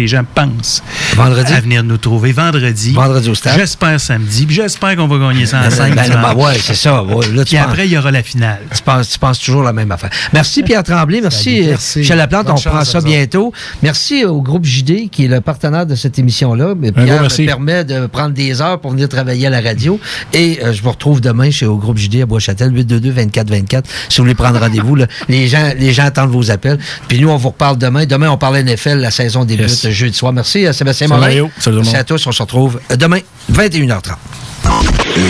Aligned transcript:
que 0.00 0.02
les 0.02 0.08
gens 0.08 0.24
pensent 0.34 0.82
Vendredi? 1.14 1.52
à 1.52 1.60
venir 1.60 1.82
nous 1.84 1.96
trouver. 1.98 2.32
Vendredi. 2.32 2.92
Vendredi 2.92 3.28
au 3.28 3.34
stade? 3.34 3.58
J'espère 3.58 4.00
samedi. 4.00 4.46
Puis 4.46 4.54
j'espère 4.56 4.96
qu'on 4.96 5.06
va 5.06 5.18
gagner 5.28 5.46
ça 5.46 5.58
en 5.58 5.62
Ben, 5.64 5.70
5 5.70 5.94
ben, 5.94 6.08
ben, 6.08 6.34
ouais, 6.34 6.54
c'est 6.60 6.74
ça. 6.74 7.02
Ouais, 7.02 7.26
là, 7.34 7.44
Puis 7.44 7.56
penses- 7.56 7.66
après, 7.66 7.86
il 7.86 7.92
y 7.92 7.98
aura 7.98 8.10
la 8.10 8.22
finale. 8.22 8.60
Tu 8.74 8.82
penses, 8.82 9.10
tu 9.10 9.18
penses 9.18 9.38
toujours 9.38 9.62
la 9.62 9.72
même 9.72 9.90
affaire. 9.92 10.10
Merci 10.32 10.62
Pierre 10.62 10.82
Tremblay, 10.82 11.20
merci, 11.20 11.44
Salut, 11.56 11.62
euh, 11.64 11.68
merci. 11.70 11.98
Michel 12.00 12.18
Laplante, 12.18 12.46
Bonne 12.46 12.54
on 12.54 12.56
chance 12.56 12.72
prend 12.72 12.78
à 12.80 12.84
ça 12.84 13.00
bientôt. 13.00 13.52
Merci 13.82 14.24
au 14.24 14.40
groupe 14.40 14.64
JD 14.64 15.10
qui 15.10 15.24
est 15.26 15.28
le 15.28 15.40
partenaire 15.40 15.86
de 15.86 15.94
cette 15.94 16.18
émission-là. 16.18 16.74
Pierre 16.80 17.20
merci. 17.20 17.42
me 17.42 17.46
permet 17.46 17.84
de 17.84 18.06
prendre 18.06 18.30
des 18.34 18.60
heures 18.62 18.80
pour 18.80 18.92
venir 18.92 19.08
travailler 19.08 19.46
à 19.46 19.50
la 19.50 19.60
radio. 19.60 19.98
Et 20.32 20.60
euh, 20.64 20.72
je 20.72 20.82
vous 20.82 20.90
retrouve 20.90 21.20
demain 21.20 21.50
chez 21.50 21.66
au 21.66 21.76
groupe 21.76 21.98
JD 21.98 22.22
à 22.22 22.26
Bois-Châtel, 22.26 22.72
822-2424. 22.72 23.84
Si 24.08 24.16
vous 24.18 24.24
voulez 24.24 24.34
prendre 24.34 24.58
rendez-vous, 24.60 24.96
là, 24.96 25.06
les 25.28 25.48
gens, 25.48 25.70
les 25.78 25.92
gens 25.92 26.04
attendent 26.04 26.30
vos 26.30 26.50
appels. 26.50 26.78
Puis 27.08 27.20
nous, 27.20 27.28
on 27.28 27.36
vous 27.36 27.50
reparle 27.50 27.76
demain. 27.78 28.06
Demain, 28.06 28.30
on 28.30 28.38
parle 28.38 28.56
NFL, 28.62 28.98
la 28.98 29.10
saison 29.10 29.44
débute 29.44 29.68
Yes. 29.68 29.89
Euh, 29.90 29.94
jeudi 29.94 30.16
soir. 30.16 30.32
Merci 30.32 30.66
à 30.66 30.72
Sébastien 30.72 31.06
Salut, 31.08 31.18
Morin. 31.20 31.26
Mario. 31.28 31.50
Salut 31.58 31.62
tout 31.62 31.70
le 31.70 31.76
Merci 31.76 31.90
monde. 31.92 32.00
à 32.00 32.04
tous. 32.04 32.26
On 32.26 32.32
se 32.32 32.42
retrouve 32.42 32.80
euh, 32.90 32.96
demain, 32.96 33.18
21h30. 33.52 34.14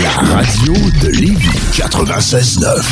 La 0.02 0.10
radio 0.10 0.74
de 1.02 1.08
Lévis 1.08 1.48
96.9. 1.74 2.82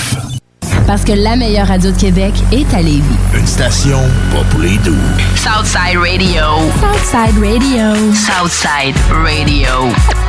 Parce 0.86 1.04
que 1.04 1.12
la 1.12 1.36
meilleure 1.36 1.66
radio 1.68 1.91
de 1.91 1.96
Québec 1.98 2.32
est 2.50 2.72
à 2.74 2.80
Lévis. 2.80 3.02
Une 3.34 3.46
station 3.46 4.00
pas 4.32 4.42
pour 4.50 4.60
les 4.60 4.78
doux. 4.78 4.94
Southside 5.36 5.98
Radio. 5.98 6.44
Southside 6.80 7.38
Radio. 7.42 8.14
Southside 8.14 8.96
Radio. 9.12 9.92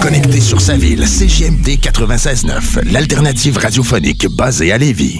Connecté 0.00 0.40
sur 0.40 0.60
sa 0.60 0.76
ville, 0.76 1.06
CGMD 1.06 1.78
96.9, 1.80 2.90
l'alternative 2.90 3.56
radiophonique 3.58 4.26
basée 4.28 4.72
à 4.72 4.78
Lévis. 4.78 5.18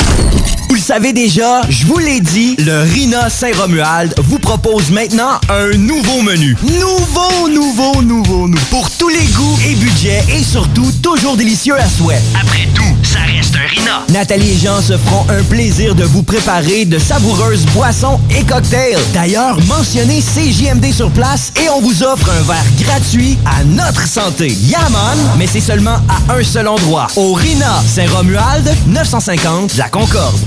Vous 0.69 0.75
le 0.75 0.81
savez 0.81 1.13
déjà, 1.13 1.61
je 1.69 1.87
vous 1.87 1.99
l'ai 1.99 2.21
dit, 2.21 2.57
le 2.59 2.83
Rina 2.93 3.29
Saint-Romuald 3.31 4.15
vous 4.25 4.39
propose 4.39 4.91
maintenant 4.91 5.39
un 5.49 5.77
nouveau 5.77 6.23
menu. 6.23 6.57
Nouveau, 6.63 7.49
nouveau, 7.49 8.03
nouveau, 8.03 8.49
nouveau. 8.49 8.59
Pour 8.71 8.91
tous 8.91 9.09
les 9.09 9.25
goûts 9.37 9.59
et 9.69 9.75
budgets 9.75 10.25
et 10.35 10.43
surtout 10.43 10.91
toujours 11.03 11.37
délicieux 11.37 11.79
à 11.79 11.87
souhait. 11.87 12.21
Après 12.41 12.67
tout, 12.75 12.97
ça 13.03 13.21
reste 13.21 13.55
un 13.55 13.69
Rina. 13.69 14.03
Nathalie 14.09 14.53
et 14.53 14.59
Jean 14.59 14.81
se 14.81 14.97
feront 14.97 15.27
un 15.29 15.43
plaisir 15.45 15.95
de 15.95 16.05
vous 16.05 16.23
préparer 16.23 16.87
de 16.87 16.99
savoureuses 16.99 17.67
boissons 17.67 18.19
et 18.31 18.43
cocktails. 18.43 18.99
D'ailleurs, 19.13 19.59
mentionnez 19.69 20.21
CJMD 20.23 20.93
sur 20.93 21.11
place 21.11 21.53
et 21.63 21.69
on 21.69 21.81
vous 21.81 22.03
offre 22.03 22.31
un 22.31 22.43
verre 22.43 22.65
gratuit 22.81 23.39
à 23.45 23.65
notre 23.65 24.07
santé. 24.07 24.49
Yaman, 24.53 25.19
mais 25.39 25.47
c'est 25.47 25.61
seulement 25.61 25.99
à 26.09 26.35
un 26.35 26.43
seul 26.43 26.69
endroit. 26.69 27.07
Au 27.17 27.33
Rina 27.35 27.83
Saint-Romuald, 27.87 28.69
950 28.87 29.77
La 29.77 29.89
Concorde. 29.89 30.39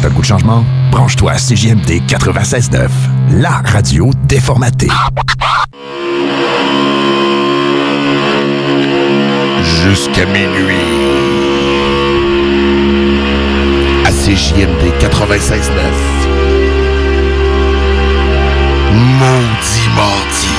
T'as 0.00 0.08
le 0.08 0.14
goût 0.14 0.20
de 0.20 0.26
changement? 0.26 0.64
Branche-toi 0.90 1.32
à 1.32 1.38
CGMD 1.38 2.02
96.9, 2.08 2.88
la 3.30 3.62
radio 3.64 4.10
déformatée. 4.24 4.88
Jusqu'à 9.62 10.26
minuit. 10.26 10.76
À 14.04 14.10
CJMD 14.10 14.92
96.9. 15.00 16.32
Maudit 18.92 19.88
mardi. 19.96 20.51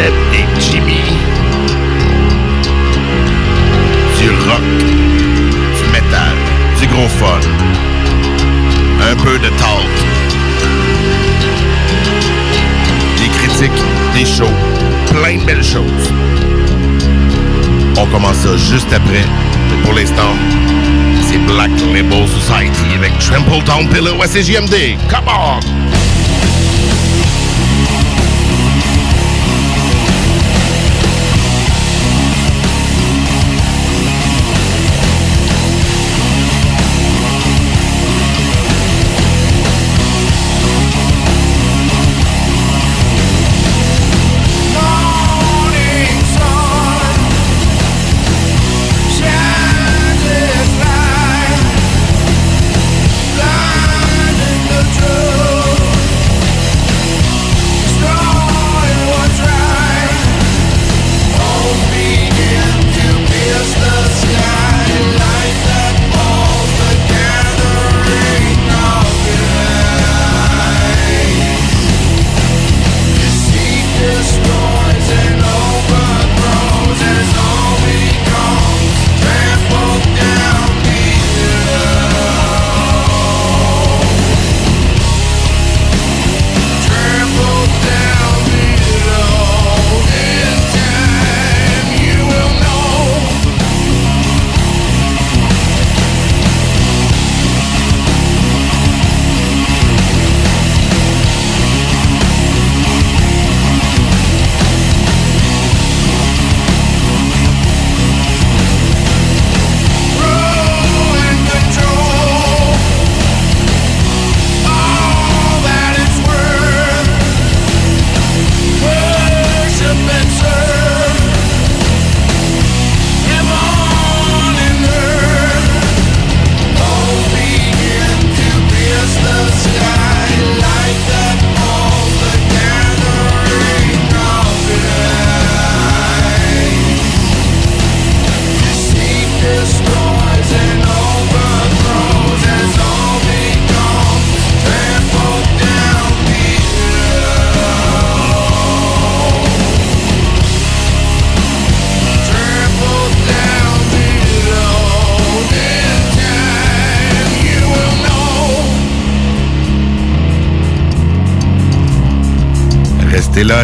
Et 0.00 0.46
Jimmy. 0.60 1.02
Du 4.16 4.30
rock, 4.48 4.62
du 5.76 5.90
métal, 5.90 6.36
du 6.78 6.86
gros 6.86 7.08
fun. 7.08 7.40
Un 9.10 9.16
peu 9.16 9.38
de 9.40 9.48
talk. 9.48 9.94
Des 13.16 13.28
critiques, 13.38 13.82
des 14.14 14.24
shows, 14.24 14.46
plein 15.10 15.38
de 15.38 15.44
belles 15.44 15.64
choses. 15.64 16.12
On 17.98 18.06
commence 18.06 18.36
ça 18.36 18.56
juste 18.56 18.92
après. 18.92 19.24
Mais 19.68 19.82
pour 19.82 19.94
l'instant, 19.94 20.36
c'est 21.28 21.38
Black 21.38 21.72
Label 21.92 22.28
Society 22.28 22.94
avec 22.96 23.18
Trample 23.18 23.64
Town 23.64 23.88
Pillow 23.88 24.22
à 24.22 24.28
CGMD. 24.28 24.96
Come 25.08 25.26
on! 25.26 25.87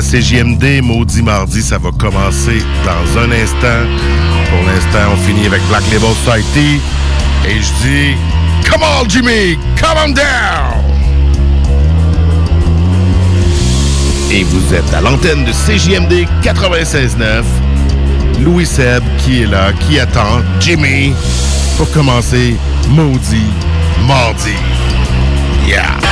CJMD, 0.01 0.83
maudit 0.83 1.23
mardi, 1.23 1.63
ça 1.63 1.79
va 1.79 1.91
commencer 1.93 2.59
dans 2.85 3.21
un 3.21 3.31
instant. 3.31 3.87
Pour 4.51 4.67
l'instant, 4.67 5.13
on 5.13 5.17
finit 5.27 5.47
avec 5.47 5.63
Black 5.69 5.83
Label 5.93 6.11
Society. 6.25 6.81
Et 7.47 7.61
je 7.61 7.87
dis, 7.87 8.17
come 8.69 8.83
on 8.83 9.09
Jimmy, 9.09 9.57
come 9.81 9.99
on 10.05 10.09
down! 10.11 10.85
Et 14.33 14.43
vous 14.43 14.75
êtes 14.75 14.93
à 14.95 15.01
l'antenne 15.01 15.45
de 15.45 15.53
CJMD 15.53 16.27
96.9. 16.43 17.45
Louis 18.41 18.67
Seb 18.67 19.03
qui 19.19 19.43
est 19.43 19.47
là, 19.47 19.73
qui 19.73 20.01
attend 20.01 20.43
Jimmy 20.61 21.13
pour 21.77 21.91
commencer 21.93 22.57
Maudit 22.89 23.51
Mardi. 24.07 24.57
Yeah! 25.67 26.04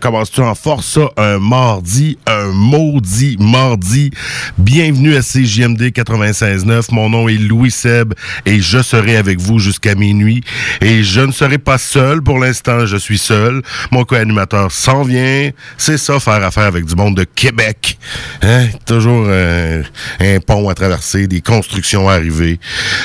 Commence-tu 0.00 0.40
en 0.40 0.54
force, 0.54 0.86
ça? 0.86 1.10
Un 1.16 1.38
mardi, 1.38 2.18
un 2.26 2.48
maudit 2.52 3.36
mardi. 3.38 4.10
Bienvenue 4.58 5.14
à 5.14 5.20
CJMD 5.20 5.82
96.9. 5.92 6.86
Mon 6.92 7.10
nom 7.10 7.28
est 7.28 7.36
Louis 7.36 7.70
Seb 7.70 8.14
et 8.46 8.60
je 8.60 8.82
serai 8.82 9.16
avec 9.16 9.38
vous 9.38 9.58
jusqu'à 9.58 9.94
minuit. 9.94 10.42
Et 10.80 11.02
je 11.02 11.20
ne 11.20 11.32
serai 11.32 11.58
pas 11.58 11.78
seul 11.78 12.22
pour 12.22 12.38
l'instant, 12.38 12.86
je 12.86 12.96
suis 12.96 13.18
seul. 13.18 13.62
Mon 13.90 14.04
co-animateur 14.04 14.72
s'en 14.72 15.02
vient. 15.02 15.50
C'est 15.76 15.98
ça, 15.98 16.18
faire 16.18 16.42
affaire 16.42 16.64
avec 16.64 16.86
du 16.86 16.96
monde 16.96 17.16
de 17.16 17.24
Québec. 17.24 17.98
Hein? 18.42 18.68
Toujours 18.86 19.26
euh, 19.28 19.82
un 20.18 20.40
pont 20.40 20.68
à 20.70 20.74
traverser, 20.74 21.26
des 21.26 21.42
constructions 21.42 22.08
à 22.08 22.14
arriver. 22.14 22.58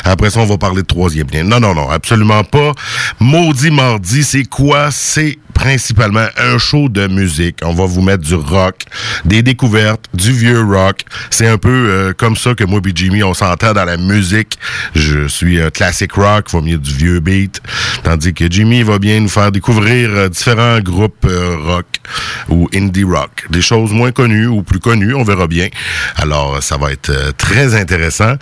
Après 0.06 0.30
ça, 0.30 0.40
on 0.40 0.46
va 0.46 0.58
parler 0.58 0.82
de 0.82 0.88
troisième 0.88 1.28
lien. 1.32 1.44
Non, 1.44 1.60
non, 1.60 1.76
non, 1.76 1.90
absolument 1.90 2.44
pas. 2.44 2.72
Maudit 3.20 3.72
mardi, 3.72 4.24
c'est 4.24 4.46
quoi? 4.46 4.92
C'est 4.92 5.38
principalement 5.56 6.28
un 6.38 6.60
show 6.60 6.90
de 6.90 7.08
musique. 7.08 7.58
On 7.64 7.74
va 7.74 7.86
vous 7.86 8.02
mettre 8.02 8.24
du 8.24 8.36
rock, 8.36 8.84
des 9.24 9.42
découvertes, 9.42 10.06
du 10.14 10.32
vieux 10.32 10.62
rock. 10.62 11.02
C'est 11.32 11.48
un 11.48 11.58
peu 11.58 11.70
euh, 11.70 12.14
comme 12.14 12.36
ça 12.36 12.54
que 12.54 12.64
moi 12.64 12.82
et 12.86 12.92
Jimmy, 12.94 13.24
on 13.24 13.34
s'entend 13.34 13.74
dans 13.74 13.86
la 13.86 13.98
musique. 13.98 14.60
Je 14.94 15.28
suis 15.28 15.60
euh, 15.60 15.72
classic 15.72 16.12
rock, 16.14 16.52
va 16.52 16.62
mieux 16.62 16.78
du 16.78 16.94
vieux 16.94 17.20
beat. 17.20 17.62
Tandis 18.04 18.34
que 18.34 18.46
Jimmy 18.52 18.84
va 18.84 19.00
bien 19.00 19.20
nous 19.20 19.30
faire 19.30 19.52
découvrir 19.52 20.10
euh, 20.12 20.30
différents 20.30 20.80
groupes 20.82 21.26
euh, 21.26 21.56
rock 21.58 21.88
ou 22.50 22.70
indie 22.76 23.04
rock. 23.04 23.46
Des 23.50 23.62
choses 23.62 23.92
moins 23.92 24.12
connues 24.12 24.48
ou 24.48 24.62
plus 24.62 24.80
connues, 24.80 25.16
on 25.16 25.24
verra 25.24 25.48
bien. 25.48 25.70
Alors, 26.18 26.62
ça 26.62 26.78
va 26.78 26.92
être 26.92 27.34
très 27.38 27.74
intéressant. 27.74 28.36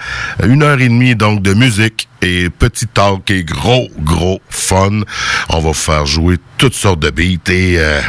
Une 0.43 0.63
heure 0.63 0.81
et 0.81 0.89
demie 0.89 1.15
donc 1.15 1.41
de 1.41 1.53
musique 1.53 2.09
et 2.23 2.49
petit 2.49 2.87
talk 2.87 3.29
et 3.31 3.43
gros, 3.43 3.89
gros 3.99 4.41
fun. 4.49 5.01
On 5.49 5.59
va 5.59 5.73
faire 5.73 6.05
jouer 6.05 6.37
toutes 6.63 6.75
sortes 6.75 7.01
de 7.01 7.09
beats 7.09 7.51
et 7.51 7.75
euh, 7.77 7.99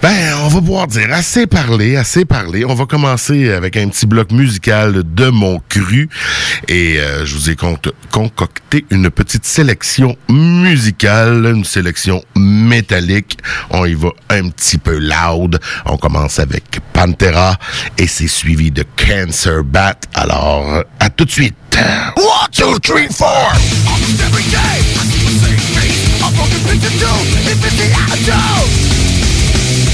ben, 0.00 0.34
on 0.44 0.46
va 0.46 0.60
pouvoir 0.60 0.86
dire 0.86 1.08
assez 1.12 1.48
parlé, 1.48 1.96
assez 1.96 2.24
parlé. 2.24 2.64
On 2.64 2.74
va 2.76 2.86
commencer 2.86 3.50
avec 3.50 3.76
un 3.76 3.88
petit 3.88 4.06
bloc 4.06 4.30
musical 4.30 5.02
de 5.04 5.26
mon 5.30 5.60
cru 5.68 6.08
et 6.68 7.00
euh, 7.00 7.26
je 7.26 7.34
vous 7.34 7.50
ai 7.50 7.56
con- 7.56 7.76
concocté 8.12 8.84
une 8.90 9.10
petite 9.10 9.44
sélection 9.44 10.16
musicale, 10.28 11.44
une 11.52 11.64
sélection 11.64 12.22
métallique. 12.36 13.38
On 13.70 13.84
y 13.84 13.94
va 13.94 14.10
un 14.30 14.48
petit 14.50 14.78
peu 14.78 14.96
loud. 14.98 15.58
On 15.86 15.96
commence 15.96 16.38
avec 16.38 16.62
Pantera 16.92 17.58
et 17.98 18.06
c'est 18.06 18.28
suivi 18.28 18.70
de 18.70 18.84
Cancer 18.96 19.64
Bat. 19.64 19.96
Alors, 20.14 20.84
à 21.00 21.10
tout 21.10 21.24
de 21.24 21.32
suite. 21.32 21.56
One, 22.16 22.48
two, 22.52 22.78
three, 22.78 23.08
four. 23.10 23.50
The. 26.32 26.40
A 26.40 26.40
broken 26.40 26.60
picture 26.64 26.94
too. 26.96 27.18
If 27.44 27.60
it's 27.60 27.76
the 27.76 27.88
attitude. 27.92 28.70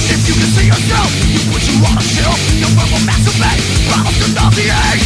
If 0.09 0.21
you 0.29 0.35
can 0.35 0.51
see 0.55 0.67
yourself, 0.67 1.11
you 1.27 1.41
put 1.51 1.63
you 1.67 1.77
on 1.83 1.99
a 1.99 2.05
shelf. 2.05 2.39
Your 2.59 2.71
verbal 2.79 3.03
masturbate, 3.07 3.63
promise 3.91 4.19
to 4.23 4.29
nauseate. 4.35 5.03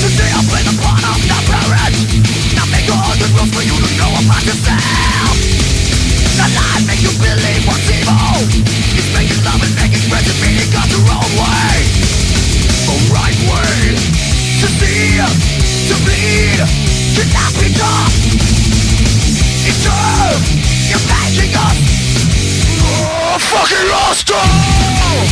Today 0.00 0.30
I 0.32 0.40
play 0.48 0.62
the 0.64 0.74
part 0.80 1.04
of 1.04 1.20
the 1.20 1.38
parent. 1.48 1.94
Now 2.56 2.66
make 2.72 2.88
a 2.88 2.96
hundred 2.96 3.30
rules 3.36 3.52
for 3.52 3.64
you 3.64 3.76
to 3.76 3.90
know 4.00 4.12
about 4.24 4.44
yourself. 4.44 5.36
The 6.40 6.46
lie 6.56 6.82
make 6.88 7.02
you 7.04 7.12
believe 7.20 7.62
what's 7.68 7.88
evil. 7.92 8.48
It's 8.96 9.10
making 9.14 9.40
love 9.44 9.62
and 9.62 9.74
making 9.76 10.04
recipe 10.08 10.56
it 10.58 10.68
got 10.72 10.88
the 10.90 11.00
wrong 11.08 11.30
way. 11.36 11.76
The 12.84 12.96
right 13.12 13.38
way 13.48 13.96
to 14.60 14.66
see, 14.68 15.20
to 15.20 15.94
bleed, 16.04 16.60
cannot 17.12 17.52
be 17.60 17.68
done. 17.76 18.53
You're 19.66 21.00
making 21.08 21.56
us 21.56 21.78
fucking 23.48 23.88
lost 23.88 24.30
all. 24.30 25.24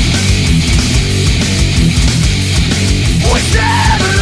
We 3.32 3.40
stand 3.40 4.21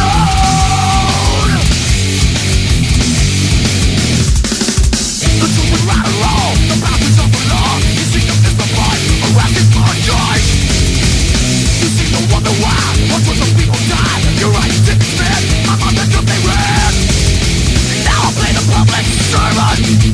public 18.71 19.05
servant 19.31 20.11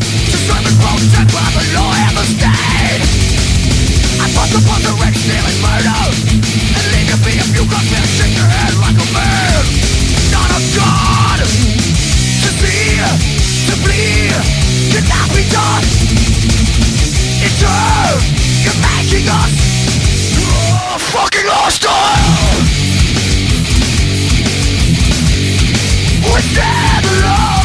while 1.33 1.53
the 1.53 1.65
law 1.77 1.93
and 1.93 2.15
the 2.17 2.25
state 2.25 3.01
I 4.17 4.25
bust 4.33 4.53
upon 4.57 4.81
the 4.81 4.93
red 5.01 5.13
stealing 5.13 5.59
murder 5.61 6.01
And 6.73 6.85
leave 6.93 7.09
you 7.09 7.19
be 7.25 7.33
if 7.37 7.49
you 7.53 7.63
Shake 8.17 8.35
your 8.35 8.49
head 8.49 8.73
like 8.81 8.97
a 8.97 9.07
man 9.13 9.63
Not 10.33 10.49
a 10.49 10.61
god 10.73 11.39
To 11.41 12.49
see 12.57 12.97
To 13.67 13.73
be 13.85 15.43
done 15.53 15.85
You're 18.65 18.81
making 18.81 19.27
us 19.29 19.53
fucking 21.11 21.47
lost 21.47 21.85
all 21.85 22.61
We 26.33 26.41
stand 26.41 27.56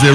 Zero. 0.00 0.14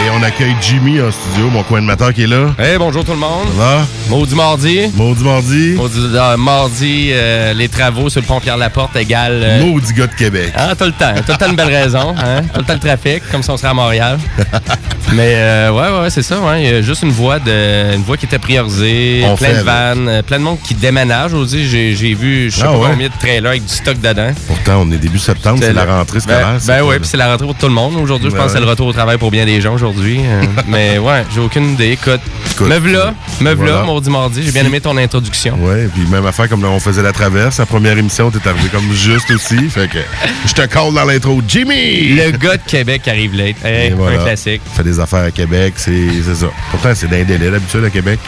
Et 0.00 0.10
on 0.16 0.22
accueille 0.22 0.54
Jimmy 0.60 1.00
en 1.00 1.10
studio, 1.10 1.50
mon 1.50 1.62
co-animateur 1.64 2.14
qui 2.14 2.22
est 2.22 2.26
là. 2.28 2.54
Hey, 2.58 2.78
bonjour 2.78 3.04
tout 3.04 3.10
le 3.12 3.18
monde. 3.18 3.48
Va? 3.56 3.84
Maudit 4.08 4.34
mardi. 4.36 4.80
Maudit 4.94 5.24
mardi. 5.24 5.74
Maudit 5.76 5.98
euh, 6.14 6.36
mardi, 6.36 7.10
euh, 7.12 7.52
les 7.52 7.68
travaux 7.68 8.08
sur 8.08 8.20
le 8.20 8.26
pont 8.26 8.38
Pierre-Laporte 8.40 8.94
égale... 8.96 9.40
euh, 9.42 9.64
Maudit 9.66 9.92
gars 9.92 10.06
de 10.06 10.14
Québec. 10.14 10.52
Ah, 10.56 10.74
t'as 10.78 10.86
le 10.86 10.92
temps. 10.92 11.14
T'as 11.26 11.32
le 11.32 11.38
temps 11.38 11.50
une 11.50 11.56
belle 11.56 11.74
raison. 11.74 12.14
Hein? 12.16 12.42
T'as 12.52 12.58
le 12.60 12.64
temps 12.64 12.74
le 12.74 12.78
trafic, 12.78 13.28
comme 13.30 13.42
si 13.42 13.50
on 13.50 13.56
serait 13.56 13.68
à 13.68 13.74
Montréal. 13.74 14.18
Mais 15.14 15.34
euh, 15.36 15.70
ouais, 15.72 16.02
ouais, 16.02 16.10
c'est 16.10 16.22
ça. 16.22 16.38
Ouais. 16.40 16.62
Il 16.62 16.70
y 16.70 16.74
a 16.74 16.82
juste 16.82 17.02
une 17.02 17.10
voie, 17.10 17.38
de, 17.38 17.94
une 17.94 18.02
voie 18.02 18.16
qui 18.18 18.26
était 18.26 18.38
priorisée, 18.38 19.22
On 19.24 19.36
plein 19.36 19.54
de 19.54 19.62
vannes, 19.62 20.08
euh, 20.08 20.22
plein 20.22 20.38
de 20.38 20.44
monde 20.44 20.58
qui 20.62 20.74
déménage. 20.74 21.32
Aussi, 21.32 21.66
j'ai, 21.66 21.94
j'ai 21.96 22.12
vu, 22.14 22.50
je 22.50 22.56
sais 22.56 22.62
Ah 22.64 22.72
pas 22.72 22.78
ouais? 22.78 22.88
combien 22.90 23.08
de 23.08 23.12
trailers 23.18 23.50
avec 23.50 23.64
du 23.64 23.72
stock 23.72 23.98
dedans. 24.00 24.30
Pourtant, 24.46 24.82
on 24.86 24.92
est 24.92 24.98
début 24.98 25.18
septembre, 25.18 25.58
c'est 25.62 25.72
la 25.72 25.86
rentrée 25.86 26.20
scolaire. 26.20 26.52
Ben, 26.52 26.56
c'est 26.60 26.66
ben 26.68 26.78
pas- 26.80 26.84
oui, 26.84 26.96
puis 26.98 27.08
c'est 27.08 27.16
la 27.16 27.30
rentrée 27.30 27.46
pour 27.46 27.56
tout 27.56 27.66
le 27.66 27.72
monde. 27.72 27.96
Aujourd'hui, 27.96 28.28
je 28.30 28.34
Ben 28.34 28.42
pense 28.42 28.52
que 28.52 28.58
c'est 28.58 28.64
le 28.64 28.70
retour 28.70 28.86
au 28.86 28.92
travail 28.92 29.16
pour 29.16 29.30
bien 29.30 29.46
des 29.46 29.60
gens 29.62 29.74
aujourd'hui. 29.74 30.20
Euh, 30.22 30.42
mais 30.68 30.98
ouais, 30.98 31.24
j'ai 31.34 31.40
aucune 31.40 31.72
idée. 31.72 31.92
Écoute, 31.92 32.20
me 32.60 32.78
v'là, 32.78 33.14
me 33.40 33.54
v'là, 33.54 33.70
voilà. 33.72 33.84
mardi 33.84 34.10
mardi. 34.10 34.42
J'ai 34.42 34.52
bien 34.52 34.64
aimé 34.66 34.80
ton 34.80 34.96
introduction. 34.98 35.56
Ouais, 35.62 35.88
puis 35.94 36.04
même 36.10 36.26
affaire 36.26 36.48
comme 36.50 36.62
là, 36.62 36.68
on 36.68 36.80
faisait 36.80 37.02
la 37.02 37.12
traverse, 37.12 37.58
la 37.58 37.66
première 37.66 37.96
émission, 37.96 38.30
t'es 38.30 38.46
arrivé 38.46 38.68
comme 38.68 38.92
juste 38.92 39.30
aussi. 39.30 39.68
Fait 39.70 39.88
que 39.88 39.98
je 40.46 40.52
te 40.52 40.62
call 40.66 40.92
dans 40.92 41.04
l'intro. 41.04 41.40
Jimmy! 41.48 42.08
Le 42.14 42.30
gars 42.32 42.56
de 42.58 42.62
Québec 42.66 43.08
arrive 43.08 43.34
late. 43.34 43.56
Hey, 43.64 43.90
voilà. 43.96 44.20
Un 44.20 44.24
classique. 44.24 44.60
Fait 44.76 44.82
des 44.84 44.97
affaires 45.00 45.24
à 45.24 45.30
Québec, 45.30 45.74
c'est 45.76 46.08
c'est 46.24 46.34
ça. 46.34 46.46
Pourtant, 46.70 46.94
c'est 46.94 47.08
d'un 47.08 47.24
délai 47.24 47.50
d'habitude 47.50 47.84
à 47.84 47.90
Québec. 47.90 48.20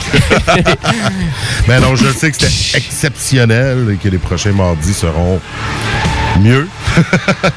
Mais 1.69 1.81
non, 1.81 1.97
je 1.97 2.07
sais 2.13 2.31
que 2.31 2.37
c'était 2.41 2.79
exceptionnel 2.79 3.91
et 3.93 3.97
que 3.97 4.09
les 4.09 4.19
prochains 4.19 4.53
mardis 4.53 4.95
seront 4.95 5.41
mieux. 6.41 6.69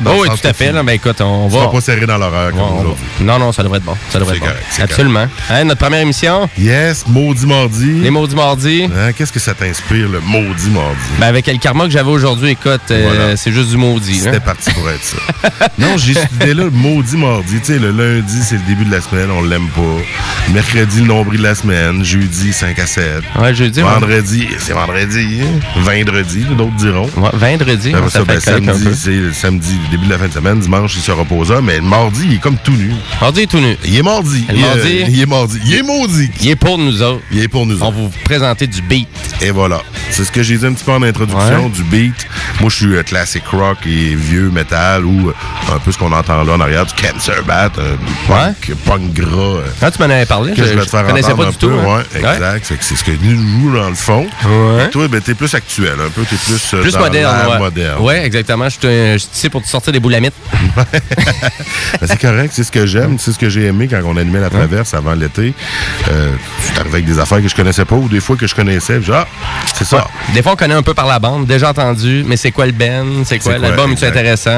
Oh 0.06 0.18
oui, 0.22 0.28
tout 0.30 0.48
à 0.48 0.54
fait. 0.54 0.72
là, 0.72 0.84
ben 0.84 0.94
écoute, 0.94 1.20
on 1.22 1.48
va. 1.48 1.68
pas 1.68 1.82
serré 1.82 2.06
dans 2.06 2.18
l'horaire 2.18 2.52
comme 2.52 2.60
on 2.60 2.76
va- 2.76 2.82
aujourd'hui. 2.82 3.04
Non, 3.22 3.40
non, 3.40 3.52
ça 3.52 3.64
devrait 3.64 3.78
être 3.80 3.84
bon. 3.86 3.96
Ça 4.10 4.20
devrait 4.20 4.36
être 4.36 4.42
bon. 4.42 4.48
correct, 4.48 4.66
c'est 4.70 4.82
Absolument. 4.84 5.28
Hein, 5.50 5.64
notre 5.64 5.80
première 5.80 6.02
émission, 6.02 6.48
Yes, 6.58 7.06
maudit 7.08 7.46
mardi. 7.48 7.92
les 8.02 8.10
maudits 8.12 8.36
mardis. 8.36 8.84
Hein, 8.86 9.12
Qu'est-ce 9.14 9.32
que 9.34 9.40
ça 9.40 9.54
t'inspire, 9.54 10.08
le 10.10 10.20
maudit 10.20 10.70
mardi? 10.70 10.98
Ben 11.20 11.28
avec 11.28 11.48
le 11.48 11.58
karma 11.58 11.86
que 11.86 11.90
j'avais 11.90 12.10
aujourd'hui, 12.12 12.50
écoute, 12.50 12.82
euh, 12.92 13.04
Voilà. 13.12 13.38
c'est 13.38 13.52
juste 13.52 13.70
du 13.70 13.78
maudit. 13.78 14.20
hein. 14.20 14.24
C'était 14.26 14.40
parti 14.40 14.72
pour 14.72 14.88
être 14.90 15.04
ça. 15.04 15.68
non, 15.80 15.98
j'ai 15.98 16.14
cette 16.14 16.32
idée-là, 16.34 16.66
le 16.66 16.70
maudit 16.70 17.18
mardi. 17.18 17.60
Tu 17.60 17.74
sais, 17.74 17.80
le 17.80 17.92
lundi, 17.92 18.42
c'est 18.44 18.56
le 18.56 18.62
début 18.68 18.86
de 18.86 18.92
la 18.92 19.02
semaine, 19.02 19.30
on 19.32 19.42
l'aime 19.42 19.68
pas. 19.70 20.52
Mercredi, 20.54 21.00
le 21.02 21.08
nombril 21.08 21.40
de 21.40 21.44
la 21.44 21.56
semaine. 21.56 22.04
Jeudi, 22.04 22.54
5 22.54 22.78
à 22.80 22.86
7. 22.86 23.24
Ouais, 23.40 23.54
jeudi, 23.56 23.82
ouais. 23.82 23.90
Vendredi, 23.90 24.48
c'est 24.60 24.74
vendredi. 24.74 25.42
hein. 25.44 25.60
Vendredi, 25.82 26.46
d'autres 26.56 26.76
diront. 26.78 27.10
Ouais, 27.18 27.30
vendredi, 27.34 27.92
ça, 27.92 28.10
ça, 28.10 28.24
ben, 28.26 28.40
fait 28.40 28.52
quelques 28.62 28.73
c'est 28.96 29.10
le 29.12 29.34
samedi, 29.34 29.78
le 29.86 29.90
début 29.92 30.06
de 30.08 30.12
la 30.12 30.18
fin 30.20 30.28
de 30.28 30.34
semaine. 30.34 30.60
Dimanche, 30.60 30.94
il 30.96 31.02
se 31.02 31.12
reposa. 31.12 31.62
Mais 31.62 31.76
le 31.78 31.82
mardi, 31.84 32.24
il 32.26 32.34
est 32.36 32.40
comme 32.40 32.58
tout 32.58 32.72
nu. 32.74 32.92
Mardi 33.22 33.42
est 33.42 33.48
tout 33.48 33.60
nu. 33.60 33.76
Il 33.86 33.96
est 33.98 34.02
mardi. 34.04 34.46
Le 34.50 34.56
il, 34.56 34.60
est- 34.60 34.64
mardi. 34.68 35.06
il 35.10 35.22
est 35.22 35.26
mardi. 35.26 35.60
Il 35.66 35.74
est 35.76 35.82
maudit. 35.84 36.32
Il 36.42 36.50
est 36.50 36.56
pour 36.56 36.78
nous 36.78 37.02
autres. 37.02 37.22
Il 37.32 37.40
est 37.42 37.48
pour 37.48 37.66
nous 37.66 37.82
On 37.82 37.88
autres. 37.88 37.96
va 37.96 38.02
vous 38.04 38.12
présenter 38.24 38.68
du 38.68 38.82
beat. 38.82 39.08
Et 39.42 39.52
voilà. 39.52 39.82
C'est 40.10 40.24
ce 40.26 40.32
que 40.32 40.44
j'ai 40.44 40.58
dit 40.58 40.66
un 40.66 40.74
petit 40.74 40.84
peu 40.84 40.92
en 40.92 41.02
introduction 41.04 41.66
Ouais. 41.66 41.70
du 41.70 41.84
beat. 41.84 42.28
Moi, 42.60 42.70
je 42.70 42.76
suis 42.76 42.96
euh, 42.96 43.04
classic 43.04 43.44
rock 43.52 43.78
et 43.86 44.16
vieux 44.16 44.50
metal 44.52 45.06
ou 45.06 45.30
euh, 45.30 45.34
un 45.74 45.80
peu 45.80 45.92
ce 45.92 45.98
qu'on 45.98 46.12
entend 46.12 46.44
là 46.44 46.54
en 46.54 46.60
arrière, 46.60 46.86
du 46.86 46.94
cancer 46.94 47.44
bat, 47.44 47.66
un 47.78 48.28
punk, 48.28 48.74
punk 48.86 49.14
gras. 49.14 49.38
euh, 49.58 49.62
Ah, 49.82 49.90
tu 49.92 50.00
m'en 50.00 50.06
avais 50.06 50.26
parlé. 50.26 50.54
que 50.54 50.64
je, 50.64 50.74
vais 50.74 50.82
te 50.86 50.90
faire 50.90 51.06
connaissais 51.06 51.34
pas 51.34 51.46
un 51.48 51.50
du 51.50 51.58
peu. 51.58 51.68
tout. 51.68 51.74
hein. 51.74 51.98
Ouais, 51.98 52.20
exact. 52.20 52.74
C'est 52.80 52.96
ce 52.96 53.04
que 53.04 53.12
nous 53.22 53.62
joue 53.72 53.76
dans 53.76 53.90
le 53.90 53.96
fond. 53.96 54.28
Ouais. 54.46 54.86
Et 54.86 54.90
toi, 54.90 55.08
ben, 55.08 55.20
t'es 55.22 55.34
plus 55.34 55.54
actuel, 55.56 55.94
un 56.06 56.10
peu. 56.10 56.22
T'es 56.24 56.36
plus, 56.36 56.74
euh, 56.74 56.82
Plus 56.82 56.94
dans 56.94 57.00
moderne, 57.00 57.48
ouais. 57.52 57.58
moderne. 57.60 58.02
Ouais, 58.02 58.26
exactement. 58.26 58.63
Je 58.70 58.80
te- 58.80 59.14
je 59.14 59.18
suis 59.18 59.30
ici 59.34 59.50
pour 59.50 59.62
te 59.62 59.68
sortir 59.68 59.94
des 59.94 60.00
boulamites. 60.00 60.34
Ben, 62.02 62.08
c'est 62.08 62.20
correct, 62.20 62.52
c'est 62.54 62.64
ce 62.64 62.72
que 62.72 62.86
j'aime, 62.86 63.18
c'est 63.20 63.32
ce 63.32 63.38
que 63.40 63.50
j'ai 63.50 63.66
aimé 63.66 63.88
quand 63.88 64.00
on 64.06 64.18
animait 64.18 64.40
la 64.40 64.50
traverse 64.50 64.94
avant 64.94 65.14
l'été. 65.14 65.54
Euh, 66.12 66.32
je 66.74 66.80
arrivé 66.80 66.96
avec 66.96 67.06
des 67.06 67.20
affaires 67.20 67.42
que 67.42 67.48
je 67.48 67.56
connaissais 67.56 67.86
pas 67.86 67.96
ou 67.96 68.08
des 68.10 68.20
fois 68.20 68.36
que 68.36 68.48
je 68.48 68.56
connaissais. 68.56 69.00
puis 69.00 69.12
Ah, 69.14 69.28
c'est 69.76 69.86
ça. 69.86 70.08
Des 70.34 70.42
fois, 70.42 70.54
on 70.54 70.56
connaît 70.56 70.74
un 70.74 70.82
peu 70.82 70.94
par 70.94 71.06
la 71.08 71.20
bande, 71.20 71.46
déjà 71.46 71.70
entendu, 71.70 72.24
mais 72.28 72.36
c'est 72.36 72.52
quoi 72.52 72.66
le 72.66 72.72
Ben? 72.72 73.24
C'est 73.26 73.40
quoi 73.40 73.58
l'album? 73.58 73.92
est 73.94 74.04
intéressant? 74.04 74.52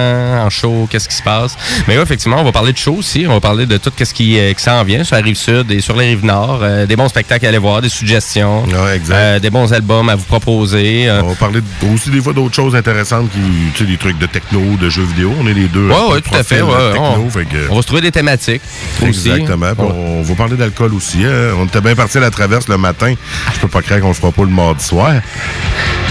En 0.46 0.50
show, 0.50 0.88
qu'est-ce 0.90 1.10
qui 1.10 1.16
se 1.16 1.24
passe? 1.24 1.56
Mais 1.88 1.98
ouais, 1.98 2.04
effectivement, 2.04 2.40
on 2.40 2.44
va 2.44 2.52
parler 2.52 2.72
de 2.74 2.78
show 2.78 2.96
aussi. 2.96 3.26
On 3.28 3.34
va 3.34 3.40
parler 3.42 3.66
de 3.66 3.78
tout 3.78 3.92
ce 4.02 4.14
qui, 4.14 4.40
euh, 4.40 4.54
qui 4.54 4.64
s'en 4.64 4.84
vient 4.84 5.04
sur 5.04 5.16
la 5.18 5.22
rive 5.22 5.36
sud 5.36 5.70
et 5.72 5.82
sur 5.82 5.96
les 5.96 6.08
rives 6.10 6.26
nord. 6.26 6.60
Euh, 6.62 6.86
des 6.86 6.96
bons 6.96 7.10
spectacles 7.10 7.46
à 7.46 7.50
aller 7.50 7.58
voir, 7.58 7.82
des 7.82 7.90
suggestions. 7.90 8.64
Ouais, 8.66 8.96
exact. 8.96 9.16
euh, 9.16 9.40
des 9.40 9.50
bons 9.50 9.72
albums 9.74 10.08
à 10.10 10.16
vous 10.16 10.24
proposer. 10.26 11.10
On 11.22 11.28
va 11.30 11.36
parler 11.36 11.60
aussi 11.94 12.10
des 12.10 12.22
fois 12.22 12.34
d'autres 12.34 12.56
choses 12.56 12.76
intéressantes, 12.76 13.30
qui, 13.32 13.72
des 13.86 13.98
trucs 13.98 14.18
de 14.18 14.26
techno, 14.26 14.62
de 14.80 14.90
jeux 14.90 15.04
vidéo. 15.04 15.34
On 15.40 15.48
est 15.48 15.54
les 15.54 15.68
deux. 15.68 15.90
Euh, 15.90 16.10
ouais, 16.14 16.22
tout 16.22 16.34
à 16.36 16.44
fait. 16.44 16.62
ouais, 16.62 16.92
techno, 16.94 17.24
on, 17.26 17.30
fait 17.30 17.46
que- 17.46 17.70
on 17.70 17.76
va 17.76 17.82
se 17.82 17.88
trouver 17.88 18.02
des 18.02 18.12
thématiques 18.12 18.62
aussi. 19.02 19.30
Exactement. 19.32 19.68
Ouais. 19.68 19.92
On 19.96 20.22
va 20.24 20.36
parler 20.36 20.56
d'alcool 20.56 20.94
aussi. 20.94 21.24
hein. 21.26 21.54
On 21.60 21.66
était 21.66 21.82
bien 21.82 21.96
parti 21.96 22.18
à 22.18 22.22
la 22.22 22.32
traverse 22.32 22.68
le 22.68 22.78
matin. 22.78 23.14
Je 23.54 23.60
peux 23.60 23.68
pas 23.68 23.82
croire 23.82 24.00
qu'on 24.02 24.10
le 24.10 24.14
fera 24.14 24.32
pas 24.32 24.42
le 24.44 24.50
mardi 24.50 24.84
soir. 24.84 25.14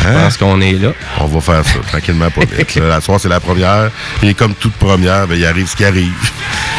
Je 0.02 0.08
Hein? 0.08 0.24
pense 0.24 0.36
qu'on 0.36 0.60
est 0.60 0.72
là. 0.72 0.90
On 1.20 1.26
va 1.26 1.40
faire 1.40 1.64
ça, 1.64 1.78
tranquillement, 1.90 2.30
pas 2.30 2.40
vite. 2.58 2.74
La 2.76 3.00
soir, 3.00 3.18
c'est 3.18 3.28
la 3.28 3.40
première. 3.40 3.90
Et 4.22 4.34
comme 4.34 4.54
toute 4.54 4.74
première, 4.74 5.26
ben, 5.26 5.34
il 5.38 5.44
arrive 5.46 5.66
ce 5.68 5.76
qui 5.76 5.84
arrive. 5.84 6.12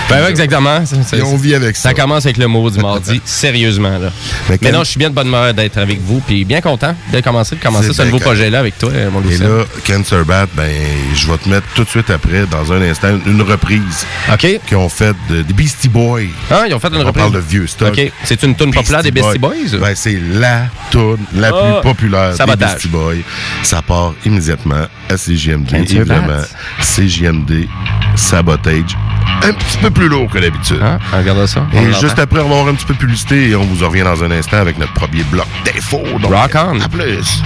Ben 0.09 0.21
ouais, 0.23 0.29
exactement. 0.29 0.83
C'est- 0.85 1.17
Et 1.17 1.21
on 1.23 1.35
vit 1.35 1.55
avec 1.55 1.75
ça. 1.75 1.89
Ça 1.89 1.93
commence 1.93 2.25
avec 2.25 2.37
le 2.37 2.47
mot 2.47 2.69
du 2.69 2.79
mardi, 2.79 3.21
sérieusement. 3.25 3.97
Là. 3.97 4.11
Mais 4.61 4.71
non, 4.71 4.79
je 4.83 4.89
suis 4.91 4.99
bien 4.99 5.09
de 5.09 5.15
bonne 5.15 5.27
humeur 5.27 5.53
d'être 5.53 5.77
avec 5.77 5.99
vous, 6.01 6.19
puis 6.19 6.45
bien 6.45 6.61
content 6.61 6.95
de 7.11 7.19
commencer, 7.21 7.55
de 7.55 7.61
commencer 7.61 7.91
ce 7.93 8.01
nouveau 8.03 8.19
projet-là 8.19 8.59
avec 8.59 8.77
toi, 8.77 8.91
mon 9.11 9.21
Et 9.21 9.29
Lucien. 9.31 9.47
là, 9.47 9.63
Cancer 9.85 10.23
Bat, 10.25 10.47
ben, 10.55 10.69
je 11.13 11.27
vais 11.31 11.37
te 11.37 11.49
mettre 11.49 11.67
tout 11.73 11.83
de 11.83 11.89
suite 11.89 12.09
après, 12.09 12.45
dans 12.45 12.71
un 12.71 12.81
instant, 12.83 13.09
une 13.25 13.41
reprise 13.41 14.05
OK. 14.31 14.59
qu'ils 14.67 14.77
ont 14.77 14.89
faite 14.89 15.15
de- 15.29 15.41
des 15.41 15.53
Beastie 15.53 15.89
Boys. 15.89 16.21
Ah, 16.51 16.63
ils 16.67 16.73
ont 16.73 16.79
fait 16.79 16.89
une 16.89 16.95
On 16.97 16.99
reprise. 17.05 17.13
parle 17.23 17.33
de 17.33 17.39
vieux 17.39 17.67
stock. 17.67 17.89
OK. 17.97 18.11
C'est 18.23 18.43
une 18.43 18.55
tune 18.55 18.71
populaire 18.71 19.01
des 19.03 19.11
Beastie 19.11 19.39
Boys? 19.39 19.55
Ben, 19.79 19.93
c'est 19.95 20.19
la 20.33 20.67
tune 20.91 21.17
la 21.35 21.49
Ah, 21.49 21.79
plus 21.81 21.89
populaire 21.89 22.33
des. 22.37 22.55
Beastie 22.55 22.87
Boys. 22.89 23.15
Ça 23.63 23.81
part 23.81 24.13
immédiatement 24.25 24.85
à 25.09 25.17
Cancer 25.17 25.57
évidemment. 25.73 26.41
CJMD, 26.81 27.67
Sabotage. 28.15 28.95
Un 29.43 29.53
petit 29.53 29.77
peu 29.81 29.89
plus 29.95 30.07
lourd 30.09 30.29
que 30.29 30.37
d'habitude. 30.37 30.79
Ah, 30.81 30.99
regarde 31.17 31.45
ça. 31.47 31.65
On 31.73 31.81
Et 31.81 31.93
juste 31.93 32.19
après, 32.19 32.41
on 32.41 32.49
va 32.49 32.57
avoir 32.57 32.67
un 32.67 32.75
petit 32.75 32.85
peu 32.85 32.93
de 32.93 32.99
publicité 32.99 33.49
et 33.49 33.55
on 33.55 33.63
vous 33.63 33.83
en 33.83 33.87
revient 33.87 34.03
dans 34.03 34.23
un 34.23 34.31
instant 34.31 34.57
avec 34.57 34.77
notre 34.77 34.93
premier 34.93 35.23
bloc 35.23 35.47
d'infos. 35.65 36.03
Donc, 36.19 36.31
Rock 36.31 36.51
on. 36.55 36.79
À 36.79 36.89
plus. 36.89 37.41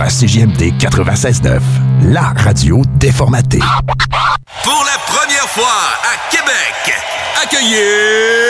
À 0.00 0.08
CJMD 0.08 0.72
96.9, 0.78 1.60
la 2.04 2.32
radio 2.36 2.82
déformatée. 2.96 3.60
Pour 4.62 4.84
la 4.84 4.98
première 5.06 5.48
fois 5.48 5.66
à 6.02 6.30
Québec, 6.30 6.96
accueillez... 7.42 8.49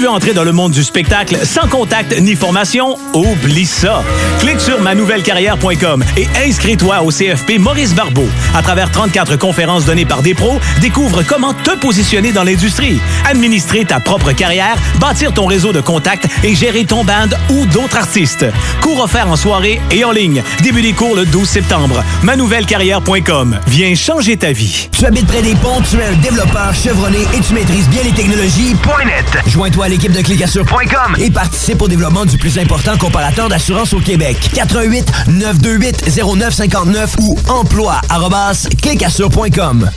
Veux 0.00 0.08
entrer 0.08 0.32
dans 0.32 0.44
le 0.44 0.52
monde 0.52 0.72
du 0.72 0.82
spectacle 0.82 1.36
sans 1.44 1.68
contact 1.68 2.18
ni 2.22 2.34
formation? 2.34 2.96
Oublie 3.12 3.66
ça! 3.66 4.02
Clique 4.38 4.58
sur 4.58 4.80
manouvellecarrière.com 4.80 6.02
et 6.16 6.26
inscris-toi 6.42 7.02
au 7.02 7.10
CFP 7.10 7.58
Maurice 7.58 7.94
Barbeau. 7.94 8.26
À 8.54 8.62
travers 8.62 8.90
34 8.90 9.36
conférences 9.36 9.84
données 9.84 10.06
par 10.06 10.22
des 10.22 10.32
pros, 10.32 10.58
découvre 10.80 11.22
comment 11.22 11.52
te 11.52 11.72
positionner 11.72 12.32
dans 12.32 12.44
l'industrie, 12.44 12.98
administrer 13.26 13.84
ta 13.84 14.00
propre 14.00 14.32
carrière, 14.32 14.74
bâtir 14.98 15.34
ton 15.34 15.44
réseau 15.44 15.70
de 15.74 15.82
contacts 15.82 16.26
et 16.44 16.54
gérer 16.54 16.86
ton 16.86 17.04
band 17.04 17.28
ou 17.50 17.66
d'autres 17.66 17.98
artistes. 17.98 18.46
Cours 18.80 19.00
offerts 19.00 19.28
en 19.28 19.36
soirée 19.36 19.82
et 19.90 20.02
en 20.04 20.12
ligne. 20.12 20.42
Début 20.62 20.80
des 20.80 20.94
cours 20.94 21.14
le 21.14 21.26
12 21.26 21.46
septembre. 21.46 22.02
manouvellecarrière.com. 22.22 23.60
Viens 23.66 23.94
changer 23.94 24.38
ta 24.38 24.52
vie. 24.52 24.88
Tu 24.92 25.04
habites 25.04 25.26
près 25.26 25.42
des 25.42 25.54
ponts, 25.56 25.82
tu 25.82 25.98
es 25.98 26.04
un 26.04 26.16
développeur 26.22 26.74
chevronné 26.74 27.18
et 27.36 27.40
tu 27.40 27.52
maîtrises 27.52 27.88
bien 27.90 28.02
les 28.02 28.12
technologies. 28.12 28.74
.net. 29.04 29.42
Joins-toi 29.46 29.89
l'équipe 29.90 30.12
de 30.12 30.22
clicassure.com 30.22 31.16
et 31.18 31.30
participe 31.30 31.82
au 31.82 31.88
développement 31.88 32.24
du 32.24 32.38
plus 32.38 32.58
important 32.58 32.96
comparateur 32.96 33.48
d'assurance 33.48 33.92
au 33.92 33.98
Québec. 34.00 34.36
88 34.54 35.10
928 35.28 36.04
0959 36.24 37.16
ou 37.20 37.36
emploi 37.48 38.00
arobase 38.08 38.68
clicassure.com. 38.80 39.90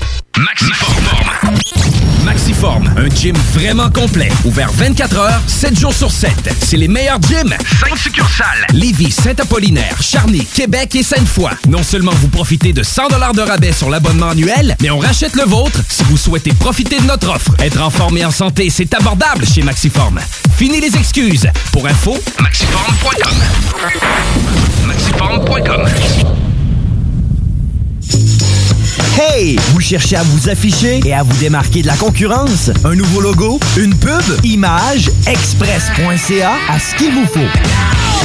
Maxiform. 2.24 2.94
Un 2.98 3.10
gym 3.10 3.36
vraiment 3.54 3.90
complet. 3.90 4.30
Ouvert 4.46 4.72
24 4.72 5.18
heures, 5.18 5.42
7 5.48 5.80
jours 5.80 5.94
sur 5.94 6.12
7. 6.12 6.32
C'est 6.62 6.78
les 6.78 6.88
meilleurs 6.88 7.22
gyms. 7.22 7.56
5 7.80 7.98
succursales. 7.98 8.66
Lévis, 8.74 9.12
Saint-Apollinaire, 9.12 10.02
Charny, 10.02 10.46
Québec 10.46 10.96
et 10.96 11.04
Sainte-Foy. 11.04 11.52
Non 11.68 11.84
seulement 11.84 12.14
vous 12.22 12.30
profitez 12.30 12.74
de 12.74 12.84
100 12.84 13.08
de 13.34 13.42
rabais 13.42 13.72
sur 13.72 13.90
l'abonnement 13.90 14.30
annuel, 14.30 14.76
mais 14.82 14.90
on 14.90 15.00
rachète 15.00 15.36
le 15.36 15.44
vôtre 15.44 15.80
si 15.90 16.04
vous 16.04 16.18
souhaitez 16.18 16.54
profiter 16.54 17.00
de 17.00 17.06
notre 17.06 17.30
offre. 17.30 17.52
Être 17.60 17.82
en 17.82 17.90
forme 17.90 18.18
et 18.18 18.26
en 18.26 18.32
santé, 18.32 18.70
c'est 18.70 18.94
abordable 18.94 19.46
chez 19.46 19.62
Maxiform. 19.62 20.20
Fini 20.58 20.80
les 20.80 20.96
excuses. 20.96 21.48
Pour 21.72 21.88
info, 21.88 22.18
maxiform.com. 22.40 23.36
Maxiform.com. 24.86 25.88
Hey! 29.20 29.58
Vous 29.74 29.80
cherchez 29.82 30.16
à 30.16 30.24
vous 30.24 30.50
afficher 30.50 31.00
et 31.06 31.14
à 31.14 31.24
vous 31.24 31.36
démarquer 31.38 31.82
de 31.82 31.88
la 31.88 31.96
concurrence? 31.96 32.72
Un 32.84 32.96
nouveau 32.96 33.22
logo? 33.22 33.60
Une 33.78 33.96
pub? 33.96 34.22
Image? 34.44 35.12
Express.ca 35.28 36.52
à 36.70 36.80
ce 36.80 36.96
qu'il 36.96 37.14
vous 37.14 37.26
faut. 37.28 37.40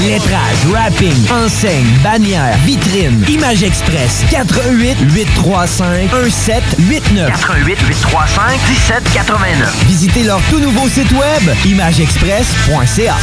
Lettrage, 0.06 0.64
wrapping, 0.70 1.12
enseigne, 1.30 1.86
bannière, 2.04 2.56
vitrine. 2.64 3.24
Image 3.28 3.64
Express. 3.64 4.24
88 4.30 4.96
835 5.12 6.12
1789. 6.12 7.28
88 7.30 7.78
835 7.88 8.60
1789. 8.68 9.84
Visitez 9.88 10.22
leur 10.22 10.40
tout 10.50 10.60
nouveau 10.60 10.88
site 10.88 11.10
web 11.12 11.56
imageexpress.ca. 11.66 13.16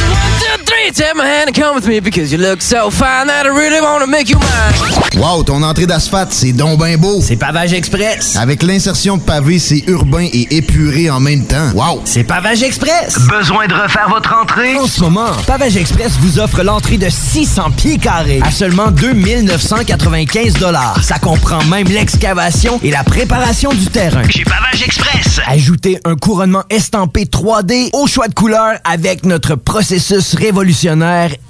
Three, 0.76 0.92
take 0.92 1.14
my 1.14 1.24
hand 1.24 1.48
and 1.48 1.54
come 1.54 1.74
with 1.74 1.86
me 1.86 2.00
because 2.00 2.32
you 2.32 2.38
look 2.38 2.60
so 2.60 2.90
fine 2.90 3.28
that 3.28 3.46
I 3.46 3.48
really 3.48 3.80
want 3.80 4.02
to 4.04 4.06
make 4.06 4.28
you 4.28 4.38
mine. 4.38 5.16
Wow, 5.16 5.42
ton 5.42 5.62
entrée 5.62 5.86
d'asphalte, 5.86 6.32
c'est 6.32 6.52
donc 6.52 6.78
ben 6.78 6.98
beau. 6.98 7.22
C'est 7.22 7.36
Pavage 7.36 7.72
Express. 7.72 8.36
Avec 8.36 8.62
l'insertion 8.62 9.16
de 9.16 9.22
pavé, 9.22 9.58
c'est 9.58 9.84
urbain 9.86 10.26
et 10.30 10.46
épuré 10.54 11.08
en 11.08 11.20
même 11.20 11.46
temps. 11.46 11.70
Wow. 11.74 12.02
C'est 12.04 12.24
Pavage 12.24 12.62
Express. 12.62 13.18
Besoin 13.28 13.66
de 13.66 13.74
refaire 13.74 14.08
votre 14.10 14.34
entrée? 14.34 14.76
En 14.76 14.86
ce 14.86 15.00
moment, 15.00 15.30
Pavage 15.46 15.76
Express 15.76 16.12
vous 16.20 16.38
offre 16.38 16.62
l'entrée 16.62 16.98
de 16.98 17.08
600 17.08 17.70
pieds 17.76 17.96
carrés 17.96 18.40
à 18.44 18.50
seulement 18.50 18.90
2995 18.90 20.54
dollars. 20.54 21.02
Ça 21.02 21.18
comprend 21.18 21.64
même 21.64 21.86
l'excavation 21.88 22.78
et 22.82 22.90
la 22.90 23.04
préparation 23.04 23.70
du 23.72 23.86
terrain. 23.86 24.28
Chez 24.28 24.44
Pavage 24.44 24.82
Express. 24.82 25.40
Ajoutez 25.46 25.98
un 26.04 26.16
couronnement 26.16 26.64
estampé 26.68 27.24
3D 27.24 27.88
au 27.94 28.06
choix 28.06 28.28
de 28.28 28.34
couleur 28.34 28.74
avec 28.84 29.24
notre 29.24 29.54
processus 29.54 30.34
révolutionnaire 30.34 30.66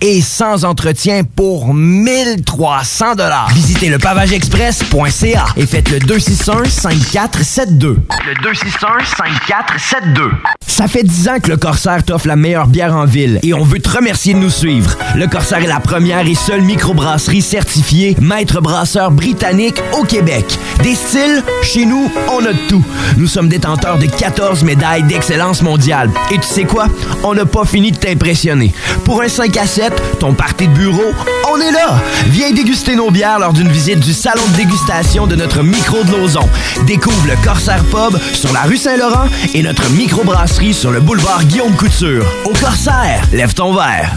et 0.00 0.20
sans 0.20 0.64
entretien 0.64 1.22
pour 1.24 1.74
1300 1.74 3.16
dollars. 3.16 3.50
Visitez 3.52 3.88
le 3.88 3.98
pavageexpress.ca 3.98 5.46
et 5.56 5.66
faites 5.66 5.90
le 5.90 5.98
261 5.98 6.64
5472. 6.64 7.96
Le 8.24 8.42
261 8.42 9.04
5472. 9.04 10.30
Ça 10.68 10.86
fait 10.86 11.02
10 11.02 11.28
ans 11.28 11.40
que 11.42 11.48
le 11.48 11.56
Corsaire 11.56 12.04
t'offre 12.04 12.28
la 12.28 12.36
meilleure 12.36 12.68
bière 12.68 12.94
en 12.94 13.04
ville 13.04 13.40
et 13.42 13.52
on 13.52 13.64
veut 13.64 13.80
te 13.80 13.88
remercier 13.88 14.34
de 14.34 14.38
nous 14.38 14.50
suivre. 14.50 14.96
Le 15.16 15.26
Corsaire 15.26 15.62
est 15.62 15.66
la 15.66 15.80
première 15.80 16.26
et 16.26 16.34
seule 16.34 16.62
microbrasserie 16.62 17.42
certifiée 17.42 18.16
maître 18.20 18.60
brasseur 18.60 19.10
britannique 19.10 19.82
au 19.98 20.04
Québec. 20.04 20.44
Des 20.82 20.94
styles, 20.94 21.42
chez 21.62 21.84
nous, 21.84 22.10
on 22.30 22.44
a 22.44 22.52
de 22.52 22.68
tout. 22.68 22.84
Nous 23.16 23.26
sommes 23.26 23.48
détenteurs 23.48 23.98
de 23.98 24.06
14 24.06 24.62
médailles 24.62 25.02
d'excellence 25.02 25.62
mondiale. 25.62 26.10
Et 26.30 26.36
tu 26.36 26.46
sais 26.46 26.64
quoi? 26.64 26.88
On 27.24 27.34
n'a 27.34 27.46
pas 27.46 27.64
fini 27.64 27.90
de 27.90 27.96
t'impressionner. 27.96 28.72
Pour 29.06 29.22
un 29.22 29.28
5 29.28 29.56
à 29.56 29.66
7, 29.68 30.18
ton 30.18 30.34
party 30.34 30.66
de 30.66 30.72
bureau, 30.72 31.12
on 31.48 31.60
est 31.60 31.70
là! 31.70 31.94
Viens 32.26 32.50
déguster 32.50 32.96
nos 32.96 33.08
bières 33.12 33.38
lors 33.38 33.52
d'une 33.52 33.68
visite 33.68 34.00
du 34.00 34.12
salon 34.12 34.42
de 34.50 34.56
dégustation 34.56 35.28
de 35.28 35.36
notre 35.36 35.62
micro 35.62 36.02
de 36.02 36.10
Lauson. 36.10 36.40
Découvre 36.88 37.28
le 37.28 37.36
Corsaire 37.44 37.84
Pub 37.84 38.20
sur 38.34 38.52
la 38.52 38.62
rue 38.62 38.76
Saint-Laurent 38.76 39.28
et 39.54 39.62
notre 39.62 39.88
microbrasserie 39.90 40.74
sur 40.74 40.90
le 40.90 41.00
boulevard 41.00 41.44
Guillaume 41.44 41.76
Couture. 41.76 42.26
Au 42.44 42.52
Corsaire, 42.52 43.22
lève 43.32 43.54
ton 43.54 43.72
verre. 43.72 44.16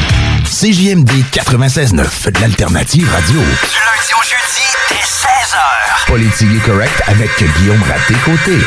CJMD 0.61 1.09
96.9, 1.31 2.31
de 2.31 2.39
l'alternative 2.39 3.09
radio. 3.11 3.39
Du 3.39 3.41
lundi 3.41 4.13
au 4.13 4.21
jeudi, 4.21 4.67
dès 4.89 4.95
16h. 4.95 6.05
Politique 6.05 6.63
correct 6.63 7.01
avec 7.07 7.31
Guillaume 7.57 7.81
Raté-Côté. 7.81 8.59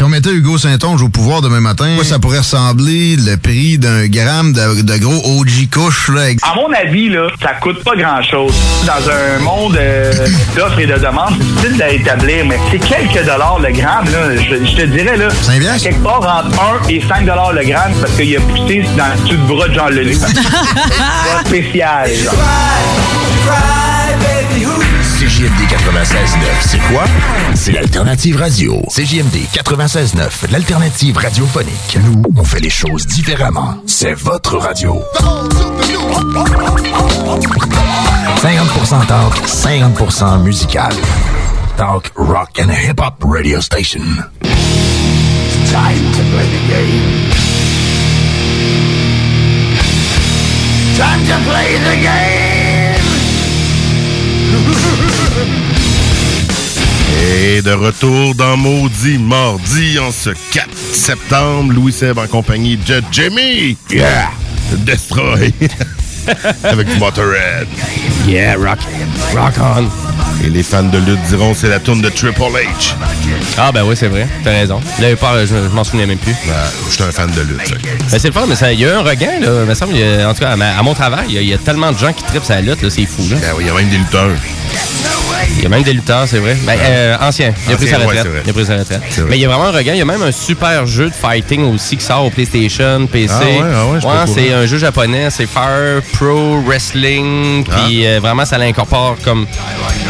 Si 0.00 0.04
on 0.04 0.08
mettait 0.08 0.30
Hugo 0.30 0.56
Saint-Onge 0.56 1.02
au 1.02 1.10
pouvoir 1.10 1.42
demain 1.42 1.60
matin, 1.60 1.96
quoi 1.96 2.06
ça 2.06 2.18
pourrait 2.18 2.38
ressembler 2.38 3.16
le 3.16 3.36
prix 3.36 3.76
d'un 3.76 4.06
gramme 4.06 4.54
de, 4.54 4.80
de 4.80 4.96
gros 4.96 5.38
OG 5.38 5.68
couche 5.70 6.08
là, 6.08 6.22
À 6.40 6.54
mon 6.54 6.72
avis, 6.72 7.10
là, 7.10 7.28
ça 7.42 7.50
coûte 7.60 7.84
pas 7.84 7.94
grand-chose. 7.94 8.50
Dans 8.86 9.10
un 9.10 9.40
monde 9.44 9.76
euh, 9.78 10.10
d'offres 10.56 10.78
et 10.78 10.86
de 10.86 10.94
demandes, 10.94 11.34
c'est 11.60 11.68
difficile 11.68 11.82
à 11.82 11.90
établir, 11.90 12.46
mais 12.46 12.58
c'est 12.70 12.78
quelques 12.78 13.26
dollars 13.26 13.58
le 13.58 13.72
gramme. 13.72 14.06
Là, 14.06 14.36
je, 14.36 14.64
je 14.64 14.74
te 14.74 14.86
dirais, 14.86 15.18
là, 15.18 15.28
à 15.28 15.78
quelque 15.78 16.02
part 16.02 16.44
entre 16.46 16.58
1 16.86 16.88
et 16.88 17.02
5 17.06 17.26
dollars 17.26 17.52
le 17.52 17.64
gramme 17.66 17.92
parce 18.00 18.12
qu'il 18.14 18.34
a 18.34 18.40
poussé 18.40 18.82
dans 18.96 19.04
le 19.04 19.22
dessus 19.22 19.36
de 19.36 19.54
bras 19.54 19.68
de 19.68 19.74
Jean 19.74 19.88
Leloup. 19.90 20.18
C'est 21.44 21.46
spécial. 21.46 22.08
genre. 22.14 23.69
CJMD 25.40 25.62
96.9, 25.70 26.44
c'est 26.60 26.78
quoi? 26.92 27.04
C'est 27.54 27.72
l'alternative 27.72 28.36
radio. 28.36 28.78
CJMD 28.90 29.36
96.9, 29.54 30.52
l'alternative 30.52 31.16
radiophonique. 31.16 31.98
Nous, 32.04 32.22
on 32.36 32.44
fait 32.44 32.60
les 32.60 32.68
choses 32.68 33.06
différemment. 33.06 33.76
C'est 33.86 34.12
votre 34.12 34.58
radio. 34.58 35.02
50% 38.42 39.06
talk, 39.06 39.34
50% 39.46 40.42
musical. 40.42 40.92
Talk, 41.78 42.12
rock 42.16 42.60
and 42.62 42.70
hip-hop 42.70 43.24
radio 43.24 43.62
station. 43.62 44.02
It's 44.42 45.72
time 45.72 46.12
to 46.12 46.22
play 46.34 46.44
the 46.44 46.60
game. 46.68 47.30
Time 50.98 51.24
to 51.24 51.38
play 51.48 51.78
the 51.78 51.96
game! 52.02 52.30
Et 57.22 57.62
de 57.62 57.72
retour 57.72 58.34
dans 58.34 58.56
Maudit 58.56 59.18
Mardi 59.18 59.98
en 59.98 60.10
ce 60.10 60.30
4 60.52 60.68
septembre, 60.92 61.72
Louis 61.74 61.92
Seb 61.92 62.18
en 62.18 62.26
compagnie 62.26 62.76
de 62.76 63.02
Jimmy. 63.12 63.76
Yeah! 63.90 64.30
Destroy. 64.78 65.52
Avec 66.64 66.86
Motorhead. 66.98 67.66
Yeah, 68.28 68.54
rock, 68.56 68.78
rock 69.34 69.54
on. 69.58 69.88
Et 70.44 70.48
les 70.50 70.62
fans 70.62 70.82
de 70.84 70.98
lutte 70.98 71.22
diront 71.28 71.54
c'est 71.54 71.68
la 71.68 71.80
tourne 71.80 72.00
de 72.02 72.08
Triple 72.08 72.40
H. 72.42 72.94
Ah, 73.58 73.72
ben 73.72 73.82
oui, 73.84 73.96
c'est 73.96 74.08
vrai. 74.08 74.26
T'as 74.44 74.50
raison. 74.52 74.80
Là, 75.00 75.08
je, 75.10 75.46
je 75.46 75.54
m'en 75.74 75.82
souvenais 75.84 76.06
même 76.06 76.18
plus. 76.18 76.34
je 76.88 76.94
suis 76.94 77.02
un 77.02 77.10
fan 77.10 77.30
de 77.32 77.40
lutte. 77.42 77.74
Ben, 78.10 78.18
c'est 78.18 78.28
le 78.28 78.32
fun, 78.32 78.46
mais 78.48 78.54
il 78.72 78.80
y 78.80 78.84
a 78.84 78.88
eu 78.88 78.92
un 78.92 79.02
regain, 79.02 79.40
là. 79.40 79.64
Me 79.66 79.74
semble, 79.74 79.94
a- 79.96 80.28
en 80.30 80.34
tout 80.34 80.40
cas, 80.40 80.50
à, 80.52 80.56
ma- 80.56 80.78
à 80.78 80.82
mon 80.82 80.94
travail, 80.94 81.26
il 81.28 81.34
y, 81.34 81.38
a- 81.38 81.42
il 81.42 81.48
y 81.48 81.54
a 81.54 81.58
tellement 81.58 81.90
de 81.92 81.98
gens 81.98 82.12
qui 82.12 82.22
tripent 82.22 82.44
sa 82.44 82.60
lutte, 82.60 82.82
là, 82.82 82.90
c'est 82.90 83.06
fou, 83.06 83.22
là. 83.30 83.36
Ben 83.40 83.48
oui, 83.56 83.64
il 83.64 83.66
y 83.66 83.70
a 83.70 83.74
même 83.74 83.88
des 83.88 83.98
lutteurs. 83.98 84.30
Il 85.56 85.62
y 85.62 85.66
a 85.66 85.68
même 85.68 85.82
des 85.82 85.92
lutteurs, 85.92 86.26
c'est 86.26 86.38
vrai. 86.38 86.56
Ben, 86.66 86.76
euh, 86.80 87.16
ancien. 87.20 87.52
Il 87.68 87.74
a 87.74 87.76
pris 87.76 87.86
sa 87.88 87.98
retraite. 87.98 88.26
il 88.44 88.50
a 88.50 88.52
pris 88.52 88.64
sa 88.66 88.76
retraite. 88.76 89.00
Mais 89.28 89.36
il 89.36 89.40
y 89.40 89.44
a 89.44 89.48
vraiment 89.48 89.66
un 89.66 89.70
regain. 89.72 89.92
Il 89.92 89.98
y 89.98 90.02
a 90.02 90.04
même 90.04 90.22
un 90.22 90.32
super 90.32 90.86
jeu 90.86 91.08
de 91.08 91.14
fighting 91.14 91.62
aussi 91.74 91.96
qui 91.96 92.04
sort 92.04 92.24
au 92.24 92.30
PlayStation, 92.30 93.06
PC. 93.06 93.32
Ah 93.34 93.44
ouais, 93.44 93.98
ah 94.02 94.06
ouais, 94.26 94.32
c'est 94.34 94.52
un 94.52 94.66
jeu 94.66 94.78
japonais. 94.78 95.28
C'est 95.30 95.46
Fire 95.46 96.02
Pro 96.14 96.60
Wrestling. 96.62 97.64
Ah. 97.70 97.76
Puis 97.86 98.06
euh, 98.06 98.20
vraiment, 98.20 98.44
ça 98.44 98.58
l'incorpore 98.58 99.16
comme 99.24 99.46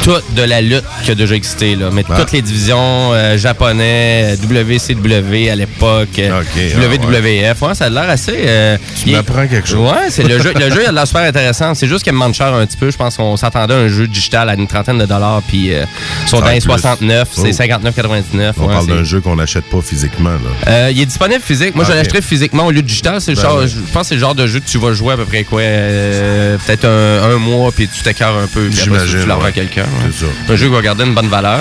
toute 0.02 0.34
de 0.34 0.42
la 0.42 0.60
lutte 0.60 0.84
qui 1.04 1.10
a 1.10 1.14
déjà 1.14 1.34
existé. 1.34 1.74
Là. 1.76 1.90
Mais 1.92 2.04
Ah. 2.10 2.16
toutes 2.18 2.32
les 2.32 2.42
divisions 2.42 3.12
euh, 3.12 3.36
japonais, 3.36 4.36
WCW 4.42 5.50
à 5.50 5.56
l'époque, 5.56 6.08
WWF. 6.18 7.62
Ouais, 7.62 7.74
ça 7.74 7.86
a 7.86 7.88
l'air 7.90 8.08
assez... 8.10 8.78
Tu 9.02 9.10
m'apprends 9.10 9.46
quelque 9.46 9.68
chose. 9.68 9.90
Ouais, 9.90 10.10
c'est 10.10 10.22
le 10.24 10.38
jeu. 10.40 10.52
Le 10.54 10.70
jeu, 10.70 10.80
il 10.82 10.86
a 10.86 10.90
de 10.90 10.94
l'air 10.94 11.06
super 11.06 11.22
intéressant. 11.22 11.74
C'est 11.74 11.86
juste 11.86 12.02
qu'il 12.04 12.12
me 12.12 12.18
demande 12.18 12.34
cher 12.34 12.52
un 12.54 12.66
petit 12.66 12.76
peu. 12.76 12.90
Je 12.90 12.96
pense 12.96 13.16
qu'on 13.16 13.36
s'attendait 13.36 13.74
à 13.74 13.78
un 13.78 13.88
jeu 13.88 14.06
digital 14.06 14.48
à 14.48 14.54
une 14.54 14.66
trentaine 14.66 14.98
de 14.98 15.06
dollars. 15.06 15.29
Puis 15.46 15.72
euh, 15.74 15.84
Ah, 16.32 16.40
dans 16.40 16.46
les 16.46 16.52
plus. 16.60 16.62
69, 16.62 17.28
Oh. 17.36 17.42
c'est 17.44 17.52
59,99. 17.52 18.52
On 18.58 18.66
ouais, 18.66 18.72
parle 18.74 18.86
d'un 18.86 19.04
jeu 19.04 19.20
qu'on 19.20 19.36
n'achète 19.36 19.64
pas 19.64 19.80
physiquement. 19.82 20.30
Là. 20.30 20.38
Euh, 20.72 20.90
il 20.92 21.00
est 21.00 21.06
disponible 21.06 21.40
physique. 21.42 21.74
Moi, 21.74 21.84
je 21.84 21.90
Ok. 21.90 21.96
l'achèterais 21.96 22.22
physiquement 22.22 22.66
au 22.66 22.70
lieu 22.70 22.82
de 22.82 22.86
digital. 22.86 23.20
C'est 23.20 23.32
le 23.32 23.36
Ben 23.36 23.42
genre, 23.42 23.58
ouais. 23.58 23.68
Je 23.68 23.76
pense 23.92 24.02
que 24.02 24.08
c'est 24.08 24.14
le 24.14 24.20
genre 24.20 24.34
de 24.34 24.46
jeu 24.46 24.60
que 24.60 24.68
tu 24.68 24.78
vas 24.78 24.92
jouer 24.92 25.14
à 25.14 25.16
peu 25.16 25.24
près 25.24 25.44
quoi 25.44 25.60
euh, 25.60 26.56
Peut-être 26.66 26.84
un, 26.86 27.30
un 27.34 27.38
mois, 27.38 27.70
puis 27.72 27.88
tu 27.88 28.02
t'écœures 28.02 28.36
un 28.36 28.46
peu. 28.46 28.68
puis 28.68 28.80
après 28.80 29.06
Tu 29.06 29.16
l'envoies 29.26 29.44
à 29.44 29.46
ouais. 29.48 29.52
quelqu'un. 29.52 29.84
C'est 30.12 30.24
ça. 30.26 30.30
Un 30.52 30.56
jeu 30.56 30.66
qui 30.68 30.74
va 30.74 30.82
garder 30.82 31.04
une 31.04 31.14
bonne 31.14 31.28
valeur. 31.28 31.60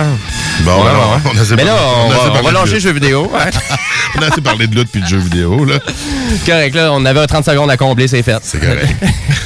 Bon, 0.61 0.75
Ouais, 0.83 0.89
alors, 0.89 1.19
ouais. 1.23 1.31
on 1.33 1.37
a 1.53 1.55
Mais 1.55 1.63
là, 1.63 1.75
on, 1.77 2.05
on 2.07 2.09
va, 2.09 2.41
on 2.43 2.51
lâcher 2.51 2.65
le 2.67 2.73
lutte. 2.75 2.83
jeu 2.83 2.91
vidéo. 2.93 3.31
on 4.17 4.21
a 4.21 4.25
assez 4.27 4.41
parlé 4.41 4.67
de 4.67 4.75
lutte 4.75 4.89
puis 4.91 5.01
de 5.01 5.07
jeux 5.07 5.17
vidéo. 5.19 5.63
Là. 5.65 5.75
correct, 6.45 6.75
là, 6.75 6.91
on 6.93 7.05
avait 7.05 7.19
un 7.21 7.25
30 7.27 7.45
secondes 7.45 7.69
à 7.69 7.77
combler, 7.77 8.07
c'est 8.07 8.23
fait. 8.23 8.39
C'est 8.43 8.59
correct. 8.59 8.95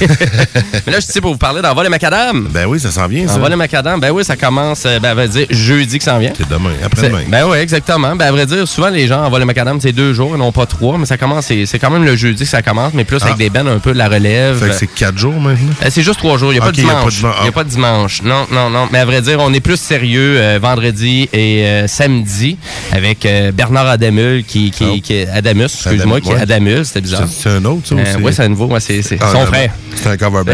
Mais 0.00 0.92
là, 0.92 0.98
je 0.98 1.00
suis 1.00 1.10
ici 1.10 1.20
pour 1.20 1.32
vous 1.32 1.38
parler 1.38 1.62
d'Envol 1.62 1.86
et 1.86 1.88
Macadam. 1.88 2.48
Ben 2.50 2.66
oui, 2.66 2.80
ça 2.80 2.90
s'en 2.90 3.06
vient, 3.06 3.26
ça. 3.28 3.34
Envol 3.36 3.52
et 3.52 3.56
Macadam, 3.56 4.00
ben 4.04 4.10
oui, 4.12 4.22
ça 4.22 4.36
commence, 4.36 4.82
euh, 4.84 4.98
ben, 5.00 5.08
à 5.10 5.14
vrai 5.14 5.28
dire, 5.28 5.46
jeudi 5.48 5.96
que 5.96 6.04
ça 6.04 6.16
en 6.16 6.18
vient. 6.18 6.32
C'est 6.36 6.46
demain, 6.46 6.72
après-demain. 6.84 7.22
Ben 7.28 7.46
oui, 7.48 7.56
exactement. 7.56 8.14
Ben 8.16 8.26
à 8.26 8.32
vrai 8.32 8.44
dire, 8.44 8.68
souvent 8.68 8.90
les 8.90 9.06
gens 9.06 9.24
envoient 9.24 9.38
le 9.38 9.46
macadam, 9.46 9.80
c'est 9.80 9.92
deux 9.92 10.12
jours 10.12 10.34
et 10.34 10.38
non 10.38 10.52
pas 10.52 10.66
trois, 10.66 10.98
mais 10.98 11.06
ça 11.06 11.16
commence, 11.16 11.46
c'est 11.46 11.78
quand 11.78 11.88
même 11.90 12.04
le 12.04 12.14
jeudi 12.14 12.42
que 12.42 12.48
ça 12.50 12.60
commence, 12.60 12.92
mais 12.92 13.04
plus 13.04 13.22
avec 13.22 13.36
Ah. 13.36 13.38
des 13.38 13.48
bennes 13.48 13.66
un 13.68 13.78
peu 13.78 13.94
de 13.94 13.98
la 13.98 14.08
relève. 14.08 14.58
Fait 14.58 14.68
que 14.68 14.74
c'est 14.74 14.86
quatre 14.88 15.16
jours 15.16 15.40
maintenant? 15.40 15.72
Euh, 15.82 15.86
c'est 15.90 16.02
juste 16.02 16.18
trois 16.18 16.36
jours, 16.36 16.52
il 16.52 16.56
n'y 16.56 16.60
a, 16.60 16.64
pas 16.66 16.72
de 16.72 16.76
y 16.76 16.84
a 16.84 16.86
pas 16.86 17.04
de 17.06 17.10
dimanche. 17.10 17.22
Il 17.38 17.42
n'y 17.44 17.48
a 17.48 17.52
pas 17.52 17.64
de 17.64 17.68
dimanche. 17.70 18.22
Non, 18.22 18.46
non, 18.52 18.68
non. 18.68 18.88
Mais 18.92 18.98
à 18.98 19.06
vrai 19.06 19.22
dire, 19.22 19.38
on 19.40 19.52
est 19.54 19.60
plus 19.60 19.78
sérieux 19.80 20.36
euh, 20.38 20.58
vendredi 20.60 21.30
et 21.32 21.64
euh, 21.64 21.86
samedi 21.86 22.58
avec 22.92 23.26
Bernard 23.54 23.86
Adamul 23.86 24.44
qui, 24.44 24.70
qui, 24.70 25.00
qui 25.00 25.14
est 25.14 25.28
Adamus, 25.30 25.64
excuse-moi, 25.64 26.18
Adam- 26.18 26.20
qui 26.26 26.30
est 26.32 26.34
ouais. 26.34 26.42
Adamul, 26.42 26.84
c'était 26.84 27.00
bizarre. 27.00 27.22
C'est- 27.26 27.48
un 27.48 27.64
autre, 27.64 27.88
ça, 27.88 27.94
aussi? 27.94 28.16
ouais, 28.22 28.32
c'est 28.32 28.42
un 28.42 28.48
nouveau, 28.48 28.66
ouais, 28.66 28.80
c'est 28.80 29.00
Ah, 29.20 29.30
son 29.32 29.46
frère. 29.46 29.70
C'est 29.94 30.08
un 30.08 30.16
cover 30.18 30.42
band. 30.44 30.52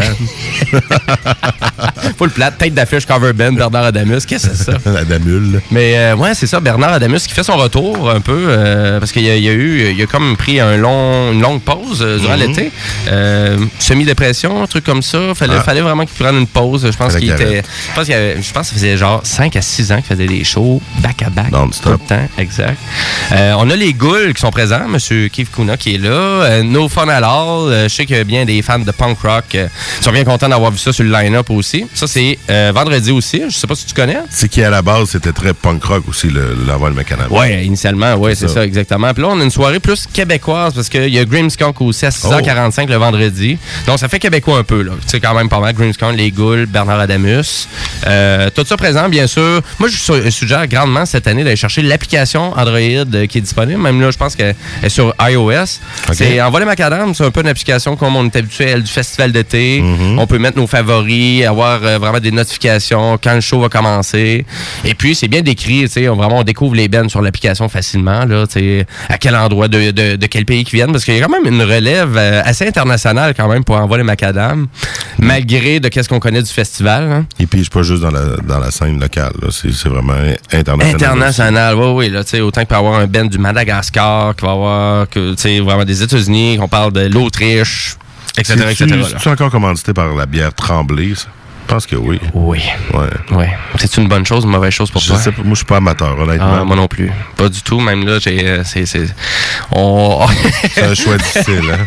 Full 2.17 2.29
plat, 2.29 2.51
tête 2.51 2.73
d'affiche 2.73 3.05
cover 3.05 3.33
band, 3.33 3.40
Bernard 3.49 3.85
Adamus, 3.85 4.25
qu'est-ce 4.27 4.47
que 4.49 4.55
c'est 4.55 4.63
ça? 4.71 4.77
Adamul. 4.99 5.61
Mais 5.71 5.97
euh, 5.97 6.15
ouais, 6.15 6.33
c'est 6.35 6.45
ça, 6.47 6.59
Bernard 6.59 6.93
Adamus 6.93 7.19
qui 7.21 7.33
fait 7.33 7.43
son 7.43 7.57
retour 7.57 8.09
un 8.11 8.19
peu 8.21 8.45
euh, 8.47 8.99
parce 8.99 9.11
qu'il 9.11 9.23
y, 9.23 9.29
a- 9.29 9.35
il 9.35 9.43
y 9.43 9.49
a 9.49 9.53
eu, 9.53 9.91
il 9.95 10.01
a 10.01 10.05
comme 10.05 10.37
pris 10.37 10.59
un 10.59 10.77
long, 10.77 11.31
une 11.31 11.41
longue 11.41 11.61
pause 11.61 11.99
euh, 12.01 12.19
durant 12.19 12.37
Mhm. 12.37 12.39
l'été, 12.39 12.71
semi-dépression, 13.79 14.63
un 14.63 14.67
truc 14.67 14.83
comme 14.83 15.01
ça. 15.01 15.33
Fallait, 15.35 15.55
Ah. 15.57 15.61
fallait 15.63 15.81
vraiment 15.81 16.05
qu'il 16.05 16.15
prenne 16.23 16.37
une 16.37 16.47
pause. 16.47 16.87
Je 16.91 16.97
pense 16.97 17.15
qu'il 17.15 17.29
était, 17.31 17.61
je 17.89 17.95
pense 17.95 18.09
avait- 18.09 18.41
je 18.41 18.51
pense 18.53 18.67
que 18.67 18.73
ça 18.73 18.73
faisait 18.75 18.97
genre 18.97 19.21
5 19.23 19.55
à 19.55 19.61
6 19.61 19.91
ans 19.91 19.97
qu'il 19.97 20.05
faisait 20.05 20.27
des 20.27 20.43
shows 20.43 20.81
back 20.99 21.23
à 21.23 21.29
back 21.29 21.51
tout 21.51 21.89
le 21.89 21.97
temps, 21.97 22.27
exact. 22.37 22.77
On 23.31 23.69
a 23.69 23.75
les 23.75 23.93
Ghouls 23.93 24.33
qui 24.33 24.41
sont 24.41 24.51
présents, 24.51 24.87
Monsieur 24.87 25.27
Keith 25.29 25.49
Kuna 25.51 25.77
qui 25.77 25.95
est 25.95 25.97
là, 25.97 26.61
No 26.63 26.89
Fun 26.89 27.07
at 27.09 27.23
All. 27.23 27.83
Je 27.83 27.87
sais 27.87 28.05
qu'il 28.05 28.17
y 28.17 28.19
a 28.19 28.23
bien 28.23 28.45
des 28.45 28.61
fans 28.61 28.79
de 28.79 28.91
punk 28.91 29.17
rock 29.21 29.45
qui 29.49 29.57
sont 30.01 30.11
bien 30.11 30.23
contents 30.23 30.49
d'avoir 30.49 30.71
vu 30.71 30.77
ça 30.77 30.91
sur 30.93 31.03
le 31.03 31.11
line-up 31.11 31.49
aussi. 31.49 31.85
Ça 31.93 32.07
c'est 32.07 32.37
vendredi 32.73 33.11
aussi. 33.11 33.30
Je 33.49 33.55
sais 33.55 33.67
pas 33.67 33.75
si 33.75 33.85
tu 33.85 33.93
connais. 33.93 34.17
C'est 34.29 34.49
qui, 34.49 34.63
à 34.63 34.69
la 34.69 34.81
base, 34.81 35.09
c'était 35.09 35.31
très 35.31 35.53
punk 35.53 35.83
rock 35.83 36.03
aussi, 36.09 36.27
le- 36.27 36.55
l'envoi 36.67 36.89
le 36.89 36.95
macadam. 36.95 37.31
Ouais, 37.31 37.65
initialement, 37.65 38.15
ouais, 38.15 38.35
c'est 38.35 38.47
ça. 38.47 38.55
ça. 38.55 38.65
exactement. 38.65 39.13
Puis 39.13 39.23
là, 39.23 39.29
on 39.31 39.39
a 39.39 39.43
une 39.43 39.51
soirée 39.51 39.79
plus 39.79 40.05
québécoise 40.11 40.73
parce 40.73 40.89
qu'il 40.89 41.07
y 41.09 41.19
a 41.19 41.25
Grimmskunk 41.25 41.79
aussi 41.81 42.05
à 42.05 42.09
6h45 42.09 42.87
le 42.89 42.95
vendredi. 42.95 43.57
Donc, 43.87 43.99
ça 43.99 44.07
fait 44.07 44.19
québécois 44.19 44.57
un 44.59 44.63
peu, 44.63 44.81
là. 44.81 44.93
Tu 45.03 45.09
sais, 45.09 45.19
quand 45.19 45.33
même 45.33 45.49
pas 45.49 45.59
mal. 45.59 45.73
Grimmskunk, 45.73 46.15
Les 46.17 46.31
Goules, 46.31 46.65
Bernard 46.65 46.99
Adamus. 46.99 47.67
Euh, 48.07 48.49
tout 48.53 48.65
ça 48.65 48.77
présent, 48.77 49.07
bien 49.09 49.27
sûr. 49.27 49.61
Moi, 49.79 49.87
je 49.89 49.97
su- 49.97 50.31
suggère 50.31 50.67
grandement 50.67 51.05
cette 51.05 51.27
année 51.27 51.43
d'aller 51.43 51.55
chercher 51.55 51.81
l'application 51.81 52.51
Android 52.57 52.77
euh, 52.79 53.25
qui 53.27 53.37
est 53.37 53.41
disponible. 53.41 53.79
Même 53.81 54.01
là, 54.01 54.11
je 54.11 54.17
pense 54.17 54.35
qu'elle 54.35 54.55
est 54.83 54.89
sur 54.89 55.13
iOS. 55.21 55.51
C'est 56.13 56.41
Envoler 56.41 56.65
Macadam, 56.65 57.13
c'est 57.13 57.25
un 57.25 57.31
peu 57.31 57.41
une 57.41 57.47
application 57.47 57.95
comme 57.95 58.15
on 58.15 58.25
est 58.25 58.35
habitué 58.35 58.65
à 58.65 58.69
elle, 58.71 58.83
du 58.83 58.91
festival 58.91 59.31
d'été. 59.31 59.83
On 60.17 60.27
peut 60.27 60.39
mettre 60.39 60.57
nos 60.57 60.67
favoris, 60.67 61.45
avoir 61.45 61.79
euh, 61.83 61.97
vraiment 61.99 62.19
des 62.19 62.31
notifications 62.31 63.17
quand 63.23 63.33
le 63.35 63.41
show 63.41 63.59
va 63.61 63.69
commencer. 63.69 64.45
Et 64.85 64.93
puis, 64.95 65.15
c'est 65.15 65.27
bien 65.27 65.41
décrit, 65.41 65.81
tu 65.83 65.87
sais, 65.89 66.09
on, 66.09 66.15
vraiment, 66.15 66.39
on 66.39 66.43
découvre 66.43 66.75
les 66.75 66.87
bands 66.87 67.09
sur 67.09 67.21
l'application 67.21 67.69
facilement, 67.69 68.25
là, 68.25 68.45
tu 68.47 68.53
sais, 68.53 68.85
à 69.09 69.17
quel 69.17 69.35
endroit, 69.35 69.67
de, 69.67 69.91
de, 69.91 70.15
de 70.15 70.25
quel 70.27 70.45
pays 70.45 70.63
qu'ils 70.63 70.77
viennent, 70.77 70.91
parce 70.91 71.03
qu'il 71.05 71.15
y 71.15 71.21
a 71.21 71.25
quand 71.25 71.31
même 71.31 71.51
une 71.51 71.61
relève 71.61 72.15
euh, 72.17 72.41
assez 72.43 72.67
internationale 72.67 73.33
quand 73.35 73.47
même 73.47 73.63
pour 73.63 73.75
envoyer 73.75 74.03
Macadam, 74.03 74.67
malgré 75.19 75.79
de 75.79 75.87
qu'est-ce 75.87 76.09
qu'on 76.09 76.19
connaît 76.19 76.41
du 76.41 76.51
festival. 76.51 77.11
hein. 77.11 77.25
Et 77.39 77.45
puis, 77.47 77.61
suis 77.61 77.69
pas 77.69 77.83
juste 77.83 78.01
dans 78.01 78.11
la, 78.11 78.37
dans 78.47 78.59
la 78.59 78.71
scène 78.71 78.99
locale. 78.99 79.33
C'est 79.51 79.71
c'est 79.71 79.89
vraiment 79.89 80.13
international. 80.51 80.95
International, 80.95 81.75
oui, 81.75 81.87
oui, 81.95 82.09
là, 82.09 82.23
tu 82.23 82.31
sais, 82.31 82.41
autant 82.41 82.61
qu'il 82.61 82.67
peut 82.67 82.75
y 82.75 82.77
avoir 82.77 82.99
un 82.99 83.07
band 83.07 83.25
du 83.25 83.37
Madagascar, 83.37 84.35
qu'il 84.35 84.45
va 84.45 84.51
y 84.53 84.55
avoir, 84.55 85.09
que, 85.09 85.31
tu 85.33 85.41
sais, 85.41 85.59
vraiment 85.59 85.85
des 85.85 86.01
États-Unis, 86.03 86.57
qu'on 86.57 86.67
parle 86.67 86.91
de 86.93 87.07
l'Autriche, 87.07 87.95
etc., 88.37 88.53
etc. 88.71 88.85
là. 88.87 89.05
C'est-tu 89.09 89.29
encore 89.29 89.51
commandité 89.51 89.93
par 89.93 90.13
la 90.15 90.25
bière 90.25 90.53
Tremblay, 90.53 91.13
ça? 91.15 91.27
Je 91.71 91.75
pense 91.75 91.85
que 91.85 91.95
oui. 91.95 92.19
Oui. 92.33 92.59
Ouais. 92.93 93.07
Ouais. 93.37 93.49
C'est 93.77 93.95
une 93.95 94.09
bonne 94.09 94.25
chose, 94.25 94.43
une 94.43 94.49
mauvaise 94.49 94.73
chose 94.73 94.91
pour 94.91 94.99
Je 94.99 95.07
toi? 95.07 95.17
sais 95.17 95.31
moi, 95.37 95.51
je 95.51 95.55
suis 95.55 95.65
pas 95.65 95.77
amateur, 95.77 96.19
honnêtement. 96.19 96.57
Ah, 96.59 96.63
moi 96.65 96.75
non 96.75 96.89
plus. 96.89 97.09
Pas 97.37 97.47
du 97.47 97.61
tout. 97.61 97.79
Même 97.79 98.05
là, 98.05 98.19
j'ai. 98.19 98.45
euh, 98.45 98.61
C'est. 98.65 98.85
c'est- 98.85 99.15
On. 99.71 100.19
C'est 100.73 100.83
un 100.83 100.93
choix 100.93 101.15
difficile, 101.15 101.61
hein? 101.71 101.85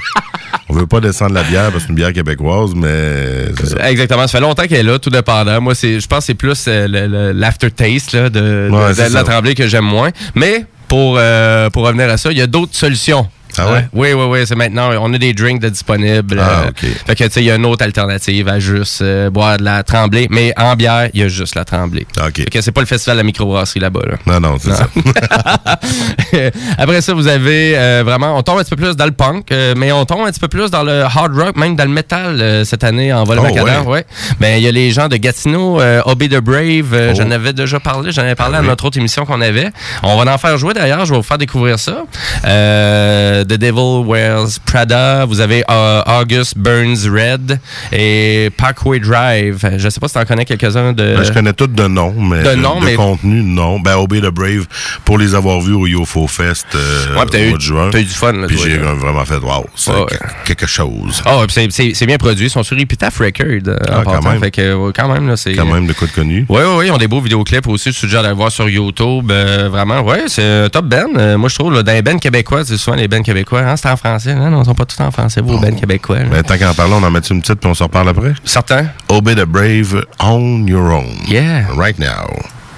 On 0.70 0.72
veut 0.74 0.86
pas 0.86 1.00
descendre 1.00 1.34
la 1.34 1.42
bière 1.42 1.64
parce 1.64 1.74
que 1.74 1.80
c'est 1.82 1.88
une 1.90 1.96
bière 1.96 2.14
québécoise, 2.14 2.70
mais 2.74 3.54
ça. 3.62 3.90
Exactement. 3.90 4.22
Ça 4.22 4.38
fait 4.38 4.40
longtemps 4.40 4.62
qu'elle 4.62 4.78
est 4.86 4.90
là, 4.90 4.98
tout 4.98 5.10
dépendant. 5.10 5.60
Moi, 5.60 5.74
c'est, 5.74 6.00
je 6.00 6.06
pense 6.06 6.20
que 6.20 6.24
c'est 6.24 6.34
plus 6.34 6.64
euh, 6.66 7.32
l'aftertaste 7.34 8.12
là, 8.14 8.30
de, 8.30 8.70
Ouais, 8.72 9.08
la 9.10 9.22
tremblée 9.22 9.54
que 9.54 9.66
j'aime 9.68 9.84
moins. 9.84 10.08
Mais 10.34 10.64
pour, 10.88 11.16
euh, 11.18 11.68
pour 11.68 11.84
revenir 11.86 12.08
à 12.08 12.16
ça, 12.16 12.32
il 12.32 12.38
y 12.38 12.42
a 12.42 12.46
d'autres 12.46 12.74
solutions. 12.74 13.28
Ah 13.58 13.70
ouais? 13.72 13.86
Oui, 13.92 14.12
oui, 14.12 14.24
oui. 14.28 14.38
C'est 14.46 14.54
maintenant, 14.56 14.90
on 15.00 15.12
a 15.14 15.18
des 15.18 15.32
drinks 15.32 15.60
de 15.60 15.68
disponibles. 15.68 16.40
Ah, 16.40 16.62
euh, 16.66 16.68
ok. 16.70 16.84
Fait 17.06 17.14
que, 17.14 17.24
tu 17.24 17.30
sais, 17.30 17.40
il 17.42 17.46
y 17.46 17.50
a 17.50 17.54
une 17.56 17.66
autre 17.66 17.84
alternative 17.84 18.48
à 18.48 18.58
juste 18.58 19.02
euh, 19.02 19.30
boire 19.30 19.56
de 19.58 19.64
la 19.64 19.82
tremblée. 19.82 20.26
Mais 20.30 20.52
en 20.56 20.74
bière, 20.76 21.08
il 21.14 21.20
y 21.20 21.22
a 21.22 21.28
juste 21.28 21.54
la 21.54 21.64
tremblée. 21.64 22.06
OK. 22.24 22.36
Fait 22.36 22.44
que 22.46 22.60
c'est 22.60 22.72
pas 22.72 22.80
le 22.80 22.86
festival 22.86 23.16
de 23.16 23.20
la 23.20 23.24
microbrasserie 23.24 23.80
là-bas. 23.80 24.00
Là. 24.06 24.16
Non, 24.26 24.40
non, 24.40 24.56
c'est 24.60 24.72
ça. 24.74 24.88
Après 26.78 27.00
ça, 27.00 27.14
vous 27.14 27.28
avez 27.28 27.74
euh, 27.76 28.02
vraiment, 28.04 28.36
on 28.36 28.42
tombe 28.42 28.58
un 28.58 28.62
petit 28.62 28.70
peu 28.70 28.76
plus 28.76 28.96
dans 28.96 29.04
le 29.06 29.12
punk, 29.12 29.50
euh, 29.52 29.74
mais 29.76 29.92
on 29.92 30.04
tombe 30.04 30.26
un 30.26 30.30
petit 30.30 30.40
peu 30.40 30.48
plus 30.48 30.70
dans 30.70 30.82
le 30.82 31.02
hard 31.02 31.34
rock, 31.36 31.56
même 31.56 31.76
dans 31.76 31.84
le 31.84 31.90
metal 31.90 32.64
cette 32.64 32.84
année 32.84 33.12
en 33.12 33.24
vol 33.24 33.38
Oh, 33.38 33.42
macadam. 33.42 33.86
ouais. 33.86 33.94
Ouais. 33.94 34.06
Ben 34.40 34.56
il 34.56 34.62
y 34.64 34.68
a 34.68 34.72
les 34.72 34.90
gens 34.90 35.08
de 35.08 35.16
Gatineau, 35.16 35.80
Obey 36.06 36.28
the 36.28 36.38
Brave. 36.40 36.86
Oh. 37.10 37.14
J'en 37.16 37.30
avais 37.30 37.52
déjà 37.52 37.78
parlé, 37.80 38.10
j'en 38.12 38.22
avais 38.22 38.34
parlé 38.34 38.54
Ah 38.56 38.58
à 38.58 38.62
oui. 38.62 38.68
notre 38.68 38.84
autre 38.86 38.98
émission 38.98 39.24
qu'on 39.26 39.40
avait. 39.40 39.70
On 40.02 40.16
va 40.22 40.32
en 40.32 40.38
faire 40.38 40.56
jouer 40.58 40.74
d'ailleurs. 40.74 41.04
Je 41.04 41.10
vais 41.12 41.16
vous 41.16 41.22
faire 41.22 41.38
découvrir 41.38 41.78
ça. 41.78 42.04
Euh, 42.46 43.43
The 43.44 43.54
Devil 43.58 44.04
Wears 44.06 44.58
Prada. 44.64 45.24
Vous 45.26 45.40
avez 45.40 45.62
euh, 45.70 46.02
August 46.06 46.56
Burns 46.58 47.06
Red 47.08 47.58
et 47.92 48.50
Parkway 48.56 48.98
Drive. 49.00 49.58
Je 49.76 49.88
sais 49.88 50.00
pas 50.00 50.08
si 50.08 50.14
tu 50.14 50.20
en 50.20 50.24
connais 50.24 50.44
quelques-uns 50.44 50.92
de. 50.92 51.14
Ben, 51.16 51.22
je 51.24 51.32
connais 51.32 51.52
toutes 51.52 51.74
de 51.74 51.86
nom, 51.86 52.12
mais 52.18 52.42
De 52.42 52.54
nom, 52.54 52.80
de 52.80 52.84
mais- 52.86 52.94
contenu, 52.94 53.42
non. 53.42 53.78
Ben, 53.80 53.96
Obey 53.96 54.20
the 54.20 54.26
Brave, 54.30 54.66
pour 55.04 55.18
les 55.18 55.34
avoir 55.34 55.60
vus 55.60 55.74
au 55.74 55.86
YoFo 55.86 56.26
Fest 56.26 56.66
euh, 56.74 57.14
Ouais, 57.14 57.22
au 57.22 57.36
eu- 57.36 57.48
mois 57.50 57.58
de 57.58 57.62
juin. 57.62 57.88
t'as 57.90 58.00
eu 58.00 58.04
du 58.04 58.10
fun, 58.14 58.32
là, 58.32 58.46
Puis 58.46 58.58
j'ai 58.62 58.76
vraiment 58.78 59.24
fait, 59.24 59.36
wow, 59.38 59.66
c'est 59.74 59.90
Ouais. 59.92 60.04
quelque 60.44 60.66
chose. 60.66 61.22
Puis 61.48 61.66
c'est- 61.94 62.06
bien 62.06 62.16
produit. 62.18 62.46
Ils 62.46 62.50
sont 62.50 62.62
sur 62.62 62.78
Epitaph 62.78 63.18
Record. 63.18 63.46
euh, 63.68 63.76
Ah, 63.88 64.00
en 64.00 64.02
quand 64.04 64.22
même. 64.22 64.40
Fait 64.40 64.50
que, 64.50 64.74
ouais, 64.74 64.92
quand 64.94 65.12
même, 65.12 65.28
là, 65.28 65.36
c'est. 65.36 65.54
Quand 65.54 65.64
même 65.66 65.86
de 65.86 65.92
quoi 65.92 66.06
de 66.06 66.12
connu. 66.12 66.44
Oui, 66.48 66.60
oui, 66.62 66.74
oui, 66.78 66.84
ils 66.88 66.92
ont 66.92 66.98
des 66.98 67.08
beaux 67.08 67.20
vidéoclips 67.20 67.66
aussi. 67.68 67.92
Je 67.92 67.98
suggère 67.98 68.22
d'aller 68.22 68.34
voir 68.34 68.50
sur 68.50 68.68
YouTube. 68.68 69.30
euh, 69.30 69.68
vraiment, 69.70 70.00
ouais, 70.02 70.24
c'est 70.28 70.68
top. 70.70 70.84
Euh, 70.92 71.36
moi, 71.38 71.48
je 71.48 71.54
trouve, 71.54 71.72
là, 71.72 71.82
dans 71.82 71.92
les 71.92 72.02
bands 72.02 72.18
québécois, 72.18 72.62
c'est 72.64 72.76
souvent 72.76 72.96
les 72.96 73.08
bands 73.08 73.22
québécois. 73.22 73.33
Hein, 73.42 73.76
c'est 73.76 73.88
en 73.90 73.96
français. 73.96 74.32
Hein? 74.32 74.50
Non, 74.50 74.62
ils 74.62 74.66
sont 74.66 74.74
pas 74.74 74.84
tous 74.84 75.00
en 75.02 75.10
français, 75.10 75.40
vos 75.40 75.58
bands 75.58 75.74
québécois. 75.74 76.18
là. 76.18 76.24
Ben, 76.30 76.42
tant 76.42 76.56
qu'en 76.58 76.74
parler, 76.74 76.94
on 76.94 77.02
en 77.02 77.10
met 77.10 77.18
une 77.20 77.40
petite 77.40 77.60
puis 77.60 77.68
on 77.70 77.74
s'en 77.74 77.84
reparle 77.84 78.08
après? 78.08 78.34
Certain. 78.44 78.86
Obey 79.08 79.34
the 79.34 79.44
Brave 79.46 80.04
on 80.20 80.66
your 80.66 80.92
own. 80.92 81.16
Yeah. 81.26 81.66
Right 81.76 81.98
now. 81.98 82.26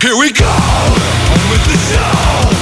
Here 0.00 0.14
we 0.16 0.30
go! 0.32 0.44
On 0.44 1.50
with 1.50 1.64
the 1.66 1.76
show! 1.94 2.55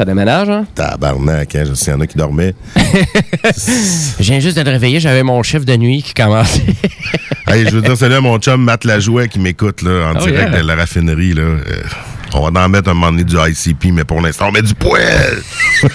Ça 0.00 0.06
déménage, 0.06 0.48
hein? 0.48 0.64
Tabarnak, 0.74 1.54
hein, 1.54 1.64
je 1.68 1.74
sais, 1.74 1.90
y 1.90 1.94
en 1.94 2.00
a 2.00 2.06
qui 2.06 2.16
dormaient. 2.16 2.54
Je 2.74 4.22
viens 4.22 4.40
juste 4.40 4.56
de 4.56 4.62
te 4.62 4.68
réveiller, 4.70 4.98
j'avais 4.98 5.22
mon 5.22 5.42
chiffre 5.42 5.66
de 5.66 5.76
nuit 5.76 6.02
qui 6.02 6.14
commençait. 6.14 6.62
Hey, 7.46 7.66
je 7.66 7.74
veux 7.74 7.82
dire, 7.82 7.96
salut 7.96 8.14
à 8.14 8.20
mon 8.20 8.38
chum 8.38 8.62
Matt 8.62 8.84
Lajouet 8.84 9.26
qui 9.28 9.40
m'écoute 9.40 9.82
là, 9.82 10.12
en 10.12 10.20
Oh, 10.20 10.24
direct 10.24 10.52
yeah. 10.52 10.62
de 10.62 10.66
la 10.66 10.76
raffinerie. 10.76 11.32
Là. 11.34 11.42
Euh, 11.42 11.60
on 12.32 12.48
va 12.48 12.64
en 12.64 12.68
mettre 12.68 12.90
un 12.90 12.94
moment 12.94 13.10
donné 13.10 13.24
du 13.24 13.34
ICP, 13.36 13.86
mais 13.92 14.04
pour 14.04 14.20
l'instant, 14.20 14.46
on 14.50 14.52
met 14.52 14.62
du 14.62 14.72
poêle. 14.74 15.42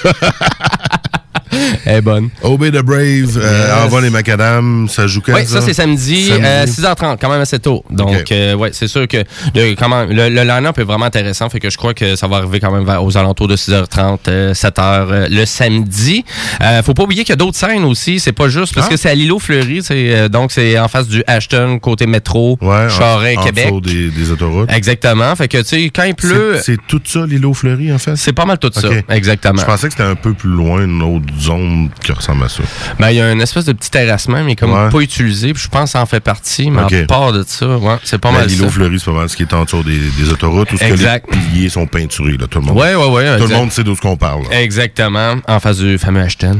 Elle 1.85 1.95
est 1.97 2.01
bonne. 2.01 2.29
Obey 2.41 2.71
the 2.71 2.81
Brave, 2.83 3.37
euh, 3.37 3.67
Yes. 3.75 3.85
Envoie 3.85 4.01
les 4.01 4.09
macadam, 4.09 4.87
ça 4.89 5.07
joue 5.07 5.21
quand 5.21 5.33
Oui, 5.33 5.45
ça, 5.45 5.61
c'est 5.61 5.73
samedi, 5.73 6.29
euh, 6.31 6.65
6h30, 6.65 7.17
quand 7.19 7.29
même 7.29 7.41
assez 7.41 7.59
tôt. 7.59 7.83
Donc, 7.89 8.31
euh, 8.31 8.53
ouais, 8.55 8.69
c'est 8.73 8.87
sûr 8.87 9.07
que 9.07 9.17
le, 9.53 9.75
comment, 9.75 10.03
le, 10.05 10.29
le 10.29 10.43
line-up 10.43 10.77
est 10.79 10.83
vraiment 10.83 11.05
intéressant. 11.05 11.49
Fait 11.49 11.59
que 11.59 11.69
je 11.69 11.77
crois 11.77 11.93
que 11.93 12.15
ça 12.15 12.27
va 12.27 12.37
arriver 12.37 12.59
quand 12.59 12.71
même 12.71 12.87
aux 13.01 13.17
alentours 13.17 13.47
de 13.47 13.55
6h30, 13.55 14.19
euh, 14.27 14.53
7h 14.53 14.71
euh, 14.79 15.27
le 15.29 15.45
samedi. 15.45 16.25
Euh, 16.61 16.81
faut 16.83 16.93
pas 16.93 17.03
oublier 17.03 17.23
qu'il 17.23 17.31
y 17.31 17.33
a 17.33 17.37
d'autres 17.37 17.57
scènes 17.57 17.83
aussi. 17.83 18.19
C'est 18.19 18.31
pas 18.33 18.47
juste 18.49 18.73
parce 18.73 18.87
Ah. 18.87 18.91
que 18.91 18.97
c'est 18.97 19.09
à 19.09 19.15
l'îlot 19.15 19.39
Fleury. 19.39 19.81
euh, 19.91 20.27
donc, 20.29 20.51
c'est 20.51 20.77
en 20.79 20.87
face 20.87 21.07
du 21.07 21.23
Ashton, 21.27 21.79
côté 21.79 22.07
métro, 22.07 22.57
Charest, 22.61 23.37
en 23.39 23.43
Québec. 23.43 23.65
dessous 23.67 23.81
des, 23.81 24.09
des 24.09 24.31
autoroutes. 24.31 24.71
Exactement. 24.71 25.35
Fait 25.35 25.47
que, 25.47 25.57
tu 25.59 25.65
sais, 25.65 25.83
quand 25.93 26.03
il 26.03 26.15
pleut. 26.15 26.57
C'est 26.63 26.77
tout 26.87 27.01
ça, 27.05 27.25
l'îlot 27.25 27.53
fleuri, 27.53 27.91
en 27.93 27.97
fait? 27.99 28.15
C'est 28.15 28.33
pas 28.33 28.45
mal 28.45 28.57
tout 28.57 28.71
ça. 28.73 28.87
Exactement. 29.09 29.59
Je 29.61 29.65
pensais 29.65 29.87
que 29.87 29.93
c'était 29.93 30.03
un 30.09 30.15
peu 30.15 30.33
plus 30.33 30.49
loin, 30.49 30.83
une 30.83 31.01
autre 31.01 31.25
zone 31.39 31.74
qui 32.03 32.11
ressemble 32.11 32.43
à 32.45 32.49
ça. 32.49 32.63
Ben, 32.99 33.09
il 33.11 33.17
y 33.17 33.21
a 33.21 33.31
une 33.31 33.41
espèce 33.41 33.65
de 33.65 33.73
petit 33.73 33.89
terrassement, 33.91 34.43
mais 34.43 34.55
comme 34.55 34.71
Ouais. 34.73 34.89
pas 34.89 34.99
utilisé. 34.99 35.53
Puis 35.53 35.63
je 35.63 35.69
pense 35.69 35.85
que 35.85 35.89
ça 35.91 36.01
en 36.01 36.05
fait 36.05 36.19
partie. 36.19 36.69
Mais 36.71 36.83
Ok. 36.83 36.93
à 36.93 37.05
part 37.05 37.31
de 37.33 37.43
ça, 37.47 37.67
ouais, 37.77 37.95
c'est 38.03 38.17
pas 38.17 38.31
Mais 38.31 38.39
mal 38.39 38.47
L'îlot 38.47 38.69
fleuri, 38.69 38.99
c'est 38.99 39.05
pas 39.11 39.17
mal 39.17 39.29
ce 39.29 39.35
qui 39.37 39.43
est 39.43 39.53
en 39.53 39.63
dessous 39.63 39.83
des, 39.83 39.97
des 40.17 40.29
autoroutes 40.31 40.71
où 40.71 40.77
ce 40.77 40.81
que 40.83 40.91
Exact. 40.91 41.25
les 41.31 41.37
piliers 41.39 41.69
sont 41.69 41.87
peinturés, 41.87 42.37
là, 42.37 42.47
tout 42.47 42.59
le 42.59 42.65
monde. 42.65 42.77
Ouais, 42.77 42.95
ouais, 42.95 43.07
ouais. 43.09 43.25
Tout 43.37 43.43
exact. 43.43 43.49
le 43.49 43.55
monde 43.55 43.71
sait 43.71 43.83
d'où 43.83 43.95
ce 43.95 44.01
qu'on 44.01 44.17
parle. 44.17 44.43
là. 44.49 44.61
Exactement, 44.61 45.35
en 45.47 45.59
face 45.59 45.77
du 45.77 45.97
fameux 45.97 46.21
Ashton. 46.21 46.59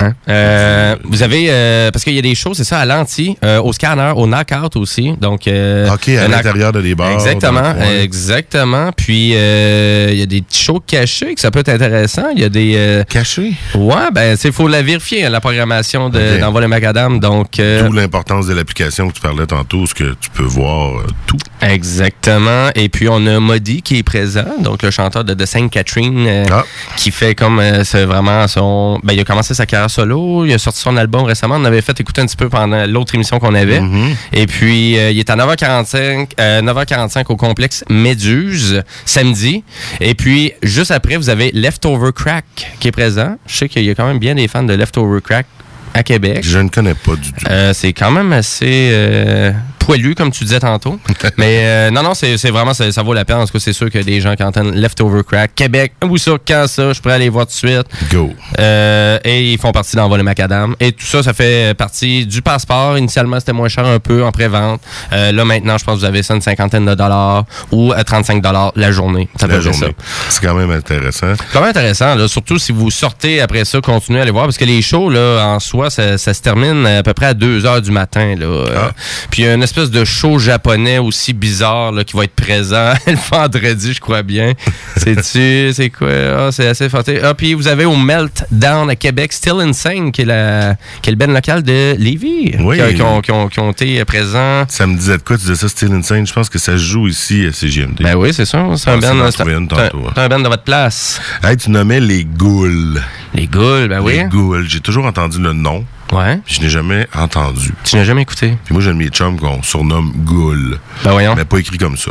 Hein? 0.00 0.14
Euh, 0.28 0.96
vous 1.04 1.22
avez, 1.22 1.46
euh, 1.50 1.90
parce 1.90 2.04
qu'il 2.04 2.14
y 2.14 2.18
a 2.18 2.22
des 2.22 2.34
shows, 2.34 2.54
c'est 2.54 2.64
ça, 2.64 2.78
à 2.78 2.86
l'anti, 2.86 3.36
euh, 3.44 3.60
au 3.60 3.72
scanner, 3.72 4.12
au 4.16 4.26
knockout 4.26 4.76
aussi. 4.76 5.12
Donc, 5.20 5.42
OK, 5.42 6.08
à 6.08 6.28
l'intérieur 6.28 6.72
de 6.72 6.80
des 6.80 6.94
bars. 6.94 7.12
Exactement, 7.12 7.74
exactement. 8.00 8.90
Puis, 8.96 9.30
il 9.32 10.18
y 10.18 10.22
a 10.22 10.26
des 10.26 10.42
shows 10.52 10.80
cachés 10.86 11.34
que 11.34 11.40
ça 11.40 11.50
peut 11.50 11.60
être 11.60 11.68
intéressant. 11.68 12.28
Il 12.34 12.40
y 12.40 12.44
a 12.44 12.48
des... 12.48 13.02
cachés? 13.08 13.52
Ouais, 13.74 14.10
ben, 14.12 14.36
il 14.42 14.52
faut 14.52 14.68
la 14.68 14.82
vérifier, 14.82 15.24
hein, 15.24 15.30
la 15.30 15.40
programmation 15.40 16.08
de, 16.08 16.18
Ok. 16.34 16.40
d'Envoi 16.40 16.60
le 16.62 16.68
Macadam. 16.68 17.20
Donc, 17.20 17.52
D'où 17.56 17.92
l'importance 17.92 18.46
de 18.46 18.54
l'application 18.54 19.08
que 19.08 19.14
tu 19.14 19.20
parlais 19.20 19.46
tantôt, 19.46 19.86
ce 19.86 19.94
que 19.94 20.14
tu 20.20 20.30
peux 20.30 20.42
voir 20.44 21.02
tout. 21.26 21.36
Exactement. 21.60 22.68
Et 22.74 22.88
puis, 22.88 23.08
on 23.08 23.26
a 23.26 23.38
Modi 23.40 23.82
qui 23.82 23.98
est 23.98 24.02
présent, 24.02 24.44
donc 24.60 24.82
le 24.82 24.90
chanteur 24.90 25.24
de 25.24 25.34
The 25.34 25.46
Saint 25.46 25.68
Catherine, 25.68 26.44
Ah. 26.50 26.64
qui 26.96 27.10
fait 27.10 27.34
comme 27.34 27.60
c'est 27.84 28.04
vraiment 28.04 28.46
son. 28.48 28.98
Ben, 29.02 29.12
il 29.14 29.20
a 29.20 29.24
commencé 29.24 29.54
sa 29.54 29.66
carrière 29.66 29.89
solo, 29.90 30.44
il 30.46 30.52
a 30.52 30.58
sorti 30.58 30.80
son 30.80 30.96
album 30.96 31.24
récemment. 31.24 31.56
On 31.56 31.64
avait 31.64 31.82
fait 31.82 31.98
écouter 32.00 32.22
un 32.22 32.26
petit 32.26 32.36
peu 32.36 32.48
pendant 32.48 32.86
l'autre 32.86 33.14
émission 33.14 33.38
qu'on 33.38 33.54
avait. 33.54 33.80
Mm-hmm. 33.80 34.14
Et 34.32 34.46
puis, 34.46 34.98
euh, 34.98 35.10
il 35.10 35.18
est 35.18 35.28
à 35.28 35.36
9h45, 35.36 36.30
euh, 36.40 36.62
9h45 36.62 37.24
au 37.28 37.36
complexe 37.36 37.84
Méduse, 37.90 38.82
samedi. 39.04 39.62
Et 40.00 40.14
puis, 40.14 40.52
juste 40.62 40.90
après, 40.90 41.16
vous 41.16 41.28
avez 41.28 41.50
Leftover 41.52 42.10
Crack 42.14 42.44
qui 42.80 42.88
est 42.88 42.92
présent. 42.92 43.36
Je 43.46 43.56
sais 43.56 43.68
qu'il 43.68 43.84
y 43.84 43.90
a 43.90 43.94
quand 43.94 44.06
même 44.06 44.18
bien 44.18 44.34
des 44.34 44.48
fans 44.48 44.62
de 44.62 44.74
Leftover 44.74 45.20
Crack 45.20 45.46
à 45.92 46.02
Québec. 46.02 46.40
Je 46.42 46.58
ne 46.58 46.68
connais 46.68 46.94
pas 46.94 47.16
du 47.16 47.32
tout. 47.32 47.44
Euh, 47.50 47.72
c'est 47.74 47.92
quand 47.92 48.10
même 48.10 48.32
assez 48.32 49.52
poilu, 49.90 50.14
comme 50.14 50.30
tu 50.30 50.44
disais 50.44 50.60
tantôt. 50.60 51.00
Mais 51.36 51.62
euh, 51.62 51.90
non, 51.90 52.02
non, 52.04 52.14
c'est 52.14 52.36
vraiment, 52.50 52.74
ça, 52.74 52.92
ça 52.92 53.02
vaut 53.02 53.12
la 53.12 53.24
peine. 53.24 53.38
En 53.38 53.46
tout 53.46 53.52
cas, 53.52 53.58
c'est 53.58 53.72
sûr 53.72 53.90
que 53.90 53.98
des 53.98 54.20
gens 54.20 54.36
qui 54.36 54.44
entendent 54.44 54.72
Leftover 54.74 55.22
Crack, 55.26 55.52
Québec, 55.56 55.94
où 56.04 56.16
ça, 56.16 56.32
quand 56.46 56.66
ça, 56.68 56.92
je 56.92 57.00
pourrais 57.00 57.14
aller 57.14 57.28
voir 57.28 57.46
tout 57.46 57.52
de 57.52 57.56
suite. 57.56 57.86
Go. 58.12 58.30
Euh, 58.60 59.18
et 59.24 59.52
ils 59.52 59.58
font 59.58 59.72
partie 59.72 59.96
d'Envol 59.96 60.18
le 60.18 60.24
Macadam. 60.24 60.76
Et 60.78 60.92
tout 60.92 61.06
ça, 61.06 61.24
ça 61.24 61.32
fait 61.32 61.74
partie 61.76 62.24
du 62.24 62.40
passeport. 62.40 62.98
Initialement, 62.98 63.40
c'était 63.40 63.52
moins 63.52 63.68
cher 63.68 63.84
un 63.84 63.98
peu 63.98 64.24
en 64.24 64.30
pré-vente. 64.30 64.80
Euh, 65.12 65.32
là, 65.32 65.44
maintenant, 65.44 65.76
je 65.76 65.84
pense 65.84 65.94
que 65.96 66.00
vous 66.00 66.04
avez 66.04 66.22
ça 66.22 66.34
une 66.34 66.40
cinquantaine 66.40 66.86
de 66.86 66.94
dollars 66.94 67.44
ou 67.72 67.92
à 67.92 68.04
35 68.04 68.40
dollars 68.42 68.72
la 68.76 68.92
journée. 68.92 69.28
Ça 69.40 69.48
La 69.48 69.58
journée. 69.60 69.96
C'est 70.28 70.40
quand 70.46 70.54
même 70.54 70.70
intéressant. 70.70 71.32
Quand 71.52 71.60
même 71.60 71.70
intéressant, 71.70 72.14
là, 72.14 72.28
surtout 72.28 72.58
si 72.58 72.70
vous 72.70 72.90
sortez 72.92 73.40
après 73.40 73.64
ça, 73.64 73.80
continuez 73.80 74.20
à 74.20 74.22
aller 74.22 74.30
voir, 74.30 74.44
parce 74.44 74.58
que 74.58 74.64
les 74.64 74.82
shows, 74.82 75.10
là, 75.10 75.44
en 75.46 75.58
soi, 75.58 75.90
ça, 75.90 76.16
ça 76.16 76.32
se 76.32 76.42
termine 76.42 76.86
à 76.86 77.02
peu 77.02 77.12
près 77.12 77.26
à 77.26 77.34
2 77.34 77.66
heures 77.66 77.82
du 77.82 77.90
matin. 77.90 78.36
Là, 78.38 78.46
Euh, 78.46 78.90
puis 79.30 79.46
une 79.46 79.62
espèce 79.62 79.79
de 79.88 80.04
show 80.04 80.38
japonais 80.38 80.98
aussi 80.98 81.32
bizarre 81.32 81.92
là, 81.92 82.04
qui 82.04 82.16
va 82.16 82.24
être 82.24 82.34
présent 82.34 82.92
le 83.06 83.14
vendredi, 83.30 83.94
je 83.94 84.00
crois 84.00 84.22
bien. 84.22 84.52
C'est-tu, 84.96 85.72
c'est 85.72 85.90
quoi? 85.90 86.08
Ah, 86.38 86.48
c'est 86.52 86.66
assez 86.66 86.88
fanté. 86.88 87.20
Ah, 87.22 87.34
puis 87.34 87.54
vous 87.54 87.68
avez 87.68 87.84
au 87.84 87.96
Meltdown 87.96 88.90
à 88.90 88.96
Québec, 88.96 89.32
Still 89.32 89.60
Insane, 89.60 90.12
qui 90.12 90.22
est, 90.22 90.24
la, 90.26 90.76
qui 91.02 91.08
est 91.10 91.12
le 91.12 91.16
ben 91.16 91.32
local 91.32 91.62
de 91.62 91.94
Lévis, 91.98 92.56
Oui. 92.58 92.78
qui, 92.88 92.94
qui 92.96 93.02
ont, 93.02 93.20
qui 93.20 93.30
ont- 93.32 93.48
qui 93.48 93.60
ont 93.60 93.70
été 93.70 94.04
présents. 94.04 94.64
Ça 94.68 94.86
me 94.86 94.96
disait 94.96 95.16
de 95.18 95.22
quoi? 95.22 95.36
Tu 95.36 95.42
disais 95.44 95.54
ça, 95.56 95.68
Still 95.68 95.92
Insane? 95.92 96.26
Je 96.26 96.32
pense 96.32 96.48
que 96.50 96.58
ça 96.58 96.76
joue 96.76 97.08
ici 97.08 97.46
à 97.46 97.52
CGMD. 97.52 98.02
Ben 98.02 98.16
oui, 98.16 98.34
c'est 98.34 98.44
ça. 98.44 98.66
C'est 98.76 98.90
un 98.90 98.94
Ah, 98.94 98.96
band, 99.00 99.06
un- 99.08 99.20
un- 99.20 99.26
hein. 99.26 99.30
c'est 99.34 100.20
un 100.20 100.28
band 100.28 100.40
de 100.40 100.48
votre 100.48 100.64
place. 100.64 101.20
Hey, 101.42 101.56
tu 101.56 101.70
nommais 101.70 102.00
les 102.00 102.24
Ghouls. 102.24 103.00
Les 103.34 103.46
Ghouls, 103.46 103.88
ben 103.88 104.00
oui. 104.00 104.18
Les 104.18 104.24
Ghouls. 104.24 104.66
J'ai 104.68 104.80
toujours 104.80 105.06
entendu 105.06 105.40
le 105.40 105.52
nom. 105.52 105.84
Ouais. 106.12 106.40
Je 106.46 106.60
n'ai 106.60 106.68
jamais 106.68 107.06
entendu. 107.16 107.72
Tu 107.84 107.96
n'as 107.96 108.04
jamais 108.04 108.22
écouté? 108.22 108.54
Puis 108.64 108.74
moi, 108.74 108.82
j'ai 108.82 108.92
mes 108.92 109.08
chums 109.08 109.38
qu'on 109.38 109.62
surnomme 109.62 110.12
Ghoul. 110.24 110.78
Ben 111.04 111.12
voyons. 111.12 111.34
Mais 111.36 111.44
pas 111.44 111.58
écrit 111.58 111.78
comme 111.78 111.96
ça. 111.96 112.10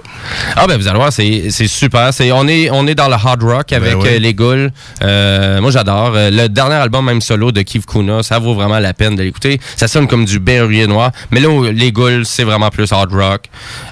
Ah 0.56 0.68
ben 0.68 0.78
vous 0.78 0.88
allez 0.88 0.98
voir, 0.98 1.12
c'est 1.12 1.48
c'est 1.50 1.68
super. 1.68 2.14
C'est 2.14 2.32
on 2.32 2.48
est 2.48 2.70
on 2.72 2.88
est 2.88 2.96
dans 2.96 3.08
le 3.08 3.14
hard 3.16 3.44
rock 3.44 3.74
avec 3.74 3.94
Ben 3.94 4.00
ouais. 4.02 4.16
euh, 4.16 4.20
les 4.20 4.34
Ghouls. 4.34 4.70
Euh, 5.02 5.60
moi 5.62 5.72
j'adore. 5.72 6.14
Euh, 6.16 6.30
le 6.32 6.48
dernier 6.48 6.76
album 6.76 7.06
même 7.06 7.22
solo 7.22 7.52
de 7.52 7.62
Keith 7.62 7.86
Kuna, 7.86 8.24
ça 8.24 8.40
vaut 8.40 8.54
vraiment 8.54 8.80
la 8.80 8.94
peine 8.94 9.16
de 9.16 9.24
l'écouter. 9.24 9.60
Ça 9.76 9.88
sonne 9.88 10.08
comme 10.08 10.26
du 10.26 10.40
berrier 10.40 10.88
noir, 10.88 11.12
mais 11.32 11.40
là 11.40 11.50
les 11.72 11.92
Ghouls 11.92 12.26
c'est 12.26 12.44
vraiment 12.44 12.70
plus 12.70 12.92
hard 12.94 13.12
rock. 13.14 13.46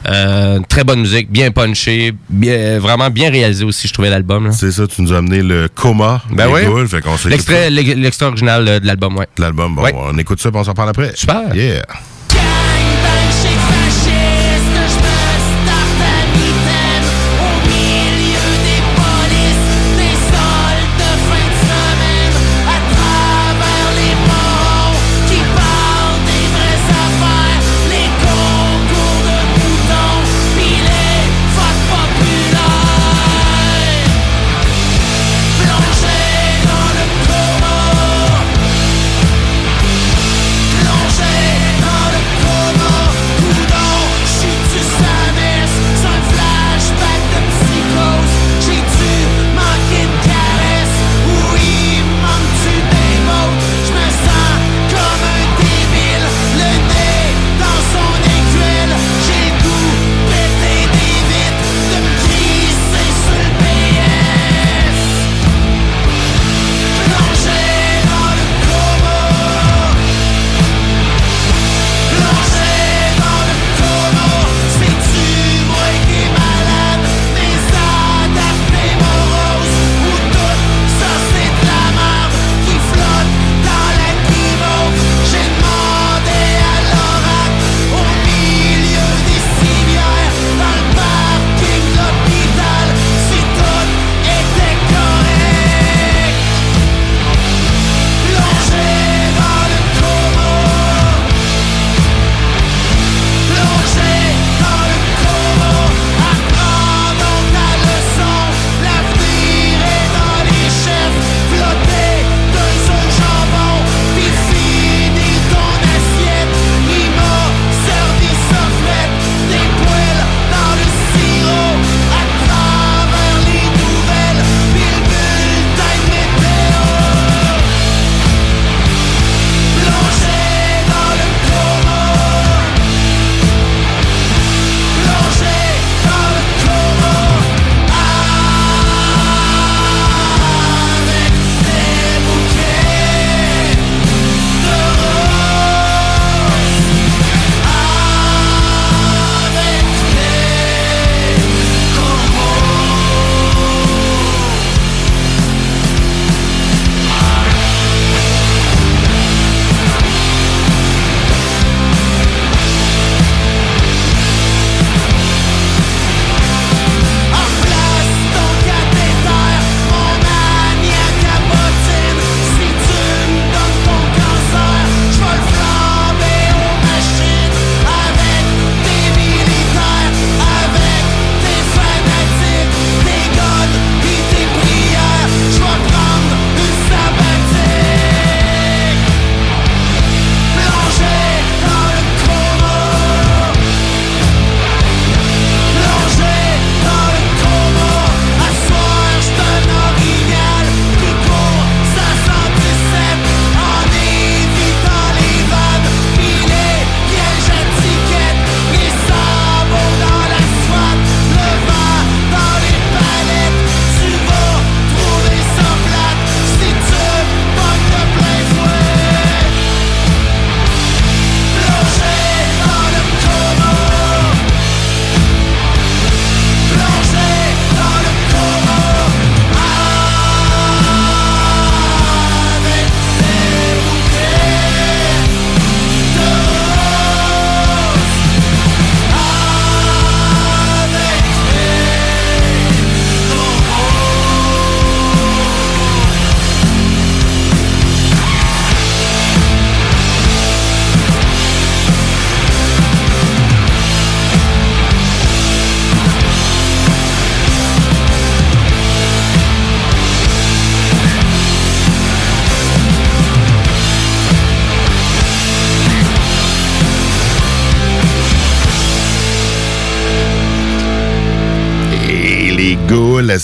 Euh, 0.08 0.60
très 0.70 0.84
bonne 0.84 1.02
musique, 1.02 1.32
bien 1.32 1.52
punché, 1.52 2.13
bien, 2.30 2.80
vraiment 2.80 3.10
bien 3.10 3.30
réalisé 3.30 3.65
aussi 3.65 3.88
je 3.88 3.93
trouvais 3.93 4.10
l'album. 4.10 4.52
C'est 4.52 4.72
ça, 4.72 4.88
tu 4.88 5.02
nous 5.02 5.13
as 5.13 5.17
amené 5.17 5.41
le 5.41 5.67
coma 5.74 6.22
Ben 6.32 6.48
des 6.48 6.54
oui. 6.54 6.65
Ghouls. 6.65 6.88
L'extrait 7.30 8.26
original 8.26 8.80
de 8.82 8.88
l'album, 8.88 9.17
ouais. 9.17 9.28
de 9.38 9.41
l'album. 9.41 9.76
Bon, 9.76 9.82
Ouais. 9.84 9.93
On 10.00 10.18
écoute 10.18 10.42
ça, 10.42 10.52
puis 10.52 10.60
on 10.60 10.64
s'en 10.64 10.74
parle 10.74 10.90
après. 10.90 11.16
Super. 11.16 11.56
Yeah. 11.56 11.84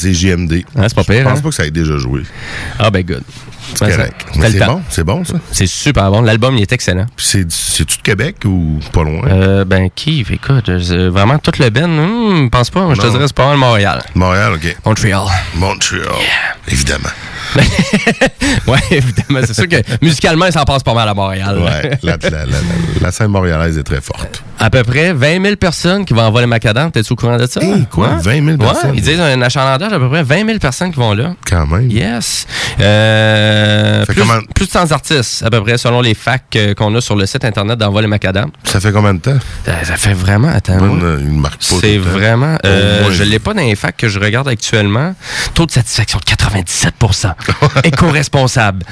Ghoul 0.04 0.12
à 0.12 0.14
CJMD. 0.14 0.64
c'est 0.76 0.96
pas 0.96 1.04
pire, 1.04 1.20
Je 1.20 1.24
pense 1.24 1.40
hein? 1.40 1.42
pas 1.42 1.50
que 1.50 1.56
ça 1.56 1.66
ait 1.66 1.72
déjà 1.72 1.98
joué. 1.98 2.24
Ah, 2.80 2.90
ben 2.90 3.04
good. 3.04 3.24
C'est 3.76 3.90
correct. 3.90 4.26
le 4.36 4.42
c'est 4.50 4.60
bon, 4.60 4.82
c'est 4.90 5.04
bon, 5.04 5.24
ça. 5.24 5.36
C'est 5.52 5.68
super 5.68 6.12
bon. 6.12 6.22
L'album, 6.22 6.56
il 6.58 6.62
est 6.62 6.72
excellent. 6.72 7.06
C'est-tu 7.18 7.84
de 7.86 8.02
Québec 8.04 8.38
ou 8.46 8.80
pas 8.92 9.04
loin? 9.04 9.28
Euh, 9.28 9.66
ben, 9.66 9.90
qui? 9.94 10.26
Écoute, 10.30 10.70
euh, 10.70 11.10
vraiment, 11.10 11.40
toute 11.40 11.60
le 11.60 11.70
Ben, 11.70 11.88
hmm, 11.88 12.50
pense 12.50 12.70
pas. 12.70 12.88
Je 12.94 13.02
te 13.02 13.08
dirais, 13.08 13.26
c'est 13.28 13.36
pas 13.36 13.48
mal 13.48 13.58
Montréal. 13.58 14.04
Montréal, 14.16 14.54
OK. 14.54 14.78
Montréal. 14.86 15.24
Montréal. 15.56 16.06
Évidemment. 16.68 17.10
ouais, 18.68 18.80
évidemment. 18.92 19.40
C'est 19.46 19.54
sûr 19.54 19.68
que 19.68 19.78
musicalement, 20.02 20.50
ça 20.52 20.62
en 20.62 20.66
passe 20.66 20.84
pas 20.84 20.94
mal 20.94 21.08
à 21.08 21.14
Montréal. 21.14 21.58
Ouais, 21.60 22.00
la, 22.04 22.18
la- 22.22 22.30
la- 22.30 22.46
la- 22.46 22.58
la 23.02 23.12
scène 23.12 23.28
montréalaise 23.28 23.78
est 23.78 23.84
très 23.84 24.02
forte. 24.02 24.44
À 24.60 24.70
peu 24.70 24.84
près 24.84 25.14
20 25.14 25.42
000 25.44 25.56
personnes 25.58 26.06
qui 26.06 26.14
vont 26.14 26.22
envoyer 26.22 26.48
macadam. 26.48 26.92
T'es-tu 26.92 27.14
au 27.14 27.16
courant 27.16 27.38
de 27.38 27.46
ça? 27.48 27.60
quoi? 27.92 28.16
20 28.22 28.46
000 28.46 28.58
personnes? 28.58 28.92
Ouais, 28.92 28.98
ils 28.98 29.02
disent 29.04 29.20
un 29.20 29.42
achalandage 29.42 29.92
d'à 29.92 30.00
peu 30.00 30.10
près 30.10 30.24
20 30.24 30.46
000 30.46 30.60
personnes 30.60 30.92
qui 30.92 31.00
vont 31.00 31.14
là. 31.14 31.34
Quand 31.50 31.68
même. 31.68 31.90
Yes. 31.90 32.46
Euh, 32.80 34.06
plus, 34.06 34.16
comment- 34.16 34.40
plus 34.56 34.66
de 34.68 34.72
100 34.72 34.92
artistes, 34.92 35.44
à 35.44 35.50
peu 35.50 35.62
près, 35.62 35.78
selon 35.78 36.02
les 36.02 36.14
facs 36.14 36.44
euh, 36.56 36.74
qu'on 36.74 36.94
a 36.96 37.02
sur 37.02 37.16
le 37.16 37.26
site 37.26 37.44
internet 37.46 37.78
d'Envoi 37.78 38.02
les 38.02 38.08
Macadam. 38.08 38.50
Ça 38.64 38.80
fait 38.80 38.92
combien 38.92 39.14
de 39.14 39.20
temps? 39.20 39.38
Ça, 39.66 39.84
ça 39.84 39.96
fait 39.98 40.14
vraiment. 40.14 40.50
Attends. 40.50 40.78
Pas. 40.80 41.50
C'est 41.60 41.98
vraiment. 41.98 42.58
euh, 42.66 43.04
moins. 43.04 43.12
je 43.12 43.24
l'ai 43.24 43.40
pas 43.40 43.54
dans 43.54 43.62
les 43.62 43.76
facs 43.76 43.98
que 43.98 44.08
je 44.10 44.20
regarde 44.20 44.48
actuellement. 44.48 45.14
Taux 45.54 45.66
de 45.66 45.72
satisfaction 45.72 46.20
de 46.20 46.26
97 46.26 46.94
Éco-responsable. 47.84 48.86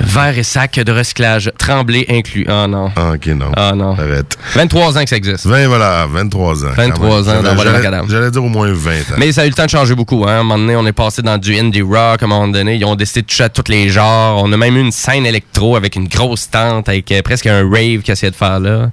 Verre 0.00 0.38
et 0.38 0.42
sac 0.42 0.78
de 0.78 0.92
recyclage. 0.92 1.50
Tremblé 1.58 2.06
inclus. 2.10 2.46
Ah 2.48 2.66
non. 2.66 2.90
Ah, 2.96 3.12
OK, 3.14 3.26
non. 3.28 3.50
Ah 3.56 3.72
non. 3.74 3.92
Arrête. 3.92 4.36
23 4.54 4.98
ans 4.98 5.02
que 5.02 5.08
ça 5.08 5.16
existe. 5.16 5.46
20, 5.46 5.68
voilà, 5.68 6.06
23 6.10 6.64
ans. 6.64 6.68
23 6.76 7.08
quand 7.08 7.14
ans 7.30 7.42
dans 7.42 7.56
J'allais- 7.56 7.72
Macadam. 7.72 8.06
J'allais 8.08 8.30
dire 8.30 8.44
au 8.44 8.48
moins 8.48 8.72
20 8.72 8.90
ans. 8.92 9.14
Mais 9.18 9.32
ça 9.32 9.42
a 9.42 9.44
eu 9.46 9.48
le 9.48 9.54
temps 9.54 9.64
de 9.64 9.70
changer 9.70 9.94
beaucoup. 9.94 10.24
Hein. 10.26 10.28
À 10.28 10.40
un 10.40 10.42
moment 10.42 10.58
donné, 10.58 10.76
on 10.76 10.86
est 10.86 10.92
passé 10.92 11.22
dans 11.22 11.38
du 11.38 11.56
indie 11.58 11.82
rock. 11.82 12.22
À 12.22 12.24
un 12.24 12.28
moment 12.28 12.48
donné, 12.48 12.76
ils 12.76 12.84
ont 12.84 12.94
décidé 12.96 13.22
de 13.22 13.26
toucher 13.26 13.44
à 13.44 13.48
tous 13.48 13.70
les 13.70 13.88
genres. 13.88 14.42
On 14.42 14.52
a 14.52 14.56
même 14.56 14.76
eu 14.76 14.80
une 14.80 14.92
scène 14.92 15.26
électro 15.26 15.76
avec 15.76 15.96
une 15.96 16.08
grosse 16.08 16.48
tente, 16.50 16.88
avec 16.88 17.10
euh, 17.12 17.22
presque 17.22 17.46
un 17.46 17.68
rave 17.68 18.00
qu'ils 18.02 18.12
essayaient 18.12 18.30
de 18.30 18.36
faire 18.36 18.60
là. 18.60 18.90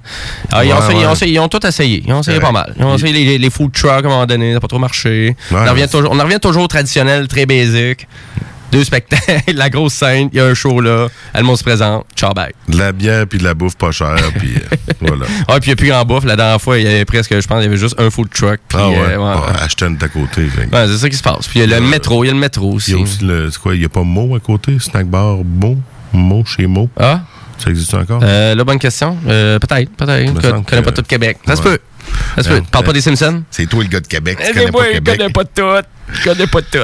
Ah, 0.52 0.64
ils, 0.64 0.72
ont 0.72 0.76
Ouais, 0.76 0.82
essayé- 0.82 0.94
ouais. 0.98 1.02
ils 1.02 1.06
ont 1.08 1.12
essayé- 1.12 1.32
ils 1.34 1.40
ont 1.40 1.48
tout 1.48 1.66
essayé. 1.66 2.02
Ils 2.06 2.12
ont 2.12 2.20
essayé 2.20 2.40
pas 2.40 2.52
mal. 2.52 2.74
Ils 2.78 2.84
ont 2.84 2.94
essayé 2.94 3.12
les, 3.12 3.38
les 3.38 3.50
food 3.50 3.72
trucks 3.72 3.90
à 3.92 3.98
un 3.98 4.02
moment 4.02 4.26
donné. 4.26 4.48
Ça 4.48 4.54
n'a 4.54 4.60
pas 4.60 4.68
trop 4.68 4.78
marché. 4.78 5.36
on, 5.50 5.56
en 5.56 5.70
revient 5.70 5.88
toujours, 5.90 6.10
on 6.12 6.18
en 6.20 6.24
revient 6.24 6.40
toujours 6.40 6.64
au 6.64 6.68
traditionnel, 6.68 7.28
très 7.28 7.46
basic. 7.46 8.06
Deux 8.72 8.84
spectacles, 8.84 9.42
la 9.54 9.70
grosse 9.70 9.94
scène, 9.94 10.28
il 10.32 10.38
y 10.38 10.40
a 10.40 10.44
un 10.46 10.54
show 10.54 10.80
là, 10.80 11.06
le 11.34 11.42
monde 11.42 11.56
se 11.56 11.62
présente, 11.62 12.04
ciao 12.16 12.32
bye. 12.34 12.52
De 12.68 12.76
la 12.78 12.92
bière 12.92 13.26
puis 13.26 13.38
de 13.38 13.44
la 13.44 13.54
bouffe 13.54 13.76
pas 13.76 13.92
chère, 13.92 14.16
puis 14.38 14.54
euh, 14.56 14.92
voilà. 15.00 15.26
Ah, 15.48 15.60
puis 15.60 15.66
il 15.66 15.68
n'y 15.68 15.72
a 15.72 15.76
plus 15.76 15.88
grand 15.88 16.04
bouffe. 16.04 16.24
La 16.24 16.36
dernière 16.36 16.60
fois, 16.60 16.76
il 16.78 16.84
y 16.84 16.88
avait 16.88 17.04
presque, 17.04 17.30
je 17.40 17.46
pense, 17.46 17.60
il 17.60 17.64
y 17.64 17.66
avait 17.66 17.76
juste 17.76 17.94
un 18.00 18.10
food 18.10 18.28
truck. 18.30 18.58
Puis, 18.68 18.78
Ah 18.80 18.88
ouais, 18.88 18.96
euh, 19.12 19.16
ouais. 19.18 19.40
Ah, 19.54 19.64
acheter 19.64 19.86
une 19.86 19.96
à 20.02 20.08
côté. 20.08 20.42
Ouais, 20.42 20.86
c'est 20.88 20.98
ça 20.98 21.08
qui 21.08 21.16
se 21.16 21.22
passe. 21.22 21.46
Puis 21.46 21.60
il 21.60 21.70
y 21.70 21.74
a 21.74 21.78
le 21.80 21.86
métro, 21.86 22.24
il 22.24 22.26
y 22.26 22.30
a 22.30 22.32
le 22.32 22.38
métro 22.40 22.72
aussi. 22.72 22.90
Il 22.90 22.96
y 22.96 23.00
a 23.00 23.02
aussi 23.02 23.24
le. 23.24 23.50
C'est 23.50 23.60
quoi, 23.60 23.74
il 23.74 23.78
n'y 23.80 23.86
a 23.86 23.88
pas 23.88 24.02
Mo 24.02 24.34
à 24.36 24.40
côté? 24.40 24.76
Snack 24.80 25.06
bar 25.06 25.36
Mo? 25.44 25.76
Mo 26.12 26.44
chez 26.44 26.66
Mo? 26.66 26.88
Ah? 26.98 27.20
Ça 27.58 27.70
existe 27.70 27.94
encore? 27.94 28.20
Euh, 28.22 28.54
là, 28.54 28.64
bonne 28.64 28.78
question. 28.78 29.16
Euh, 29.28 29.58
peut-être, 29.58 29.90
peut-être. 29.96 30.26
Je 30.34 30.40
connais 30.50 30.62
que- 30.62 30.80
pas 30.80 30.92
tout 30.92 31.02
Québec. 31.02 31.38
Ça 31.46 31.56
se 31.56 31.62
peut. 31.62 31.78
Ça 32.36 32.42
se 32.42 32.48
peut. 32.48 32.54
Euh, 32.56 32.60
Parle 32.70 32.84
pas 32.84 32.90
euh, 32.90 32.94
des 32.94 33.00
Simpsons? 33.00 33.42
C'est 33.50 33.66
toi 33.66 33.82
le 33.82 33.88
gars 33.88 34.00
de 34.00 34.06
Québec, 34.06 34.38
tu 34.40 34.50
Eh, 34.50 34.52
connais 34.52 34.70
moi, 34.70 34.82
pas 34.82 34.88
je 34.88 34.92
Québec. 34.94 35.18
connais 35.18 35.30
pas 35.32 35.44
tout. 35.44 35.86
Je 36.12 36.24
connais 36.24 36.46
pas 36.46 36.62
tout. 36.62 36.78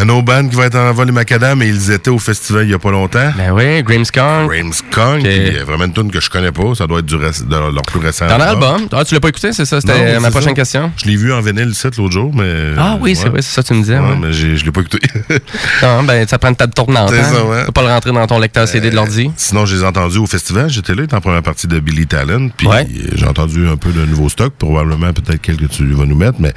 Un 0.00 0.08
autre 0.08 0.24
band 0.24 0.46
qui 0.48 0.56
va 0.56 0.66
être 0.66 0.76
en 0.76 0.92
vol 0.92 1.06
les 1.06 1.12
macadam 1.12 1.62
et 1.62 1.66
ils 1.68 1.90
étaient 1.90 2.10
au 2.10 2.18
festival 2.18 2.64
il 2.64 2.70
y 2.70 2.74
a 2.74 2.78
pas 2.78 2.90
longtemps. 2.90 3.30
Ben 3.36 3.50
oui, 3.52 3.82
Grimmskong. 3.82 4.48
Grimmskong, 4.48 5.20
qui 5.20 5.26
est 5.28 5.62
vraiment 5.64 5.84
une 5.84 5.92
tune 5.92 6.10
que 6.10 6.20
je 6.20 6.28
connais 6.28 6.52
pas. 6.52 6.74
Ça 6.74 6.86
doit 6.86 6.98
être 7.00 7.06
du 7.06 7.16
reste- 7.16 7.46
de 7.48 7.54
leur 7.56 7.82
plus 7.82 8.00
récent. 8.00 8.26
T'en 8.26 8.40
as 8.40 8.44
album. 8.44 8.74
album? 8.74 8.88
Ah, 8.92 9.04
tu 9.04 9.14
l'as 9.14 9.20
pas 9.20 9.28
écouté, 9.28 9.52
c'est 9.52 9.64
ça? 9.64 9.80
C'était 9.80 10.18
ma 10.20 10.30
prochaine 10.30 10.50
ça. 10.50 10.54
question. 10.54 10.92
Je 10.96 11.06
l'ai 11.06 11.16
vu 11.16 11.32
en 11.32 11.40
vinyle 11.40 11.66
le 11.68 11.72
site 11.74 11.96
l'autre 11.96 12.12
jour, 12.12 12.32
mais. 12.34 12.72
Ah 12.76 12.96
oui, 13.00 13.14
c'est 13.16 13.28
vrai, 13.28 13.42
c'est 13.42 13.54
ça 13.54 13.62
que 13.62 13.68
tu 13.68 13.74
me 13.74 13.80
disais. 13.80 13.98
Ouais, 13.98 14.08
ouais. 14.10 14.16
mais 14.20 14.32
je 14.32 14.64
l'ai 14.64 14.72
pas 14.72 14.80
écouté. 14.80 14.98
Non, 15.82 16.02
ben, 16.02 16.26
ça 16.26 16.38
prend 16.38 16.48
une 16.48 16.56
table 16.56 16.72
tournante. 16.74 17.10
C'est 17.10 17.20
hein. 17.20 17.32
ça, 17.32 17.44
ouais. 17.44 17.64
Faut 17.66 17.72
pas 17.72 17.82
le 17.82 17.88
rentrer 17.88 18.12
dans 18.12 18.26
ton 18.26 18.38
lecteur 18.40 18.66
CD 18.66 18.90
de 18.90 18.96
l'ordi. 18.96 19.30
Sinon, 19.36 19.64
je 19.66 19.76
les 19.76 19.82
ai 19.82 19.86
entendus 19.86 20.18
au 20.18 20.26
festival. 20.26 20.68
J'étais 20.68 20.94
là, 20.94 21.04
en 21.12 21.20
première 21.20 21.42
partie 21.42 21.66
de 21.68 21.78
Billy 21.78 22.06
Talent. 22.06 22.48
Puis 22.56 22.66
Ouais. 22.66 22.86
euh, 22.90 23.10
j'ai 23.14 23.26
entendu 23.26 23.68
un 23.68 23.76
peu 23.76 23.90
de 23.92 24.04
nouveau 24.04 24.28
stock, 24.28 24.52
probablement 24.58 25.12
peut-être 25.12 25.40
quelques 25.40 25.58
que 25.58 25.66
tu 25.66 25.84
vas 25.92 26.04
nous 26.04 26.14
mettre, 26.16 26.38
mais 26.40 26.52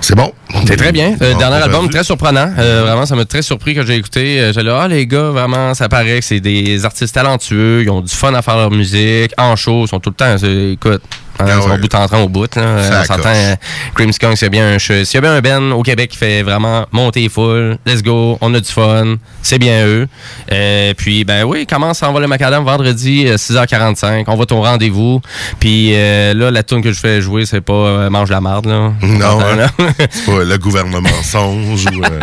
c'est 0.00 0.14
bon. 0.14 0.32
C'est 0.66 0.76
très 0.76 0.92
bien. 0.92 1.16
Euh, 1.22 1.27
On 1.34 1.38
dernier 1.38 1.56
album, 1.56 1.88
très 1.90 2.04
surprenant. 2.04 2.50
Euh, 2.58 2.82
vraiment, 2.84 3.06
ça 3.06 3.16
m'a 3.16 3.24
très 3.24 3.42
surpris 3.42 3.74
quand 3.74 3.84
j'ai 3.84 3.96
écouté. 3.96 4.40
Euh, 4.40 4.52
J'allais, 4.52 4.70
ah, 4.70 4.88
les 4.88 5.06
gars, 5.06 5.30
vraiment, 5.30 5.74
ça 5.74 5.88
paraît 5.88 6.20
que 6.20 6.24
c'est 6.24 6.40
des 6.40 6.84
artistes 6.84 7.14
talentueux. 7.14 7.82
Ils 7.82 7.90
ont 7.90 8.00
du 8.00 8.12
fun 8.12 8.32
à 8.34 8.42
faire 8.42 8.56
leur 8.56 8.70
musique. 8.70 9.32
En 9.36 9.56
show, 9.56 9.84
ils 9.84 9.88
sont 9.88 10.00
tout 10.00 10.10
le 10.10 10.14
temps. 10.14 10.36
Écoute. 10.72 11.02
Hein, 11.40 11.46
Ah 11.48 11.68
ouais. 11.68 11.78
bout 11.78 11.94
en 11.94 12.06
train 12.06 12.18
au 12.20 12.28
bout. 12.28 12.54
Là. 12.56 12.62
Euh, 12.62 13.00
on 13.00 13.04
s'entend. 13.04 13.28
euh, 13.28 13.54
Grimmskunk, 13.94 14.36
s'il 14.36 14.44
y 14.44 14.46
a 14.46 14.50
bien 14.50 14.74
un 14.74 14.78
s'il 14.78 15.04
y 15.14 15.16
a 15.16 15.20
bien 15.20 15.32
un 15.34 15.40
Ben 15.40 15.72
au 15.72 15.82
Québec 15.82 16.10
qui 16.10 16.16
fait 16.18 16.42
vraiment 16.42 16.86
monter 16.92 17.20
les 17.20 17.28
foules, 17.28 17.78
let's 17.86 18.02
go, 18.02 18.38
on 18.40 18.54
a 18.54 18.60
du 18.60 18.68
fun, 18.70 19.16
c'est 19.42 19.58
bien 19.58 19.86
eux. 19.86 20.06
Euh, 20.52 20.94
puis, 20.96 21.24
ben 21.24 21.44
oui, 21.44 21.66
commence 21.66 22.02
à 22.02 22.08
envoyer 22.08 22.22
le 22.24 22.28
macadam 22.28 22.64
vendredi 22.64 23.26
euh, 23.26 23.36
6h45. 23.36 24.24
On 24.26 24.36
va 24.36 24.46
ton 24.46 24.62
rendez-vous. 24.62 25.20
Puis 25.60 25.92
euh, 25.94 26.34
là, 26.34 26.50
la 26.50 26.62
tune 26.62 26.82
que 26.82 26.92
je 26.92 26.98
fais 27.00 27.20
jouer, 27.20 27.46
c'est 27.46 27.60
pas 27.60 27.72
euh, 27.72 28.10
Mange 28.10 28.30
la 28.30 28.40
marde. 28.40 28.66
Là. 28.66 28.92
Non, 29.02 29.40
hein? 29.40 29.56
là? 29.56 29.68
c'est 30.10 30.24
pas 30.26 30.44
le 30.44 30.58
gouvernement 30.58 31.08
songe 31.22 31.84
ou 31.86 32.02
euh, 32.04 32.20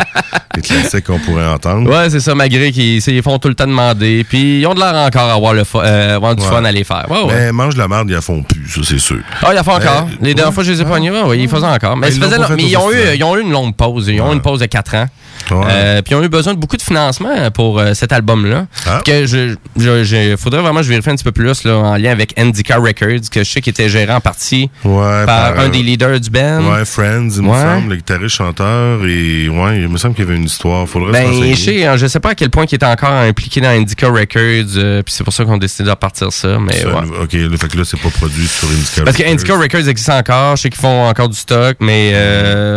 les 0.56 0.62
classiques 0.62 1.04
qu'on 1.04 1.18
pourrait 1.18 1.46
entendre. 1.46 1.90
Ouais, 1.90 2.10
c'est 2.10 2.20
ça, 2.20 2.34
malgré 2.34 2.72
qu'ils 2.72 2.96
ils 3.06 3.22
font 3.22 3.38
tout 3.38 3.48
le 3.48 3.54
temps 3.54 3.66
demander. 3.66 4.24
Puis 4.28 4.60
ils 4.60 4.66
ont 4.66 4.74
de 4.74 4.80
l'air 4.80 4.94
encore 4.94 5.28
à 5.30 5.34
avoir, 5.34 5.54
le 5.54 5.62
euh, 5.76 6.16
avoir 6.16 6.34
du 6.34 6.42
Ouais. 6.42 6.48
fun 6.48 6.64
à 6.64 6.72
les 6.72 6.84
faire. 6.84 7.06
Ouais, 7.10 7.22
ouais. 7.22 7.32
Mais 7.46 7.52
mange 7.52 7.74
de 7.74 7.78
la 7.80 7.88
merde, 7.88 8.08
ils 8.08 8.14
la 8.14 8.20
font 8.20 8.42
plus, 8.42 8.68
ça 8.68 8.80
c'est 8.84 8.98
sûr. 8.98 9.18
Ah, 9.42 9.50
ils 9.52 9.58
en 9.58 9.64
font 9.64 9.72
encore. 9.72 10.08
Les 10.20 10.34
dernières 10.34 10.54
fois, 10.54 10.64
je 10.64 10.72
les 10.72 10.80
ai 10.80 10.84
pognés, 10.84 11.10
ouais, 11.10 11.38
ils 11.38 11.48
faisaient 11.48 11.64
encore. 11.66 11.96
Mais, 11.96 12.08
ils 12.14 12.76
ont 13.24 13.36
eu 13.36 13.40
une 13.42 13.50
longue 13.52 13.74
pause. 13.74 14.08
Ils 14.08 14.20
ont 14.20 14.32
eu 14.32 14.34
une 14.34 14.42
pause 14.42 14.60
de 14.60 14.66
4 14.66 14.94
ans. 14.94 15.06
Ouais. 15.50 15.64
Euh, 15.70 16.02
puis 16.02 16.12
ils 16.12 16.16
ont 16.16 16.22
eu 16.22 16.28
besoin 16.28 16.54
de 16.54 16.58
beaucoup 16.58 16.76
de 16.76 16.82
financement 16.82 17.50
pour 17.52 17.78
euh, 17.78 17.94
cet 17.94 18.12
album-là. 18.12 18.66
Ah. 18.86 19.00
Que 19.04 19.26
je, 19.26 19.54
je, 19.78 20.04
je- 20.04 20.36
faudrait 20.36 20.60
vraiment 20.62 20.80
que 20.80 20.84
je 20.86 20.90
vérifie 20.90 21.10
un 21.10 21.14
petit 21.16 21.24
peu 21.24 21.32
plus 21.32 21.64
là, 21.64 21.76
en 21.76 21.96
lien 21.96 22.10
avec 22.10 22.38
Indica 22.38 22.76
Records, 22.78 23.30
que 23.30 23.44
je 23.44 23.50
sais 23.50 23.60
qu'il 23.60 23.70
était 23.70 23.88
géré 23.88 24.12
en 24.12 24.20
partie 24.20 24.70
Ouais, 24.84 25.24
par, 25.26 25.54
par, 25.54 25.60
un 25.60 25.66
euh, 25.66 25.68
des 25.68 25.82
leaders 25.82 26.20
du 26.20 26.30
band. 26.30 26.62
Ouais, 26.72 26.84
Friends, 26.84 27.28
il 27.36 27.42
me 27.42 27.48
Ouais. 27.50 27.60
semble, 27.60 27.90
le 27.90 27.96
guitariste 27.96 28.36
chanteur, 28.36 29.04
et 29.04 29.48
ouais, 29.48 29.80
il 29.82 29.88
me 29.88 29.98
semble 29.98 30.14
qu'il 30.14 30.24
y 30.24 30.28
avait 30.28 30.36
une 30.36 30.44
histoire. 30.44 30.88
Faudrait 30.88 31.12
se 31.12 31.18
Ben, 31.18 31.26
renseigner. 31.32 31.54
je 31.54 31.60
sais, 31.62 31.98
je 31.98 32.06
sais 32.06 32.20
pas 32.20 32.30
à 32.30 32.34
quel 32.34 32.50
point 32.50 32.64
il 32.70 32.74
était 32.74 32.84
encore 32.86 33.10
impliqué 33.10 33.60
dans 33.60 33.68
Indica 33.70 34.08
Records, 34.08 34.76
euh, 34.76 35.02
puis 35.02 35.14
c'est 35.14 35.24
pour 35.24 35.32
ça 35.32 35.44
qu'on 35.44 35.54
a 35.54 35.58
décidé 35.58 35.84
de 35.84 35.90
repartir 35.90 36.32
ça, 36.32 36.58
mais 36.58 36.72
Ça. 36.80 36.88
Ok, 37.22 37.32
là, 37.32 37.56
fait 37.58 37.68
que 37.68 37.76
là, 37.78 37.84
c'est 37.84 38.00
pas 38.00 38.10
produit 38.10 38.46
sur 38.46 38.68
Indica 38.68 39.02
Parce 39.04 39.16
que 39.16 39.22
Records. 39.22 39.32
Indica 39.34 39.56
Records 39.56 39.88
existe 39.88 40.08
encore, 40.10 40.56
je 40.56 40.62
sais 40.62 40.70
qu'ils 40.70 40.80
font 40.80 41.06
encore 41.08 41.28
du 41.28 41.36
stock, 41.36 41.76
mais 41.80 42.12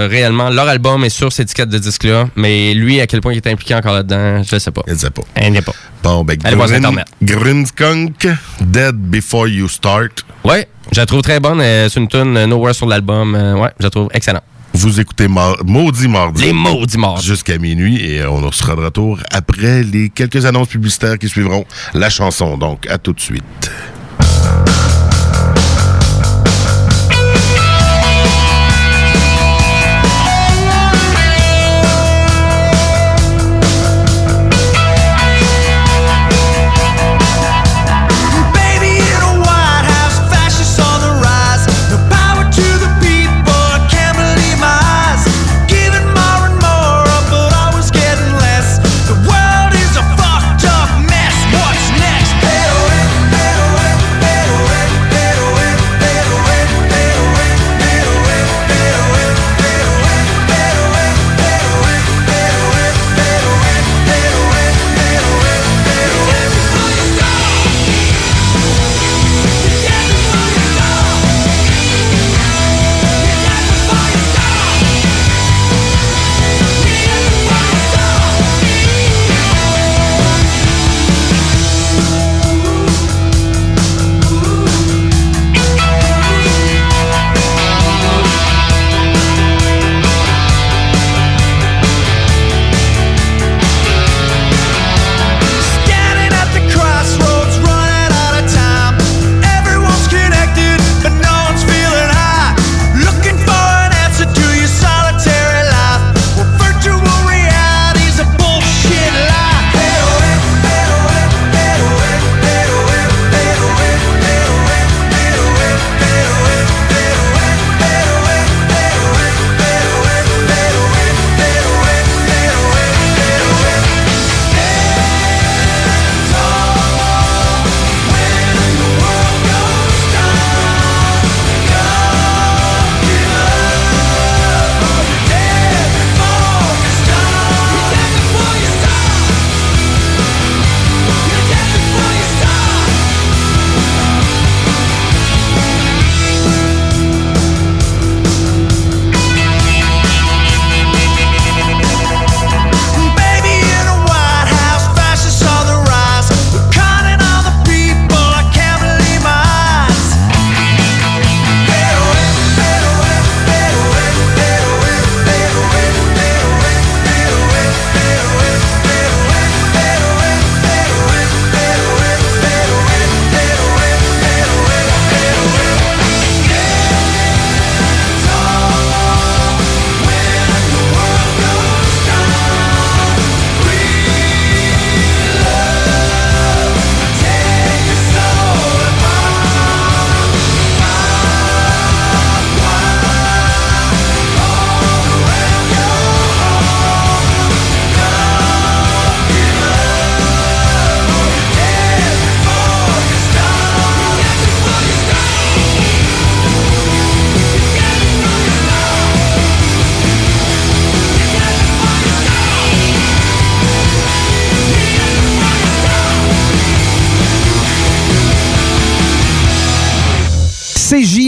réellement, 0.08 0.50
leur 0.50 0.68
album 0.68 1.04
est 1.04 1.10
sur 1.10 1.32
cette 1.32 1.48
étiquette 1.50 1.70
de 1.70 1.78
disque-là, 1.78 2.28
mais 2.36 2.49
lui, 2.76 3.00
à 3.02 3.08
quel 3.08 3.22
point 3.22 3.34
il 3.34 3.38
est 3.38 3.48
impliqué 3.48 3.76
encore 3.76 3.94
là-dedans, 3.94 4.42
je 4.44 4.58
sais 4.58 4.72
pas. 4.72 4.82
Il 4.88 4.94
ne 4.94 4.98
sait 4.98 5.10
pas. 5.10 5.22
Il 5.42 5.52
n'est 5.52 5.62
pas. 5.62 5.74
Bon, 6.04 6.24
ben, 6.24 6.38
Allez 6.44 6.56
voir 6.56 6.72
Internet. 6.72 7.08
Dead 8.62 8.96
Before 8.96 9.48
You 9.48 9.68
Start. 9.68 10.26
Ouais, 10.44 10.68
je 10.92 11.00
la 11.00 11.06
trouve 11.06 11.22
très 11.22 11.40
bonne, 11.40 11.60
euh, 11.62 11.90
c'est 11.90 12.00
une 12.00 12.08
tune 12.08 12.38
euh, 12.38 12.48
Nowhere 12.48 12.74
sur 12.74 12.88
l'album, 12.88 13.36
euh, 13.36 13.56
ouais, 13.56 13.70
je 13.80 13.84
la 13.86 13.90
trouve 13.90 14.08
excellent. 14.14 14.42
Vous 14.74 15.00
écoutez 15.00 15.28
Mar- 15.28 15.58
Maudit 15.66 16.08
Mardi. 16.08 16.44
Les 16.44 16.54
maudits 16.54 16.98
mardis. 16.98 17.26
Jusqu'à 17.26 17.58
minuit 17.58 17.98
et 18.06 18.22
euh, 18.22 18.30
on 18.30 18.52
sera 18.52 18.76
de 18.76 18.82
retour 18.82 19.20
après 19.32 19.82
les 19.84 20.10
quelques 20.10 20.46
annonces 20.46 20.68
publicitaires 20.70 21.18
qui 21.18 21.28
suivront 21.28 21.66
la 21.94 22.10
chanson. 22.10 22.56
Donc, 22.58 22.88
à 22.88 22.98
tout 23.00 23.14
de 23.14 23.20
suite. 23.20 23.44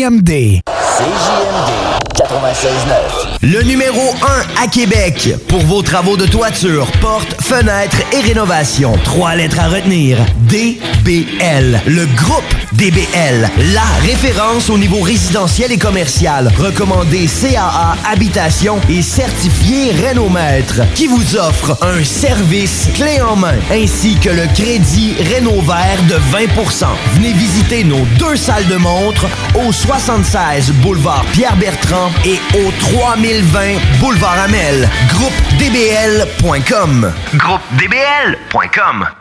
CJMD. 0.02 0.62
CJMD 0.66 1.72
96.9. 2.18 3.31
Le 3.44 3.64
numéro 3.64 4.00
1 4.60 4.64
à 4.64 4.68
Québec 4.68 5.34
pour 5.48 5.62
vos 5.62 5.82
travaux 5.82 6.16
de 6.16 6.28
toiture, 6.28 6.86
portes, 7.02 7.42
fenêtres 7.42 7.98
et 8.14 8.20
rénovation. 8.20 8.94
Trois 9.04 9.34
lettres 9.34 9.60
à 9.60 9.68
retenir. 9.68 10.20
DBL. 10.42 11.82
Le 11.88 12.06
groupe 12.06 12.44
DBL. 12.74 13.50
La 13.74 13.82
référence 14.04 14.70
au 14.70 14.78
niveau 14.78 15.02
résidentiel 15.02 15.72
et 15.72 15.80
commercial. 15.80 16.52
Recommandé 16.60 17.26
CAA 17.26 17.98
Habitation 18.12 18.80
et 18.88 19.02
certifié 19.02 19.92
Rénomètre. 19.92 20.82
Qui 20.94 21.08
vous 21.08 21.36
offre 21.36 21.80
un 21.82 22.04
service 22.04 22.90
clé 22.94 23.22
en 23.22 23.38
main 23.38 23.58
ainsi 23.72 24.18
que 24.20 24.30
le 24.30 24.46
crédit 24.54 25.16
Rénovert 25.34 26.04
de 26.08 26.16
20% 26.16 26.86
Venez 27.16 27.34
visiter 27.34 27.84
nos 27.84 28.06
deux 28.20 28.36
salles 28.36 28.68
de 28.68 28.76
montre 28.76 29.26
au 29.56 29.72
76 29.72 30.74
boulevard 30.84 31.26
Pierre-Bertrand 31.34 32.12
et 32.24 32.40
au 32.60 32.72
3020 33.32 33.80
boulevard 34.02 34.40
Amel. 34.40 34.90
GroupeDBL.com. 35.14 37.14
GroupeDBL.com. 37.38 38.98
Vous 38.98 39.08
le 39.08 39.21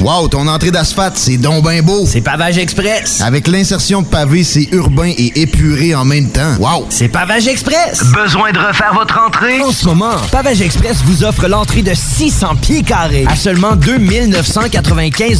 Wow, 0.00 0.28
ton 0.28 0.46
entrée 0.46 0.70
d'asphalte, 0.70 1.16
c'est 1.16 1.38
donc 1.38 1.64
ben 1.64 1.82
beau. 1.82 2.06
C'est 2.06 2.20
Pavage 2.20 2.56
Express. 2.56 3.20
Avec 3.20 3.48
l'insertion 3.48 4.02
de 4.02 4.06
pavés, 4.06 4.44
c'est 4.44 4.68
urbain 4.70 5.12
et 5.16 5.32
épuré 5.40 5.92
en 5.92 6.04
même 6.04 6.30
temps. 6.30 6.54
Wow. 6.60 6.86
C'est 6.88 7.08
Pavage 7.08 7.48
Express. 7.48 8.04
Besoin 8.14 8.52
de 8.52 8.58
refaire 8.60 8.94
votre 8.94 9.18
entrée? 9.18 9.60
En 9.60 9.72
ce 9.72 9.86
moment, 9.86 10.14
Pavage 10.30 10.60
Express 10.62 10.98
vous 11.04 11.24
offre 11.24 11.48
l'entrée 11.48 11.82
de 11.82 11.92
600 11.94 12.56
pieds 12.62 12.82
carrés 12.82 13.26
à 13.28 13.34
seulement 13.34 13.74
2995 13.74 15.38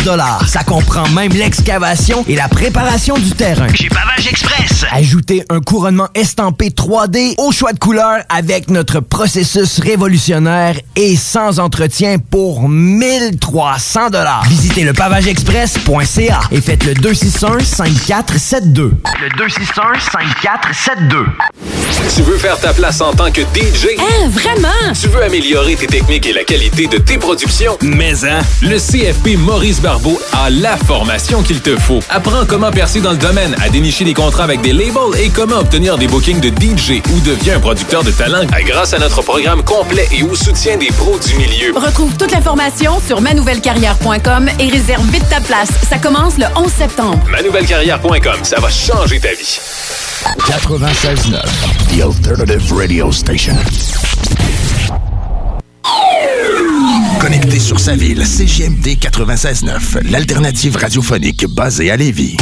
Ça 0.49 0.65
comprend 0.65 1.09
même 1.11 1.33
l'excavation 1.33 2.25
et 2.27 2.35
la 2.35 2.49
préparation 2.49 3.17
du 3.17 3.31
terrain. 3.31 3.69
Chez 3.75 3.89
Pavage 3.89 4.27
Express. 4.27 4.85
Ajoutez 4.91 5.45
un 5.51 5.61
couronnement 5.61 6.09
estampé 6.15 6.71
3D 6.71 7.35
au 7.39 7.53
choix 7.53 7.73
de 7.73 7.79
couleur 7.79 8.23
avec 8.29 8.71
notre 8.71 8.99
processus 8.99 9.79
révolutionnaire 9.79 10.75
et 10.97 11.15
sans 11.17 11.61
entretien 11.61 12.17
pour 12.19 12.69
1300 12.69 14.09
Visitez 14.49 14.83
le 14.83 14.95
pavageexpress.ca 14.95 16.41
et 16.51 16.61
faites 16.63 16.85
le 16.85 16.95
261-5472. 16.95 18.93
Le 19.21 19.29
261-5472. 19.37 21.27
Tu 22.15 22.23
veux 22.23 22.39
faire 22.39 22.59
ta 22.59 22.73
place 22.73 23.01
en 23.01 23.13
tant 23.13 23.31
que 23.31 23.43
DJ? 23.43 23.89
Hein, 23.99 24.29
vraiment? 24.31 24.69
Tu 24.99 25.09
veux 25.09 25.23
améliorer 25.23 25.75
tes 25.77 25.87
techniques 25.87 26.27
et 26.27 26.33
la 26.33 26.45
qualité 26.45 26.87
de 26.87 26.97
tes 26.97 27.19
productions? 27.19 27.77
Mais 27.83 28.25
hein, 28.25 28.39
le 28.63 28.79
CFP 28.79 29.37
Maurice 29.37 29.83
Barbeau 29.83 30.19
a 30.33 30.49
la 30.49 30.79
formation 30.79 31.43
qu'il 31.43 31.61
te 31.61 31.77
faut. 31.77 32.01
Apprends 32.09 32.47
comment 32.47 32.71
percer 32.71 33.01
dans 33.01 33.11
le 33.13 33.19
domaine, 33.19 33.55
à 33.63 33.69
dénicher 33.69 34.05
des 34.05 34.15
contrats 34.15 34.45
avec 34.45 34.63
des 34.63 34.73
labels 34.73 35.21
et 35.21 35.29
comment 35.29 35.59
obtenir 35.59 35.99
des 35.99 36.07
bookings 36.07 36.41
de 36.41 36.49
DJ 36.49 37.03
ou 37.13 37.21
deviens 37.21 37.57
un 37.57 37.61
producteur 37.61 38.03
de 38.03 38.13
talent 38.13 38.47
grâce 38.65 38.95
à 38.95 38.99
notre 38.99 39.21
programme 39.21 39.63
complet 39.63 40.09
et 40.13 40.23
au 40.23 40.35
soutien 40.35 40.79
des 40.79 40.89
pros 40.93 41.19
du 41.19 41.35
milieu. 41.35 41.75
Retrouve 41.75 42.17
toute 42.17 42.31
l'information 42.31 43.01
sur 43.07 43.21
manouvellecarrière.com 43.21 44.38
et 44.59 44.69
réserve 44.69 45.09
vite 45.11 45.29
ta 45.29 45.41
place. 45.41 45.71
Ça 45.89 45.99
commence 45.99 46.39
le 46.39 46.45
11 46.57 46.71
septembre. 46.71 47.21
Manouvellecarrière.com, 47.31 48.41
ça 48.43 48.61
va 48.61 48.71
changer 48.71 49.19
ta 49.19 49.33
vie. 49.33 49.59
96.9, 50.47 51.43
The 51.89 52.03
Alternative 52.03 52.73
Radio 52.75 53.13
Station. 53.13 53.57
Connecté 57.21 57.59
sur 57.59 57.81
sa 57.81 57.95
ville, 57.97 58.25
CGMD 58.25 58.97
96.9, 58.99 60.09
l'alternative 60.11 60.77
radiophonique 60.77 61.47
basée 61.47 61.91
à 61.91 61.97
Lévis. 61.97 62.37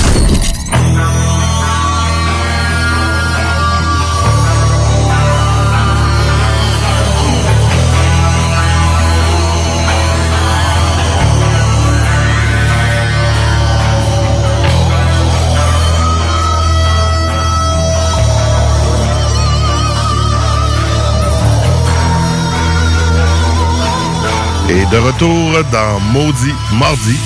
Retour 25.17 25.65
dans 25.73 26.01
Maudit 26.13 26.55
Mardi, 26.73 27.17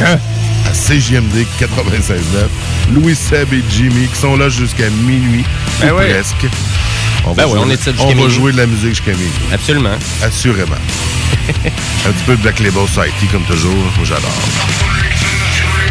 hein, 0.00 0.18
à 0.66 0.70
CJMD 0.70 1.44
96.9, 1.60 2.14
Louis 2.94 3.14
Seb 3.14 3.52
et 3.52 3.62
Jimmy 3.70 4.06
qui 4.08 4.16
sont 4.18 4.36
là 4.36 4.48
jusqu'à 4.48 4.88
minuit, 4.90 5.44
Ben 5.80 5.92
ou 5.92 5.96
presque. 5.96 6.46
On 7.26 7.32
Ben 7.34 7.44
va, 7.44 7.50
jouer, 7.50 7.60
on 7.64 7.70
est 7.70 7.76
de 7.76 7.82
ça 7.82 7.90
jusqu'à 7.92 8.04
on 8.06 8.08
va 8.08 8.14
minuit. 8.14 8.34
jouer 8.34 8.52
de 8.52 8.56
la 8.58 8.66
musique 8.66 8.90
jusqu'à 8.90 9.12
minuit. 9.12 9.30
Absolument. 9.52 9.96
Assurément. 10.22 10.74
Un 12.06 12.12
petit 12.12 12.24
peu 12.26 12.36
de 12.36 12.42
Black 12.42 12.60
Label 12.60 12.86
Society, 12.88 13.26
comme 13.30 13.44
toujours. 13.44 13.74
J'adore. 14.04 14.30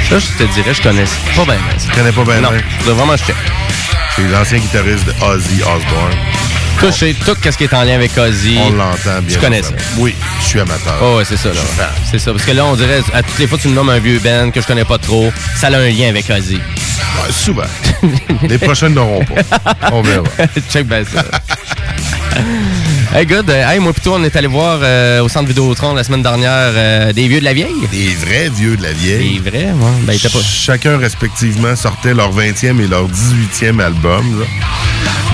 Ça, 0.09 0.19
je 0.19 0.43
te 0.43 0.53
dirais, 0.53 0.73
je 0.73 0.81
connais 0.81 1.05
pas 1.35 1.45
bien. 1.45 1.57
Tu 1.79 1.95
connais 1.95 2.11
pas 2.11 2.23
bien 2.23 2.41
Non, 2.41 2.49
bien? 2.49 2.61
je 2.79 2.85
dois 2.85 2.93
vraiment 2.95 3.17
check. 3.17 3.35
C'est 4.15 4.27
l'ancien 4.27 4.57
guitariste 4.59 5.05
de 5.05 5.13
Ozzy 5.23 5.61
Osbourne. 5.61 6.17
Tout, 6.83 6.91
ce 6.91 7.57
qui 7.57 7.63
est 7.63 7.73
en 7.73 7.83
lien 7.83 7.95
avec 7.95 8.17
Ozzy? 8.17 8.57
On 8.59 8.71
l'entend 8.71 9.21
bien. 9.21 9.35
Tu 9.35 9.39
connais 9.39 9.63
ça. 9.63 9.71
Oui, 9.97 10.13
je 10.41 10.45
suis 10.45 10.59
amateur. 10.59 10.97
Oh, 11.01 11.17
ouais, 11.17 11.23
c'est 11.23 11.37
ça, 11.37 11.47
là. 11.49 11.89
C'est 12.11 12.19
ça. 12.19 12.33
Parce 12.33 12.43
que 12.43 12.51
là, 12.51 12.65
on 12.65 12.75
dirait, 12.75 13.01
à 13.13 13.23
toutes 13.23 13.39
les 13.39 13.47
fois 13.47 13.57
tu 13.57 13.69
me 13.69 13.73
nommes 13.73 13.87
un 13.87 13.99
vieux 13.99 14.19
band 14.19 14.51
que 14.51 14.59
je 14.59 14.67
connais 14.67 14.83
pas 14.83 14.97
trop, 14.97 15.31
ça 15.55 15.67
a 15.67 15.77
un 15.77 15.87
lien 15.87 16.09
avec 16.09 16.29
Ozzy. 16.29 16.55
Ouais, 16.55 17.31
souvent. 17.31 17.63
Les 18.49 18.57
prochaines 18.57 18.95
n'auront 18.95 19.23
pas. 19.23 19.75
On 19.93 20.01
verra. 20.01 20.25
Check 20.69 20.87
bien 20.87 21.05
ça. 21.05 21.23
hey, 23.15 23.25
good. 23.25 23.49
Hey, 23.49 23.79
moi, 23.79 23.93
plutôt, 23.93 24.15
on 24.15 24.23
est 24.25 24.35
allé 24.35 24.47
voir 24.47 24.79
euh, 24.81 25.21
au 25.21 25.29
centre 25.29 25.47
Vidéotron 25.47 25.93
la 25.93 26.03
semaine 26.03 26.23
dernière 26.23 26.71
euh, 26.75 27.13
des 27.13 27.29
vieux 27.29 27.39
de 27.39 27.45
la 27.45 27.53
vieille. 27.53 27.87
Des 27.91 28.13
vrais 28.15 28.49
vieux 28.49 28.75
de 28.75 28.83
la 28.83 28.91
vieille. 28.91 29.39
Des 29.39 29.49
vrais, 29.49 29.71
moi. 29.73 29.91
Ben, 30.01 30.19
pas. 30.19 30.39
Chacun, 30.41 30.97
respectivement, 30.97 31.77
sortait 31.77 32.13
leur 32.13 32.35
20e 32.35 32.81
et 32.81 32.87
leur 32.87 33.07
18e 33.07 33.79
album. 33.79 34.41
Là. 34.41 34.45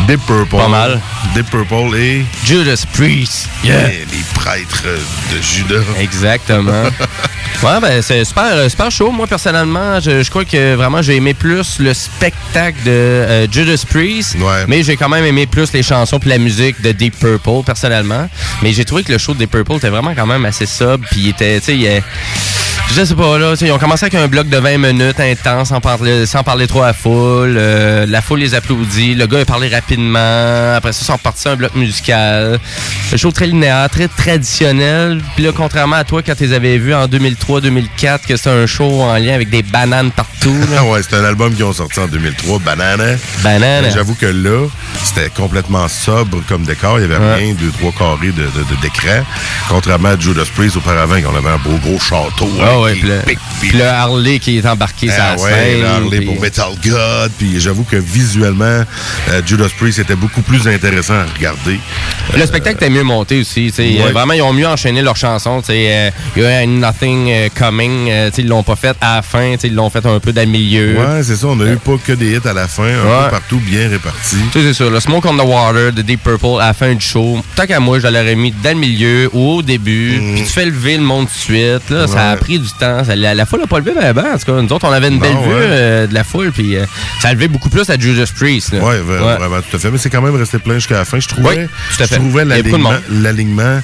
Deep 0.09 0.25
Purple. 0.25 0.57
Pas 0.57 0.67
mal. 0.67 0.99
Deep 1.35 1.51
Purple 1.51 1.95
et... 1.95 2.25
Judas 2.43 2.83
Priest. 2.93 3.47
Yeah. 3.63 3.91
et 3.91 4.07
les 4.11 4.23
prêtres 4.33 4.81
de 4.83 5.39
Judas. 5.39 5.83
Exactement. 5.99 6.81
ouais, 7.63 7.79
ben, 7.79 8.01
c'est 8.01 8.25
super, 8.25 8.45
euh, 8.53 8.69
super 8.69 8.89
chaud. 8.89 9.11
Moi, 9.11 9.27
personnellement, 9.27 9.99
je, 9.99 10.23
je 10.23 10.29
crois 10.31 10.45
que 10.45 10.73
vraiment, 10.73 11.03
j'ai 11.03 11.17
aimé 11.17 11.35
plus 11.35 11.77
le 11.77 11.93
spectacle 11.93 12.81
de 12.83 12.89
euh, 12.89 13.47
Judas 13.51 13.83
Priest. 13.87 14.35
Mais 14.67 14.81
j'ai 14.81 14.97
quand 14.97 15.09
même 15.09 15.25
aimé 15.25 15.45
plus 15.45 15.71
les 15.73 15.83
chansons 15.83 16.17
puis 16.17 16.31
la 16.31 16.39
musique 16.39 16.81
de 16.81 16.91
Deep 16.91 17.19
Purple, 17.19 17.63
personnellement. 17.63 18.27
Mais 18.63 18.73
j'ai 18.73 18.85
trouvé 18.85 19.03
que 19.03 19.11
le 19.11 19.19
show 19.19 19.35
de 19.35 19.37
Deep 19.37 19.51
Purple 19.51 19.75
était 19.75 19.89
vraiment 19.89 20.15
quand 20.15 20.25
même 20.25 20.43
assez 20.43 20.65
sobre. 20.65 21.05
Puis 21.11 21.19
il 21.19 21.29
était, 21.29 21.59
tu 21.59 21.65
sais, 21.67 21.75
il 21.77 22.01
je 22.95 23.05
sais 23.05 23.15
pas, 23.15 23.37
là, 23.37 23.53
ils 23.61 23.71
ont 23.71 23.77
commencé 23.77 24.05
avec 24.05 24.15
un 24.15 24.27
bloc 24.27 24.49
de 24.49 24.57
20 24.57 24.77
minutes 24.77 25.19
intense, 25.19 25.69
sans 25.69 25.79
parler, 25.79 26.25
sans 26.25 26.43
parler 26.43 26.65
trop 26.65 26.81
à 26.81 26.87
la 26.87 26.93
foule. 26.93 27.55
Euh, 27.57 28.05
la 28.07 28.21
foule 28.21 28.39
les 28.39 28.55
applaudit. 28.55 29.13
Le 29.13 29.27
gars 29.27 29.39
a 29.39 29.45
parlé 29.45 29.67
rapidement. 29.69 30.73
Après 30.75 30.91
ça, 30.91 30.99
ils 31.03 31.05
sont 31.05 31.13
repartis 31.13 31.41
sur 31.41 31.51
un 31.51 31.55
bloc 31.55 31.75
musical. 31.75 32.59
Le 33.11 33.17
show 33.17 33.31
très 33.31 33.45
linéaire, 33.45 33.87
très 33.91 34.07
traditionnel. 34.07 35.21
Puis 35.35 35.43
là, 35.43 35.51
contrairement 35.55 35.97
à 35.97 36.03
toi, 36.03 36.23
quand 36.23 36.35
tu 36.35 36.45
les 36.45 36.53
avais 36.53 36.77
vus 36.77 36.93
en 36.95 37.05
2003-2004, 37.07 38.25
que 38.27 38.35
c'était 38.35 38.49
un 38.49 38.65
show 38.65 39.01
en 39.01 39.13
lien 39.17 39.33
avec 39.33 39.49
des 39.49 39.61
bananes 39.61 40.11
partout. 40.11 40.55
Ah 40.77 40.83
ouais, 40.89 41.01
c'est 41.07 41.15
un 41.15 41.23
album 41.23 41.53
qu'ils 41.53 41.65
ont 41.65 41.73
sorti 41.73 41.99
en 41.99 42.07
2003, 42.07 42.59
Banana. 42.59 43.15
Banana. 43.43 43.87
Mais 43.87 43.93
J'avoue 43.93 44.15
que 44.15 44.25
là, 44.25 44.67
c'était 45.03 45.29
complètement 45.29 45.87
sobre 45.87 46.41
comme 46.47 46.63
décor. 46.63 46.99
Il 46.99 47.07
n'y 47.07 47.13
avait 47.13 47.35
rien, 47.35 47.53
deux, 47.53 47.71
trois 47.71 47.91
carrés 47.91 48.31
de, 48.31 48.43
de. 48.43 49.23
Contrairement 49.69 50.09
à 50.09 50.19
Judas 50.19 50.49
Priest 50.55 50.77
auparavant, 50.77 51.15
on 51.31 51.35
avait 51.37 51.49
un 51.49 51.57
beau 51.57 51.77
gros 51.83 51.99
château. 51.99 52.49
Ah 52.79 52.83
Ouais, 52.83 52.93
puis 52.93 53.07
le, 53.09 53.19
puis 53.61 53.71
le 53.77 53.85
Harley 53.85 54.39
qui 54.39 54.57
est 54.57 54.65
embarqué 54.65 55.07
sur 55.07 55.15
Ah 55.19 55.35
la 55.35 55.41
ouais, 55.41 55.51
scène. 55.51 55.79
le 55.81 55.85
Harley 55.87 56.21
pour 56.21 56.39
Metal 56.41 56.69
God. 56.83 57.31
Puis 57.37 57.59
j'avoue 57.59 57.83
que 57.83 57.97
visuellement, 57.97 58.83
euh, 59.29 59.41
Judas 59.45 59.67
Priest 59.77 59.99
était 59.99 60.15
beaucoup 60.15 60.41
plus 60.41 60.67
intéressant 60.67 61.15
à 61.15 61.25
regarder. 61.35 61.79
Le 62.35 62.45
spectacle 62.45 62.77
était 62.77 62.89
mieux 62.89 63.03
monté 63.03 63.39
aussi. 63.41 63.73
Ouais. 63.77 64.01
Euh, 64.01 64.11
Vraiment, 64.13 64.33
ils 64.33 64.41
ont 64.41 64.53
mieux 64.53 64.67
enchaîné 64.67 65.01
leurs 65.01 65.17
chansons. 65.17 65.61
euh, 65.69 66.09
Il 66.35 66.41
y 66.43 66.45
a 66.45 66.65
Nothing 66.65 67.49
Coming. 67.57 68.09
ils 68.37 68.47
l'ont 68.47 68.63
pas 68.63 68.75
fait 68.75 68.95
à 69.01 69.17
la 69.17 69.21
fin. 69.21 69.55
Ils 69.63 69.75
l'ont 69.75 69.89
fait 69.89 70.05
un 70.05 70.19
peu 70.19 70.31
dans 70.31 70.41
le 70.41 70.47
milieu. 70.47 70.97
Ouais, 70.97 71.23
c'est 71.23 71.35
ça. 71.35 71.47
On 71.47 71.59
a 71.59 71.65
eu 71.65 71.77
pas 71.77 71.95
que 72.05 72.13
des 72.13 72.35
hits 72.37 72.47
à 72.47 72.53
la 72.53 72.67
fin, 72.67 72.83
un 72.87 73.25
peu 73.25 73.31
partout 73.31 73.59
bien 73.59 73.89
répartis. 73.89 74.37
C'est 74.53 74.73
ça. 74.73 74.89
Le 74.89 74.99
Smoke 74.99 75.27
on 75.27 75.37
the 75.37 75.41
Water 75.45 75.91
de 75.93 76.01
Deep 76.01 76.23
Purple 76.23 76.59
à 76.61 76.67
la 76.67 76.73
fin 76.73 76.93
du 76.93 77.05
show. 77.05 77.41
Tant 77.55 77.65
qu'à 77.65 77.79
moi, 77.79 77.99
je 77.99 78.07
l'aurais 78.07 78.35
mis 78.35 78.51
dans 78.63 78.71
le 78.73 78.79
milieu 78.79 79.29
ou 79.33 79.55
au 79.57 79.61
début. 79.61 80.19
Puis 80.35 80.43
tu 80.43 80.49
fais 80.51 80.65
lever 80.65 80.97
le 80.97 81.03
monde 81.03 81.25
de 81.25 81.29
suite. 81.31 81.89
Là, 81.89 82.07
Ça 82.07 82.31
a 82.31 82.35
Mm. 82.35 82.39
Pris 82.39 82.59
du 82.59 82.68
temps. 82.73 83.01
La, 83.15 83.33
la 83.35 83.45
foule 83.45 83.61
n'a 83.61 83.67
pas 83.67 83.79
levé 83.79 83.91
ben, 83.95 84.13
ben, 84.13 84.25
En 84.33 84.37
tout 84.37 84.45
cas, 84.45 84.61
nous 84.61 84.71
autres, 84.73 84.87
on 84.87 84.91
avait 84.91 85.07
une 85.09 85.15
Non, 85.15 85.19
belle 85.21 85.31
vue 85.33 85.37
ouais. 85.53 85.53
euh, 85.69 86.07
de 86.07 86.13
la 86.13 86.23
foule. 86.23 86.51
Puis 86.51 86.75
euh, 86.77 86.85
ça 87.21 87.29
a 87.29 87.33
levé 87.33 87.47
beaucoup 87.47 87.69
plus 87.69 87.89
à 87.89 87.97
Judas 87.99 88.25
Priest. 88.35 88.71
Oui, 88.73 88.95
vraiment, 89.05 89.61
tout 89.61 89.75
à 89.75 89.79
fait. 89.79 89.91
Mais 89.91 89.97
c'est 89.97 90.09
quand 90.09 90.21
même 90.21 90.35
resté 90.35 90.59
plein 90.59 90.75
jusqu'à 90.75 90.95
la 90.97 91.05
fin. 91.05 91.19
Je 91.19 91.27
trouvais, 91.27 91.57
Oui, 91.57 91.67
je 91.99 92.15
trouvais 92.15 92.45
l'alignement, 93.09 93.81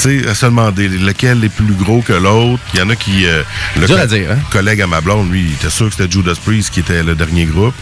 tu 0.00 0.22
sais, 0.22 0.28
à 0.28 0.34
se 0.34 0.46
demander 0.46 0.88
lequel 0.88 1.44
est 1.44 1.48
plus 1.48 1.74
gros 1.74 2.00
que 2.02 2.12
l'autre. 2.12 2.62
Il 2.74 2.80
y 2.80 2.82
en 2.82 2.90
a 2.90 2.96
qui. 2.96 3.26
euh, 3.26 3.42
le 3.76 3.84
à 3.98 4.06
dire, 4.06 4.30
hein? 4.32 4.38
collègue 4.50 4.80
à 4.82 4.86
ma 4.86 5.00
blonde, 5.00 5.30
lui, 5.30 5.42
il 5.48 5.52
était 5.52 5.70
sûr 5.70 5.86
que 5.88 5.94
c'était 5.96 6.10
Judas 6.10 6.34
Priest 6.44 6.70
qui 6.70 6.80
était 6.80 7.02
le 7.02 7.14
dernier 7.14 7.44
groupe. 7.44 7.74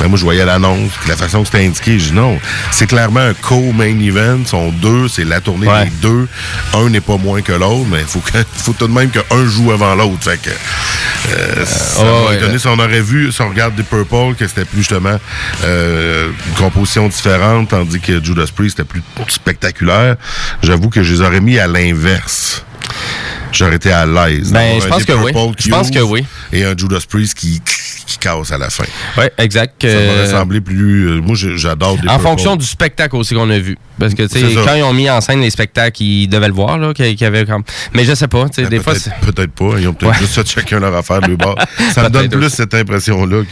Mais 0.00 0.08
moi, 0.08 0.16
je 0.18 0.22
voyais 0.24 0.44
l'annonce, 0.44 0.92
la 1.08 1.16
façon 1.16 1.40
que 1.42 1.46
c'était 1.46 1.66
indiqué. 1.66 1.98
Je 1.98 2.06
dis 2.10 2.12
non, 2.12 2.38
c'est 2.70 2.86
clairement 2.86 3.20
un 3.20 3.34
co-main 3.34 3.98
event. 4.00 4.44
Sont 4.46 4.70
deux, 4.70 5.08
c'est 5.08 5.24
la 5.24 5.40
tournée 5.40 5.66
Ouais. 5.66 5.84
des 5.86 5.90
deux. 6.02 6.28
Un 6.74 6.88
n'est 6.90 7.00
pas 7.00 7.16
moins 7.16 7.42
que 7.42 7.52
l'autre, 7.52 7.86
mais 7.90 8.00
il 8.00 8.06
faut, 8.06 8.20
que- 8.20 8.38
faut 8.58 8.72
tout 8.72 8.86
de 8.86 8.92
même 8.92 9.10
qu'un 9.10 9.22
joue 9.46 9.72
avant 9.72 9.94
l'autre. 9.96 10.22
Fait 10.22 10.40
que. 10.40 10.50
euh, 10.50 11.64
ça 11.66 12.02
ouais, 12.02 12.04
m'a 12.24 12.28
ouais. 12.30 12.36
étonné. 12.36 12.58
Si 12.58 12.66
on 12.68 12.78
aurait 12.78 13.00
vu, 13.02 13.32
si 13.32 13.40
on 13.42 13.48
regarde 13.48 13.74
Deep 13.74 13.88
Purple, 13.88 14.34
que 14.38 14.46
c'était 14.46 14.64
plus 14.64 14.78
justement 14.78 15.18
euh, 15.64 16.28
une 16.48 16.54
composition 16.54 17.08
différente, 17.08 17.68
tandis 17.70 18.00
que 18.00 18.22
Judas 18.22 18.46
Priest 18.54 18.78
était 18.80 18.88
plus 18.88 19.02
spectaculaire, 19.28 20.16
j'avoue 20.62 20.88
que 20.90 21.02
je 21.02 21.14
les 21.14 21.20
aurais 21.20 21.40
mis 21.40 21.58
à 21.58 21.66
l'inverse. 21.66 22.64
J'aurais 23.52 23.76
été 23.76 23.92
à 23.92 24.04
l'aise. 24.06 24.52
Ben, 24.52 24.80
je 24.80 24.86
pense 24.86 25.04
que 25.04 25.12
oui. 25.12 25.32
Je 25.58 25.68
pense 25.68 25.90
que 25.90 25.98
oui. 26.00 26.24
Et 26.52 26.64
un 26.64 26.76
Judas 26.76 27.00
Priest 27.08 27.34
qui, 27.34 27.60
qui 28.06 28.18
casse 28.18 28.50
à 28.52 28.58
la 28.58 28.68
fin. 28.70 28.84
Oui, 29.16 29.24
exact. 29.38 29.74
Ça 29.82 29.88
Euh, 29.88 30.06
m'aurait 30.14 30.30
semblé 30.30 30.60
plus... 30.60 31.08
euh, 31.08 31.20
moi, 31.20 31.36
j'adore 31.36 31.96
Deep 31.96 32.04
En 32.08 32.14
Purple. 32.14 32.22
fonction 32.22 32.56
du 32.56 32.66
spectacle 32.66 33.16
aussi 33.16 33.34
qu'on 33.34 33.48
a 33.50 33.58
vu. 33.58 33.76
Parce 33.98 34.14
que, 34.14 34.22
tu 34.24 34.38
sais, 34.40 34.54
quand 34.64 34.74
ils 34.74 34.82
ont 34.82 34.92
mis 34.92 35.08
en 35.08 35.20
scène 35.20 35.40
les 35.40 35.50
spectacles, 35.50 36.02
ils 36.02 36.28
devaient 36.28 36.48
le 36.48 36.54
voir, 36.54 36.78
là, 36.78 36.92
qu'il 36.92 37.18
y 37.20 37.24
avait 37.24 37.44
comme... 37.46 37.62
Mais 37.94 38.04
je 38.04 38.14
sais 38.14 38.28
pas, 38.28 38.44
tu 38.48 38.56
sais, 38.56 38.62
Ben, 38.62 38.68
des 38.68 38.80
fois... 38.80 38.92
peut-être, 39.22 39.52
pas. 39.52 39.78
Ils 39.78 39.88
ont 39.88 39.94
peut-être 39.94 40.12
Ouais. 40.12 40.18
juste 40.20 40.34
fait 40.34 40.46
chacun 40.46 40.80
leur 40.80 40.94
affaire 40.94 41.20
de 41.20 41.34
bord. 41.34 41.56
Ça 41.94 42.02
me 42.04 42.08
donne 42.10 42.28
plus 42.28 42.46
aussi. 42.46 42.56
cette 42.56 42.74
impression-là 42.74 43.42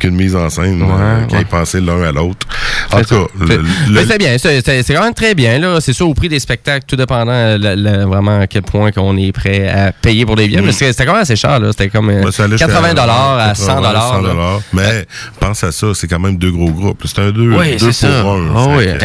qu'une 0.00 0.14
mise 0.14 0.34
en 0.34 0.48
scène, 0.48 0.82
Ouais, 0.82 0.88
euh, 0.98 1.24
qu'ils 1.26 1.36
ouais. 1.36 1.42
aient 1.42 1.44
pensé 1.44 1.80
l'un 1.80 2.02
à 2.02 2.12
l'autre. 2.12 2.46
En 2.92 3.00
tout 3.02 3.06
cas, 3.14 3.26
le- 3.40 3.46
C'est- 3.46 4.12
le- 4.12 4.18
bien, 4.18 4.36
c'est 4.38 4.94
quand 4.94 5.02
même 5.04 5.14
très 5.14 5.34
bien. 5.34 5.58
là. 5.58 5.80
C'est 5.80 5.92
sûr, 5.92 6.08
au 6.08 6.14
prix 6.14 6.28
des 6.28 6.38
spectacles, 6.38 6.84
tout 6.86 6.96
dépendant 6.96 7.56
le- 7.58 7.74
le- 7.74 8.04
vraiment 8.04 8.40
à 8.40 8.46
quel 8.46 8.62
point 8.62 8.90
qu'on 8.92 9.16
est 9.16 9.32
prêt 9.32 9.68
à 9.68 9.92
payer 9.92 10.24
pour 10.24 10.36
des 10.36 10.46
billets. 10.48 10.60
Mm. 10.62 10.66
Mais 10.66 10.72
c'était 10.72 11.04
quand 11.04 11.12
même 11.12 11.22
assez 11.22 11.36
cher. 11.36 11.58
là. 11.60 11.68
C'était 11.72 11.88
comme 11.90 12.08
euh, 12.10 12.22
Ben, 12.22 12.56
80 12.56 12.94
à 13.38 13.54
100 13.54 13.66
80, 13.82 14.22
là. 14.22 14.28
dollars. 14.28 14.60
Mais 14.72 15.06
pense 15.40 15.62
à 15.64 15.72
ça, 15.72 15.88
c'est 15.94 16.06
quand 16.08 16.18
même 16.20 16.36
deux 16.36 16.50
gros 16.50 16.70
groupes. 16.70 17.02
C'est 17.04 17.20
un 17.20 17.30
deux, 17.30 17.52
Oui, 17.52 17.76
deux 17.76 17.92
c'est 17.92 18.08
pour 18.08 18.14
ça. 18.24 18.30
un. 18.30 18.46
Ah 18.56 18.66
oui, 18.76 18.84
que- 18.86 18.98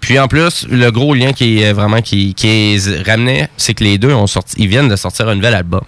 Puis 0.00 0.18
en 0.18 0.28
plus, 0.28 0.66
le 0.70 0.90
gros 0.90 1.14
lien 1.14 1.32
qui 1.32 1.62
est 1.62 1.72
vraiment 1.72 2.00
qui, 2.02 2.34
qui 2.34 2.78
ramenait, 3.06 3.48
c'est 3.56 3.74
que 3.74 3.84
les 3.84 3.98
deux 3.98 4.12
ils 4.56 4.68
viennent 4.68 4.88
de 4.88 4.96
sortir 4.96 5.28
un 5.28 5.34
nouvel 5.34 5.54
album. 5.54 5.82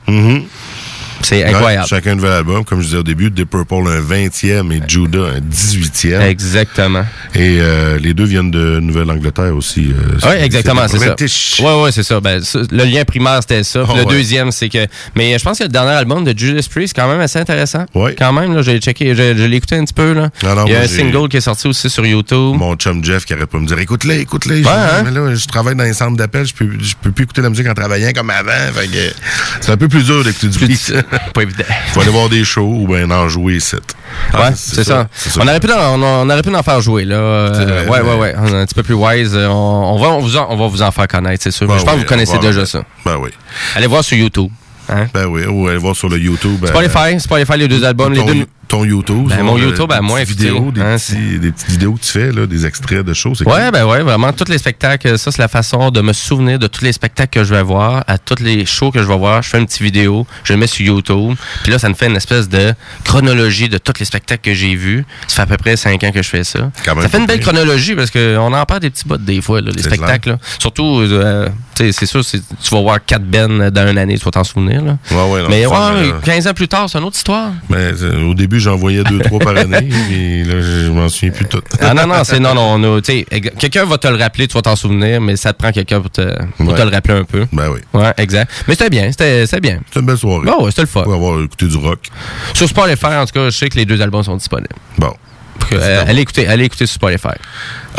C'est 1.29 1.43
Ouais, 1.43 1.51
incroyable. 1.55 1.87
chacun 1.89 2.13
un 2.13 2.15
nouvel 2.15 2.31
album. 2.33 2.65
Comme 2.65 2.81
je 2.81 2.87
disais 2.87 2.99
au 2.99 3.03
début, 3.03 3.31
Deep 3.31 3.51
Purple 3.51 3.75
un 3.89 4.01
20e 4.01 4.71
et 4.73 4.81
Judah 4.87 5.19
un 5.37 5.41
18e. 5.41 6.21
Exactement. 6.21 7.05
Et 7.35 7.59
euh, 7.61 7.99
les 7.99 8.15
deux 8.15 8.25
viennent 8.27 8.51
de 8.53 8.79
Nouvelle-Angleterre 8.79 9.55
aussi. 9.57 9.93
euh, 9.93 10.19
Oui, 10.23 10.37
exactement, 10.45 10.87
c'est 10.87 10.99
ça. 10.99 11.15
Oui, 11.65 11.83
oui, 11.85 11.91
c'est 11.93 12.05
ça. 12.05 12.21
Ben, 12.21 12.41
ça, 12.45 12.61
Le 12.71 12.85
lien 12.85 13.05
primaire, 13.05 13.39
c'était 13.41 13.65
ça. 13.65 13.85
Oh, 13.89 13.93
le 13.97 14.05
ouais. 14.05 14.15
deuxième, 14.15 14.53
c'est 14.53 14.69
que. 14.69 14.87
Mais 15.17 15.37
je 15.37 15.43
pense 15.43 15.59
que 15.59 15.65
le 15.65 15.69
dernier 15.69 15.91
album 15.93 16.23
de 16.25 16.33
Judas 16.37 16.65
Priest, 16.71 16.95
quand 16.95 17.09
même 17.09 17.21
assez 17.21 17.41
intéressant. 17.41 17.87
Oui. 17.95 18.13
Quand 18.17 18.33
même, 18.33 18.55
là, 18.55 18.63
j'ai 18.63 18.79
checké, 18.79 19.15
je, 19.17 19.37
je 19.37 19.45
l'ai 19.45 19.57
écouté 19.57 19.75
un 19.77 19.85
petit 19.85 19.95
peu. 19.95 20.13
Là. 20.13 20.31
Non, 20.45 20.55
non, 20.55 20.65
Il 20.67 20.73
y 20.73 20.77
a 20.77 20.81
un 20.83 20.87
single 20.87 21.29
qui 21.29 21.39
est 21.39 21.41
sorti 21.41 21.67
aussi 21.67 21.91
sur 21.91 22.07
YouTube. 22.07 22.55
Mon 22.57 22.77
chum 22.77 23.05
Jeff 23.05 23.25
qui 23.25 23.33
arrête 23.33 23.47
pas 23.47 23.59
de 23.59 23.63
me 23.65 23.69
dire 23.69 23.79
écoute-les, 23.81 24.21
écoute-les. 24.21 24.63
Je 24.63 24.69
Ouais, 24.69 24.73
hein? 24.73 25.03
Mais 25.05 25.11
là, 25.11 25.35
je 25.35 25.47
travaille 25.47 25.75
dans 25.75 25.83
un 25.85 25.93
centre 25.93 26.17
d'appel, 26.17 26.47
je 26.47 26.55
peux, 26.55 26.69
je 26.81 26.95
peux 27.01 27.11
plus 27.11 27.25
écouter 27.25 27.43
la 27.43 27.51
musique 27.51 27.67
en 27.69 27.75
travaillant 27.75 28.13
comme 28.15 28.31
avant. 28.31 28.53
Que 28.77 29.13
c'est 29.61 29.73
un 29.73 29.77
peu 29.77 29.89
plus 29.89 30.05
dur 30.05 30.23
d'écouter 30.23 30.49
du 30.49 30.59
Priest. 30.59 30.95
Pas 31.35 31.43
évident. 31.43 31.65
Faut 31.93 32.01
aller 32.01 32.11
voir 32.11 32.29
des 32.29 32.45
shows 32.45 32.63
ou 32.83 32.87
bien 32.87 33.11
en 33.11 33.29
jouer 33.29 33.57
ici. 33.57 33.77
Ah, 34.33 34.43
ouais, 34.49 34.51
c'est 34.55 34.85
ça. 34.85 35.09
On 35.39 35.43
aurait 35.47 35.61
pu 35.61 35.71
en, 35.73 36.01
on, 36.01 36.03
on 36.03 36.31
aurait 36.31 36.43
pu 36.43 36.55
en 36.55 36.63
faire 36.63 36.81
jouer, 36.81 37.05
là. 37.05 37.17
Euh, 37.17 37.87
ouais, 37.89 38.01
ouais, 38.01 38.15
ouais. 38.17 38.35
On 38.39 38.47
est 38.47 38.55
un 38.55 38.67
petit 38.67 38.75
peu 38.75 38.83
plus 38.83 38.95
wise. 38.95 39.33
Euh, 39.35 39.49
On, 39.49 39.95
on 39.95 39.99
va, 39.99 40.09
on, 40.09 40.21
vous 40.21 40.37
en, 40.37 40.47
on 40.51 40.57
va 40.57 40.67
vous 40.69 40.83
en 40.83 40.91
faire 40.91 41.09
connaître, 41.09 41.43
c'est 41.43 41.51
sûr. 41.51 41.67
Ben 41.67 41.79
je 41.79 41.85
pense 41.85 41.95
que 41.95 41.99
vous 42.01 42.05
connaissez 42.07 42.39
déjà 42.39 42.65
ça. 42.67 42.83
Ben 43.05 43.17
oui. 43.21 43.31
Allez 43.75 43.87
voir 43.87 44.03
sur 44.05 44.17
YouTube. 44.17 44.51
Hein? 44.89 45.07
Ben 45.13 45.27
oui, 45.27 45.45
ou 45.47 45.67
aller 45.67 45.79
voir 45.79 45.97
sur 45.97 46.09
le 46.09 46.19
YouTube. 46.19 46.61
ben, 46.61 46.69
Spotify, 46.69 47.19
Spotify, 47.19 47.59
les 47.59 47.69
deux 47.69 47.85
albums, 47.85 48.13
les 48.13 48.23
deux. 48.23 48.47
Ton 48.69 48.85
YouTube. 48.85 49.29
Ben, 49.29 49.43
mon 49.43 49.57
euh, 49.57 49.61
YouTube, 49.63 49.91
des 49.93 50.01
moi, 50.01 50.23
vidéos, 50.25 50.71
des, 50.73 50.81
hein, 50.81 50.97
petits- 50.97 51.39
des 51.39 51.53
petites 51.53 51.71
vidéos 51.71 51.93
que 51.95 52.01
tu 52.01 52.11
fais, 52.11 52.33
là, 52.33 52.47
des 52.47 52.67
extraits 52.67 53.03
de 53.05 53.13
shows. 53.15 53.35
c'est 53.35 53.47
Ouais, 53.47 53.63
cool. 53.63 53.71
ben 53.73 53.87
ouais, 53.87 54.03
vraiment. 54.03 54.33
Tous 54.33 54.49
les 54.51 54.59
spectacles, 54.59 55.19
ça, 55.19 55.31
c'est 55.31 55.41
la 55.43 55.49
façon 55.49 55.91
de 55.91 56.01
me 56.01 56.13
souvenir 56.13 56.59
de 56.59 56.67
tous 56.67 56.83
les 56.85 56.93
spectacles 56.93 57.31
que 57.41 57.45
je 57.45 57.55
vais 57.55 57.63
voir, 57.63 58.05
à 58.07 58.19
tous 58.19 58.43
les 58.43 58.67
shows 58.67 58.91
que 58.91 59.01
je 59.03 59.07
vais 59.09 59.17
voir. 59.19 59.43
Je 59.43 59.49
fais 59.49 59.59
une 59.59 59.67
petite 59.67 59.83
vidéo, 59.83 60.27
je 60.45 60.53
le 60.53 60.59
mets 60.59 60.67
sur 60.67 60.85
YouTube. 60.85 61.35
Puis 61.63 61.73
là, 61.73 61.79
ça 61.79 61.89
me 61.89 61.95
fait 61.95 62.07
une 62.07 62.17
espèce 62.17 62.49
de 62.49 62.75
chronologie 63.05 63.69
de 63.69 63.79
tous 63.79 63.95
les 63.99 64.05
spectacles 64.05 64.43
que 64.43 64.55
j'ai 64.55 64.75
vus. 64.75 65.05
Ça 65.29 65.37
fait 65.37 65.43
à 65.43 65.47
peu 65.47 65.57
près 65.57 65.77
cinq 65.77 66.03
ans 66.05 66.11
que 66.13 66.23
je 66.23 66.29
fais 66.29 66.45
ça. 66.45 66.71
Quand 66.85 66.95
même 66.95 67.03
ça 67.05 67.09
fait 67.09 67.19
une 67.19 67.27
belle 67.27 67.41
chronologie 67.41 67.95
parce 67.95 68.11
qu'on 68.11 68.53
en 68.53 68.65
perd 68.67 68.81
des 68.83 68.91
petits 68.91 69.07
bouts 69.07 69.17
des 69.17 69.41
fois, 69.41 69.61
là, 69.61 69.71
les 69.75 69.83
spectacles. 69.83 70.31
là. 70.31 70.39
Surtout, 70.59 71.01
euh, 71.01 71.49
tu 71.75 71.85
sais, 71.85 71.93
c'est 71.93 72.07
sûr, 72.07 72.25
tu 72.25 72.41
vas 72.73 72.81
voir 72.81 73.05
quatre 73.05 73.25
bennes 73.25 73.71
dans 73.71 73.89
une 73.89 73.99
année, 73.99 74.19
tu 74.19 74.25
vas 74.25 74.31
t'en 74.31 74.45
souvenir. 74.45 74.83
Là. 74.83 74.99
Ouais, 75.11 75.31
ouais, 75.33 75.43
non, 75.43 75.49
Mais 75.49 75.63
ça, 75.65 75.69
ouais, 75.71 76.01
mais, 76.03 76.09
euh, 76.09 76.21
15 76.25 76.47
ans 76.49 76.55
plus 76.55 76.69
tard, 76.69 76.89
c'est 76.91 76.99
une 76.99 77.05
autre 77.05 77.17
histoire. 77.17 77.51
C'est- 77.71 78.05
au 78.17 78.35
début, 78.35 78.56
j'en 78.61 78.77
voyais 78.77 79.03
deux, 79.05 79.19
trois 79.21 79.39
par 79.39 79.57
année, 79.57 79.89
mais 80.11 80.45
là, 80.45 80.61
je 80.61 80.91
m'en 80.91 81.09
souviens 81.09 81.31
plus 81.31 81.47
tout. 81.47 81.61
Ah 81.81 81.95
non, 81.95 82.07
non, 82.07 82.25
c'est 82.25 82.41
non, 82.41 82.55
non. 82.79 83.01
quelqu'un 83.01 83.85
va 83.85 83.99
te 83.99 84.09
le 84.09 84.17
rappeler, 84.17 84.47
tu 84.49 84.55
vas 84.55 84.63
t'en 84.63 84.77
souvenir, 84.77 85.21
mais 85.21 85.37
ça 85.37 85.53
te 85.53 85.59
prend 85.59 85.73
quelqu'un 85.73 86.01
pour, 86.01 86.11
te, 86.11 86.23
pour 86.57 86.69
Ouais. 86.69 86.75
te 86.75 86.83
le 86.83 86.89
rappeler 86.91 87.15
un 87.15 87.25
peu. 87.25 87.47
Ben 87.53 87.69
oui. 87.71 87.81
Ouais, 87.93 88.13
exact. 88.19 88.51
Mais 88.69 88.75
c'était 88.75 88.91
bien, 88.91 89.11
c'était 89.11 89.61
bien. 89.61 89.81
C'était 89.87 90.01
une 90.01 90.07
belle 90.07 90.19
soirée. 90.19 90.45
Bon, 90.47 90.65
ouais, 90.65 90.71
c'était 90.71 90.83
le 90.83 90.89
fun. 90.89 91.03
Pour 91.03 91.15
avoir 91.15 91.43
écouté 91.43 91.67
du 91.67 91.77
rock. 91.77 92.01
Sur 92.55 92.69
Spotify, 92.69 93.07
en 93.07 93.27
tout 93.27 93.33
cas, 93.33 93.45
je 93.51 93.57
sais 93.57 93.69
que 93.69 93.77
les 93.77 93.85
deux 93.85 94.01
albums 94.03 94.23
sont 94.23 94.37
disponibles. 94.37 94.69
Bon. 94.99 95.13
Euh, 95.73 96.05
allez 96.07 96.21
écouter, 96.23 96.47
allez 96.47 96.65
écouter 96.67 96.87
sur 96.87 96.95
Spotify. 96.97 97.35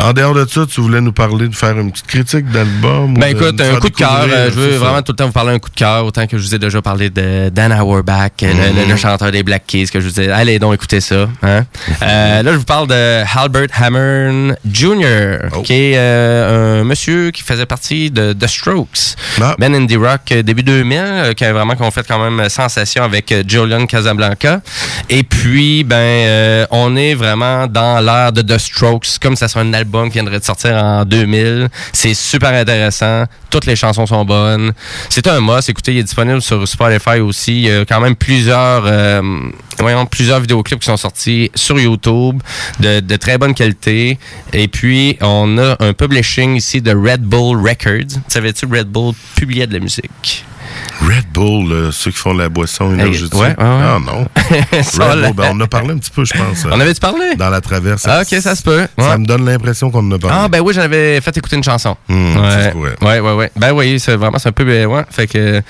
En 0.00 0.12
dehors 0.12 0.32
de 0.32 0.46
ça, 0.48 0.60
tu 0.70 0.80
voulais 0.80 1.00
nous 1.00 1.12
parler 1.12 1.48
de 1.48 1.54
faire 1.56 1.76
une 1.76 1.90
petite 1.90 2.06
critique 2.06 2.48
d'album? 2.52 3.14
Ben 3.14 3.28
écoute, 3.34 3.60
un 3.60 3.80
coup 3.80 3.88
de 3.88 3.94
cœur. 3.96 4.26
euh, 4.30 4.48
je 4.48 4.54
veux 4.54 4.76
vraiment 4.76 5.02
tout 5.02 5.10
le 5.12 5.16
temps 5.16 5.26
vous 5.26 5.32
parler 5.32 5.52
d'un 5.52 5.58
coup 5.58 5.70
de 5.70 5.74
cœur, 5.74 6.04
autant 6.06 6.24
que 6.28 6.38
je 6.38 6.42
vous 6.44 6.54
ai 6.54 6.58
déjà 6.60 6.80
parlé 6.80 7.10
de 7.10 7.48
Dan 7.48 7.72
Auerbach, 7.72 8.30
le- 8.42 8.48
le, 8.48 8.88
le 8.88 8.96
chanteur 8.96 9.32
des 9.32 9.42
Black 9.42 9.64
Keys, 9.66 9.86
que 9.88 9.98
je 9.98 10.04
vous 10.06 10.10
disais, 10.14 10.30
allez 10.30 10.60
donc 10.60 10.74
écouter 10.74 11.00
ça. 11.00 11.28
Hein? 11.42 11.64
Euh, 12.02 12.42
là, 12.44 12.52
je 12.52 12.58
vous 12.58 12.64
parle 12.64 12.86
de 12.86 13.22
Halbert 13.36 13.66
Hammond 13.80 14.54
Jr., 14.70 15.48
Oh. 15.52 15.62
qui 15.62 15.72
est 15.72 15.94
euh, 15.96 16.80
un 16.80 16.84
monsieur 16.84 17.32
qui 17.32 17.42
faisait 17.42 17.66
partie 17.66 18.10
de 18.12 18.32
The 18.32 18.46
Strokes. 18.46 19.16
Ah. 19.40 19.56
Ben 19.58 19.74
Indie 19.74 19.96
Rock, 19.96 20.32
début 20.44 20.62
2000, 20.62 20.98
euh, 21.00 21.32
qui 21.34 21.44
a 21.44 21.52
vraiment 21.52 21.74
qu'on 21.74 21.90
fait 21.90 22.06
quand 22.06 22.18
même 22.22 22.48
sensation 22.48 23.02
avec 23.02 23.34
Julian 23.48 23.86
Casablanca. 23.86 24.60
Et 25.10 25.24
puis, 25.24 25.82
ben, 25.82 26.66
on 26.70 26.94
est 26.96 27.14
vraiment 27.14 27.66
dans 27.66 27.98
l'ère 28.00 28.30
de 28.32 28.42
The 28.42 28.58
Strokes, 28.58 29.18
comme 29.20 29.34
ça 29.34 29.48
serait 29.48 29.62
un 29.64 29.72
album 29.74 29.87
qui 29.88 30.14
viendrait 30.14 30.38
de 30.38 30.44
sortir 30.44 30.76
en 30.76 31.04
2000. 31.04 31.68
C'est 31.92 32.14
super 32.14 32.52
intéressant. 32.52 33.24
Toutes 33.50 33.66
les 33.66 33.76
chansons 33.76 34.06
sont 34.06 34.24
bonnes. 34.24 34.72
C'est 35.08 35.26
un 35.26 35.40
must. 35.40 35.68
Écoutez, 35.68 35.92
il 35.92 35.98
est 35.98 36.02
disponible 36.02 36.42
sur 36.42 36.66
Spotify 36.66 37.20
aussi. 37.20 37.62
Il 37.62 37.68
y 37.68 37.70
a 37.70 37.84
quand 37.84 38.00
même 38.00 38.16
plusieurs, 38.16 38.84
euh, 38.86 39.22
plusieurs 40.10 40.40
vidéoclips 40.40 40.80
qui 40.80 40.86
sont 40.86 40.96
sortis 40.96 41.50
sur 41.54 41.78
YouTube 41.78 42.42
de, 42.80 43.16
très 43.16 43.38
bonne 43.38 43.54
qualité. 43.54 44.18
Et 44.52 44.68
puis, 44.68 45.16
on 45.20 45.58
a 45.58 45.76
un 45.80 45.92
publishing 45.92 46.56
ici 46.56 46.80
de 46.80 46.94
Red 46.94 47.22
Bull 47.22 47.58
Records. 47.58 48.20
Savais-tu 48.28 48.66
Red 48.66 48.88
Bull 48.88 49.14
publiait 49.36 49.66
de 49.66 49.74
la 49.74 49.80
musique? 49.80 50.47
Red 51.00 51.26
Bull, 51.32 51.68
là, 51.72 51.92
ceux 51.92 52.10
qui 52.10 52.18
font 52.18 52.32
la 52.32 52.48
boisson 52.48 52.92
énergétique. 52.92 53.34
ouais, 53.34 53.40
ouais, 53.40 53.46
ouais. 53.48 53.54
Ah 53.58 53.98
non. 54.04 54.26
Red. 54.36 55.22
Bull, 55.22 55.32
ben, 55.34 55.50
on 55.52 55.56
en 55.56 55.60
a 55.60 55.66
parlé 55.66 55.90
un 55.94 55.98
petit 55.98 56.10
peu, 56.10 56.24
je 56.24 56.32
pense. 56.32 56.64
On 56.70 56.80
avait-tu 56.80 57.00
parlé? 57.00 57.36
Dans 57.36 57.50
la 57.50 57.60
traverse. 57.60 58.04
Ah, 58.08 58.22
ok, 58.22 58.40
ça 58.40 58.54
se 58.56 58.62
peut. 58.62 58.86
Ça 58.98 59.16
me 59.18 59.24
donne 59.26 59.44
l'impression 59.44 59.90
qu'on 59.90 60.00
en 60.00 60.12
a 60.12 60.18
parlé. 60.18 60.36
Ah, 60.40 60.48
ben 60.48 60.60
oui, 60.60 60.74
j'en 60.74 60.82
avais 60.82 61.20
fait 61.20 61.36
écouter 61.36 61.56
une 61.56 61.64
chanson. 61.64 61.96
Se 62.08 62.12
ouais. 62.76 62.94
ouais, 63.00 63.20
ouais, 63.20 63.32
ouais. 63.34 63.50
Ben 63.56 63.72
oui, 63.72 64.00
c'est 64.00 64.16
vraiment, 64.16 64.38
c'est 64.38 64.48
un 64.48 64.52
peu. 64.52 64.64
ben, 64.64 64.86
ouais. 64.86 65.02
Fait 65.10 65.26
que. 65.26 65.62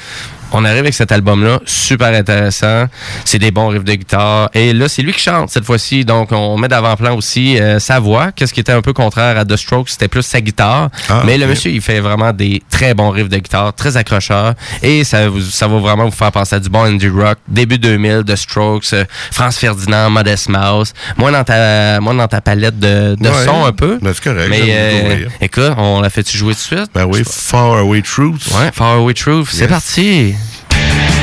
On 0.52 0.64
arrive 0.64 0.78
avec 0.80 0.94
cet 0.94 1.12
album-là, 1.12 1.60
super 1.66 2.08
intéressant. 2.08 2.86
C'est 3.24 3.38
des 3.38 3.50
bons 3.50 3.68
riffs 3.68 3.84
de 3.84 3.94
guitare. 3.94 4.48
Et 4.54 4.72
là, 4.72 4.88
c'est 4.88 5.02
lui 5.02 5.12
qui 5.12 5.20
chante 5.20 5.50
cette 5.50 5.64
fois-ci. 5.64 6.04
Donc, 6.04 6.32
on 6.32 6.56
met 6.56 6.68
d'avant-plan 6.68 7.14
aussi 7.16 7.58
euh, 7.60 7.78
sa 7.78 8.00
voix, 8.00 8.32
qu'est-ce 8.32 8.52
qui 8.54 8.60
était 8.60 8.72
un 8.72 8.82
peu 8.82 8.92
contraire 8.92 9.36
à 9.38 9.44
The 9.44 9.56
Strokes, 9.56 9.90
c'était 9.90 10.08
plus 10.08 10.22
sa 10.22 10.40
guitare. 10.40 10.88
Ah, 11.08 11.22
Mais 11.26 11.36
le 11.38 11.46
monsieur, 11.46 11.70
il 11.70 11.80
fait 11.80 12.00
vraiment 12.00 12.32
des 12.32 12.62
très 12.70 12.94
bons 12.94 13.10
riffs 13.10 13.28
de 13.28 13.38
guitare, 13.38 13.74
très 13.74 13.96
accrocheurs. 13.96 14.54
Et 14.82 15.04
ça, 15.04 15.28
vous- 15.28 15.40
ça 15.40 15.68
va 15.68 15.78
vraiment 15.78 16.04
vous 16.06 16.10
faire 16.16 16.32
penser 16.32 16.56
à 16.56 16.60
du 16.60 16.68
bon 16.68 16.82
indie 16.84 17.08
rock. 17.08 17.38
Début 17.48 17.78
2000, 17.78 18.22
The 18.26 18.36
Strokes, 18.36 18.92
euh, 18.94 19.04
France 19.30 19.58
Ferdinand, 19.58 20.10
Modest 20.10 20.48
Mouse. 20.48 20.92
Moins 21.16 21.32
dans 21.32 21.44
ta, 21.44 22.00
moins 22.00 22.14
dans 22.14 22.28
ta 22.28 22.40
palette 22.40 22.78
de, 22.78 23.16
de 23.18 23.28
Ouais. 23.28 23.44
son 23.44 23.64
un 23.64 23.72
peu. 23.72 23.98
Ben, 24.00 24.12
c'est 24.14 24.24
correct, 24.24 24.48
Mais 24.48 24.60
euh, 24.68 25.26
écoute, 25.40 25.72
on 25.76 26.00
l'a 26.00 26.10
fait-tu 26.10 26.36
jouer 26.38 26.54
tout 26.54 26.60
de 26.74 26.78
suite? 26.78 26.90
Ben 26.94 27.04
oui, 27.04 27.22
Far 27.26 27.74
Away 27.78 28.02
Truth. 28.02 28.46
Ouais, 28.52 28.70
Far 28.72 28.94
Away 28.96 29.14
Truth. 29.14 29.48
C'est 29.50 29.68
parti. 29.68 30.34
Thank 30.78 31.17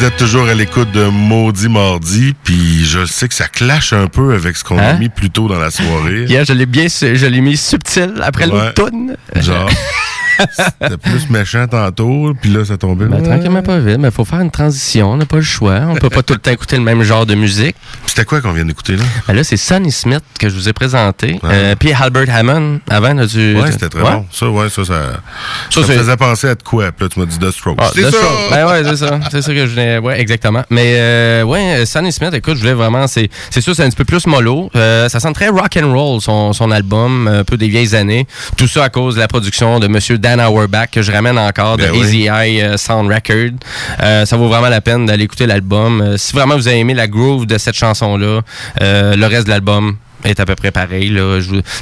Vous 0.00 0.06
êtes 0.06 0.16
toujours 0.16 0.48
à 0.48 0.54
l'écoute 0.54 0.90
de 0.92 1.04
Maudit 1.08 1.68
Mardi, 1.68 2.34
puis 2.42 2.86
je 2.86 3.04
sais 3.04 3.28
que 3.28 3.34
ça 3.34 3.48
clash 3.48 3.92
un 3.92 4.06
peu 4.06 4.32
avec 4.32 4.56
ce 4.56 4.64
qu'on 4.64 4.78
a 4.78 4.92
Hein? 4.92 4.98
mis 4.98 5.10
plus 5.10 5.28
tôt 5.28 5.46
dans 5.46 5.58
la 5.58 5.70
soirée. 5.70 6.24
Hier, 6.26 6.42
je 6.46 6.54
l'ai 6.54 6.64
bien, 6.64 6.86
je 6.88 7.26
l'ai 7.26 7.40
mis 7.42 7.58
subtil 7.58 8.14
après 8.22 8.46
Ouais. 8.46 8.64
l'automne. 8.68 9.14
Genre, 9.36 9.68
c'était 10.50 10.96
plus 10.96 11.28
méchant 11.30 11.66
tantôt, 11.66 12.34
puis 12.40 12.50
là, 12.50 12.64
ça 12.64 12.76
tombait. 12.76 13.06
Ben, 13.06 13.22
tranquillement 13.22 13.62
pas 13.62 13.78
vite, 13.78 13.98
mais 13.98 14.08
il 14.08 14.14
faut 14.14 14.24
faire 14.24 14.40
une 14.40 14.50
transition, 14.50 15.12
on 15.12 15.16
n'a 15.16 15.26
pas 15.26 15.36
le 15.36 15.42
choix. 15.42 15.80
On 15.88 15.94
peut 15.96 16.10
pas 16.10 16.22
tout 16.22 16.34
le 16.34 16.40
temps 16.40 16.50
écouter 16.50 16.76
le 16.76 16.82
même 16.82 17.02
genre 17.02 17.26
de 17.26 17.34
musique. 17.34 17.76
C'était 18.06 18.24
quoi 18.24 18.40
qu'on 18.40 18.52
vient 18.52 18.64
d'écouter 18.64 18.96
là? 18.96 19.04
Ben 19.28 19.34
là, 19.34 19.44
c'est 19.44 19.56
Sonny 19.56 19.92
Smith 19.92 20.22
que 20.38 20.48
je 20.48 20.54
vous 20.54 20.68
ai 20.68 20.72
présenté. 20.72 21.38
Euh, 21.44 21.74
puis 21.78 21.92
Albert 21.92 22.34
Hammond, 22.34 22.80
avant, 22.88 23.16
as-tu... 23.18 23.56
Ouais, 23.56 23.70
c'était 23.72 23.88
très 23.88 24.02
Ouais? 24.02 24.10
bon. 24.12 24.26
Ça, 24.32 24.48
ouais, 24.48 24.68
ça, 24.68 24.84
ça, 24.84 24.94
ça, 25.70 25.80
me 25.80 25.86
c'est- 25.86 25.98
faisait 25.98 26.16
penser 26.16 26.48
à 26.48 26.54
de 26.54 26.62
quoi? 26.62 26.90
Puis 26.92 27.04
là, 27.06 27.08
tu 27.12 27.20
m'as 27.20 27.26
dit 27.26 27.38
The 27.38 27.50
Strokes. 27.50 27.78
Ah, 27.80 27.90
c'est 27.94 28.10
ça! 28.10 28.16
Ben 28.50 28.66
ouais, 28.68 28.84
c'est 28.84 28.96
ça. 28.96 29.20
C'est 29.30 29.42
ça 29.42 29.52
que 29.54 29.66
je 29.66 29.70
voulais. 29.70 29.98
Ouais, 29.98 30.20
exactement. 30.20 30.62
Mais 30.70 30.94
euh, 30.98 31.42
ouais, 31.42 31.84
Sonny 31.86 32.12
Smith, 32.12 32.32
écoute, 32.34 32.54
je 32.54 32.60
voulais 32.60 32.74
vraiment. 32.74 33.06
C'est, 33.06 33.28
c'est 33.50 33.60
sûr, 33.60 33.74
c'est 33.74 33.82
un 33.84 33.88
petit 33.88 33.96
peu 33.96 34.04
plus 34.04 34.26
mollo. 34.26 34.70
Euh, 34.76 35.08
ça 35.08 35.18
sent 35.20 35.32
très 35.32 35.48
rock 35.48 35.76
and 35.76 35.92
roll 35.92 36.20
son, 36.20 36.52
son 36.52 36.70
album, 36.70 37.26
un 37.28 37.44
peu 37.44 37.56
des 37.56 37.68
vieilles 37.68 37.94
années. 37.96 38.26
Tout 38.56 38.68
ça 38.68 38.84
à 38.84 38.88
cause 38.90 39.14
de 39.16 39.20
la 39.20 39.28
production 39.28 39.80
de 39.80 39.88
Monsieur 39.88 40.18
Dan 40.18 40.29
Auerbach 40.38 40.88
que 40.90 41.02
je 41.02 41.12
ramène 41.12 41.38
encore 41.38 41.76
de 41.76 41.84
Ben. 41.84 41.94
Easy 41.94 42.28
Eye 42.28 42.62
euh, 42.62 42.76
Sound 42.76 43.10
Record. 43.10 43.58
Euh, 44.02 44.24
ça 44.24 44.36
vaut 44.36 44.48
vraiment 44.48 44.68
la 44.68 44.80
peine 44.80 45.06
d'aller 45.06 45.24
écouter 45.24 45.46
l'album. 45.46 46.00
Euh, 46.00 46.16
si 46.16 46.32
vraiment 46.32 46.56
vous 46.56 46.68
avez 46.68 46.78
aimé 46.78 46.94
la 46.94 47.08
groove 47.08 47.46
de 47.46 47.58
cette 47.58 47.76
chanson-là, 47.76 48.40
euh, 48.80 49.16
le 49.16 49.26
reste 49.26 49.44
de 49.46 49.50
l'album 49.50 49.96
est 50.24 50.40
à 50.40 50.44
peu 50.46 50.54
près 50.54 50.70
pareil. 50.70 51.16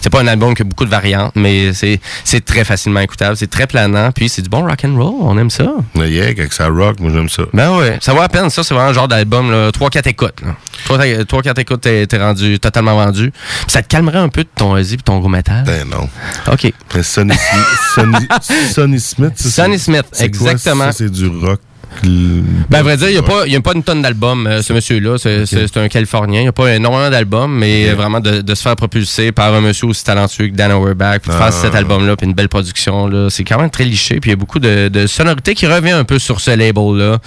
C'est 0.00 0.10
pas 0.10 0.20
un 0.20 0.26
album 0.26 0.54
qui 0.54 0.62
a 0.62 0.64
beaucoup 0.64 0.84
de 0.84 0.90
variantes, 0.90 1.32
mais 1.36 1.72
c'est, 1.72 2.00
c'est 2.24 2.44
très 2.44 2.64
facilement 2.64 3.00
écoutable. 3.00 3.36
C'est 3.36 3.50
très 3.50 3.66
planant. 3.66 4.10
Puis 4.12 4.28
c'est 4.28 4.42
du 4.42 4.48
bon 4.48 4.62
rock 4.66 4.84
and 4.84 4.96
roll. 4.96 5.14
On 5.20 5.36
aime 5.38 5.50
ça. 5.50 5.66
Mais 5.94 6.10
yeah, 6.10 6.34
quand 6.34 6.46
ça 6.50 6.68
rock, 6.68 7.00
moi, 7.00 7.10
j'aime 7.14 7.28
ça. 7.28 7.42
Ben 7.52 7.76
ouais, 7.76 7.98
ça 8.00 8.12
vaut 8.12 8.20
la 8.20 8.28
peine. 8.28 8.50
Ça, 8.50 8.62
c'est 8.62 8.74
vraiment 8.74 8.90
un 8.90 8.92
genre 8.92 9.08
d'album, 9.08 9.50
là, 9.50 9.70
3-4 9.70 10.08
écoutes. 10.08 10.40
là. 10.42 10.54
3-4 10.88 11.60
écoutes, 11.60 11.80
t'es, 11.82 12.06
t'es 12.06 12.18
rendu 12.18 12.58
totalement 12.58 12.94
vendu. 12.94 13.30
Puis 13.30 13.64
ça 13.68 13.82
te 13.82 13.88
calmerait 13.88 14.18
un 14.18 14.28
peu 14.28 14.42
de 14.44 14.48
ton 14.54 14.72
Ozzy 14.72 14.94
et 14.94 14.98
ton 14.98 15.18
gros 15.18 15.28
métal. 15.28 15.64
Ben 15.64 15.88
non. 15.88 16.08
OK. 16.52 16.72
Sonny, 17.02 17.34
Smith- 17.34 17.66
Sonny, 17.94 18.28
Sonny 18.72 19.00
Smith, 19.00 19.32
ça, 19.36 19.42
c'est- 19.48 19.62
Sonny 19.62 19.78
Smith, 19.78 20.04
exactement. 20.20 20.84
ça, 20.86 20.92
c'est 20.92 21.10
du 21.10 21.26
rock. 21.26 21.60
Ben, 22.02 22.78
à 22.78 22.82
vrai 22.82 22.96
dire, 22.96 23.08
il 23.08 23.12
n'y 23.12 23.18
a, 23.18 23.22
pas- 23.22 23.46
y 23.46 23.56
a 23.56 23.60
pas 23.60 23.72
une 23.74 23.82
tonne 23.82 24.02
d'albums, 24.02 24.46
euh, 24.46 24.62
ce 24.62 24.72
monsieur-là. 24.72 25.16
C'est, 25.18 25.76
un 25.76 25.88
Californien. 25.88 26.40
Il 26.40 26.44
n'y 26.44 26.48
a 26.48 26.52
pas 26.52 26.74
énormément 26.74 27.10
d'albums, 27.10 27.52
mais 27.56 27.88
euh, 27.90 27.94
vraiment 27.94 28.20
de, 28.20 28.40
de 28.40 28.54
se 28.54 28.62
faire 28.62 28.76
propulser 28.76 29.32
par 29.32 29.52
un 29.54 29.60
monsieur 29.60 29.86
aussi 29.88 30.04
talentueux 30.04 30.48
que 30.48 30.54
Dan 30.54 30.72
Auerbach, 30.72 31.20
puis 31.20 31.30
de 31.30 31.36
Ah. 31.36 31.50
faire 31.50 31.52
cet 31.52 31.74
album-là, 31.74 32.16
puis 32.16 32.26
une 32.26 32.34
belle 32.34 32.48
production. 32.48 33.10
C'est 33.30 33.44
quand 33.44 33.58
même 33.60 33.70
très 33.70 33.84
liché, 33.84 34.20
puis 34.20 34.30
il 34.30 34.32
y 34.32 34.34
a 34.34 34.36
beaucoup 34.36 34.58
de, 34.60 34.88
de 34.88 35.06
sonorités 35.06 35.54
qui 35.54 35.66
revient 35.66 35.90
un 35.92 36.04
peu 36.04 36.18
sur 36.18 36.40
ce 36.40 36.50
label-là. 36.52 37.18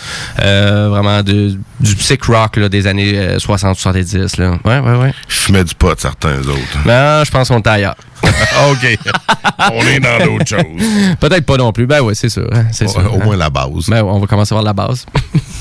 Euh, 0.41 0.87
vraiment 0.89 1.21
de, 1.23 1.57
du 1.79 1.95
psych 1.95 2.23
rock 2.25 2.57
là, 2.57 2.69
des 2.69 2.87
années 2.87 3.13
euh, 3.15 3.37
60-70. 3.37 4.39
Là. 4.39 4.57
Ouais, 4.63 4.79
ouais, 4.79 4.97
ouais. 4.97 5.13
Je 5.27 5.35
fumais 5.35 5.63
du 5.63 5.75
pot, 5.75 5.99
certains 5.99 6.39
autres. 6.39 6.77
Ben, 6.85 7.23
je 7.25 7.31
pense 7.31 7.49
qu'on 7.49 7.57
est 7.57 7.67
ailleurs. 7.67 7.95
OK. 8.71 8.97
On 9.73 9.81
est 9.87 9.99
dans 9.99 10.23
d'autres 10.25 10.47
choses. 10.47 11.17
Peut-être 11.19 11.43
pas 11.45 11.57
non 11.57 11.71
plus. 11.71 11.87
Ben 11.87 12.01
ouais, 12.01 12.13
c'est 12.13 12.29
sûr. 12.29 12.47
hein, 12.53 12.65
Au- 12.69 12.87
sûr. 12.87 13.13
au 13.15 13.17
moins 13.23 13.35
la 13.35 13.49
base. 13.49 13.87
Ben, 13.89 14.03
on 14.03 14.19
va 14.19 14.27
commencer 14.27 14.50
par 14.53 14.63
la 14.63 14.73
base. 14.73 15.05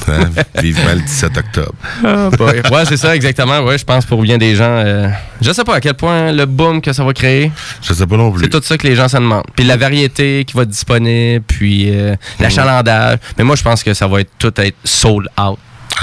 Hein? 0.09 0.31
Vivement 0.61 0.95
le 0.95 1.03
17 1.03 1.37
octobre. 1.37 1.75
Ah, 2.05 2.31
ouais, 2.41 2.85
c'est 2.89 2.97
ça, 2.97 3.15
exactement. 3.15 3.61
Ouais, 3.61 3.77
je 3.79 3.85
pense 3.85 4.07
pour 4.07 4.23
bien 4.23 4.39
des 4.39 4.57
gens. 4.57 4.65
euh, 4.65 5.09
je 5.41 5.53
sais 5.53 5.63
pas 5.63 5.77
à 5.77 5.81
quel 5.81 5.95
point 5.95 6.33
le 6.33 6.47
boom 6.47 6.81
que 6.81 6.93
ça 6.93 7.05
va 7.05 7.13
créer. 7.13 7.53
Je 7.83 7.93
sais 7.93 8.07
pas 8.07 8.17
non 8.17 8.33
plus. 8.33 8.45
C'est 8.45 8.49
tout 8.49 8.63
ça 8.63 8.77
que 8.79 8.87
les 8.89 8.97
gens 8.97 9.09
se 9.09 9.19
demandent. 9.19 9.45
Puis 9.55 9.65
la 9.65 9.77
variété 9.77 10.45
qui 10.47 10.57
va 10.57 10.63
être 10.63 10.71
disponible, 10.71 11.45
puis 11.47 11.91
euh, 11.91 12.17
l'achalandage. 12.41 13.19
Mais 13.39 13.45
moi, 13.45 13.57
je 13.57 13.63
pense 13.63 13.85
que 13.85 13.93
ça 13.95 14.09
va 14.09 14.23
être 14.23 14.31
tout 14.39 14.53
être 14.61 14.77
sold 14.85 15.29
out 15.39 15.59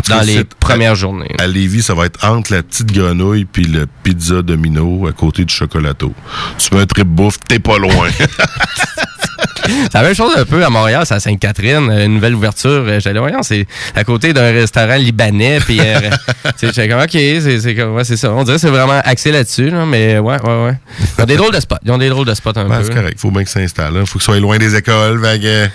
dans 0.08 0.22
les 0.22 0.44
premières 0.44 0.96
journées. 0.96 1.36
À 1.40 1.48
Lévis, 1.48 1.82
ça 1.82 1.94
va 1.96 2.06
être 2.06 2.24
entre 2.24 2.54
la 2.54 2.64
petite 2.64 2.92
grenouille 2.94 3.46
puis 3.46 3.66
le 3.66 3.88
pizza 4.04 4.42
domino 4.42 5.08
à 5.08 5.12
côté 5.12 5.44
du 5.44 5.54
chocolato. 5.54 6.14
Tu 6.60 6.74
mets 6.76 6.82
un 6.82 6.86
trip 6.86 7.08
bouffe, 7.08 7.40
t'es 7.48 7.60
pas 7.60 7.78
loin. 7.80 8.08
C'est 9.66 9.94
la 9.94 10.02
même 10.04 10.16
chose 10.16 10.32
un 10.38 10.46
peu 10.46 10.64
à 10.64 10.70
Montréal, 10.70 11.04
c'est 11.06 11.16
à 11.16 11.20
Sainte-Catherine, 11.20 11.90
euh, 11.90 12.06
une 12.06 12.16
nouvelle 12.16 12.36
ouverture. 12.36 12.86
Euh, 12.88 13.00
J'allais, 13.00 13.20
voyons, 13.20 13.44
c'est 13.44 13.66
à 13.96 14.04
côté 14.04 14.34
d'un 14.34 14.52
restaurant 14.52 14.96
libanais. 14.96 15.60
Puis, 15.60 15.80
euh, 15.82 16.00
tu 16.10 16.10
sais, 16.58 16.68
j'étais 16.68 16.88
comme, 16.90 17.02
OK, 17.02 17.10
c'est 17.12 17.60
c'est 17.60 17.76
comme- 17.76 17.94
ouais, 17.96 18.04
c'est 18.04 18.18
ça. 18.18 18.32
On 18.32 18.44
dirait 18.44 18.56
que 18.58 18.62
c'est 18.62 18.70
vraiment 18.70 19.00
axé 19.04 19.32
là-dessus, 19.32 19.70
là, 19.70 19.86
mais 19.86 20.20
ouais, 20.20 20.42
ouais, 20.42 20.64
ouais. 20.66 20.74
Ils 21.18 21.22
ont 21.24 21.26
des 21.26 21.36
drôles 21.36 21.54
de 21.54 21.60
spots. 21.60 21.76
Ils 21.86 21.92
ont 21.92 21.98
des 21.98 22.10
drôles 22.10 22.26
de 22.28 22.34
spots 22.34 22.52
un 22.56 22.66
Ben, 22.70 22.78
peu. 22.80 22.84
c'est 22.86 22.94
correct, 22.94 23.20
faut 23.20 23.32
bien 23.32 23.44
que 23.44 23.50
ça 23.50 23.60
s'installe. 23.60 23.94
Il 23.96 24.06
faut 24.06 24.20
que 24.20 24.24
ce 24.24 24.32
soit 24.32 24.40
loin 24.40 24.58
des 24.58 24.76
écoles. 24.76 25.22
Fait 25.24 25.40
que- 25.40 25.68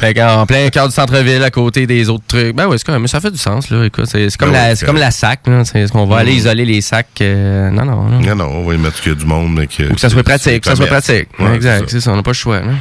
Fait 0.00 0.14
qu'en 0.14 0.46
plein 0.46 0.68
cœur 0.70 0.88
du 0.88 0.94
centre-ville, 0.94 1.42
à 1.42 1.50
côté 1.50 1.86
des 1.86 2.08
autres 2.08 2.24
trucs. 2.28 2.54
Ben 2.54 2.66
oui, 2.68 2.76
c'est 2.78 2.84
quand 2.86 2.92
même, 2.92 3.06
ça 3.08 3.20
fait 3.20 3.30
du 3.30 3.38
sens, 3.38 3.70
là. 3.70 3.84
Écoute, 3.84 4.06
c'est 4.10 4.28
comme, 4.36 4.50
Ben 4.52 4.62
la, 4.62 4.70
oui, 4.70 4.76
c'est 4.76 4.86
comme 4.86 4.96
la 4.96 5.10
sac, 5.10 5.40
là. 5.46 5.64
C'est 5.64 5.80
est-ce 5.80 5.92
qu'on 5.92 6.06
va 6.06 6.16
Mm. 6.16 6.18
aller 6.20 6.32
isoler 6.34 6.64
les 6.64 6.80
sacs? 6.80 7.06
euh, 7.20 7.70
non, 7.70 7.84
non, 7.84 8.04
non. 8.04 8.20
Non, 8.20 8.34
non, 8.36 8.44
on 8.46 8.64
va 8.64 8.74
y 8.74 8.78
mettre 8.78 9.00
qu'il 9.00 9.12
y 9.12 9.14
a 9.14 9.18
du 9.18 9.26
monde, 9.26 9.54
mais 9.56 9.66
que. 9.66 9.90
Ou 9.90 9.94
que 9.94 10.00
ça 10.00 10.08
soit 10.08 10.22
pratique, 10.22 10.62
que 10.62 10.68
ça 10.68 10.76
soit 10.76 10.86
pratique. 10.86 11.28
Ouais, 11.38 11.54
exact, 11.54 11.84
c'est 11.88 11.92
c'est 11.98 12.00
ça, 12.00 12.12
on 12.12 12.16
n'a 12.16 12.22
pas 12.22 12.30
le 12.30 12.34
choix, 12.36 12.60
là. 12.60 12.72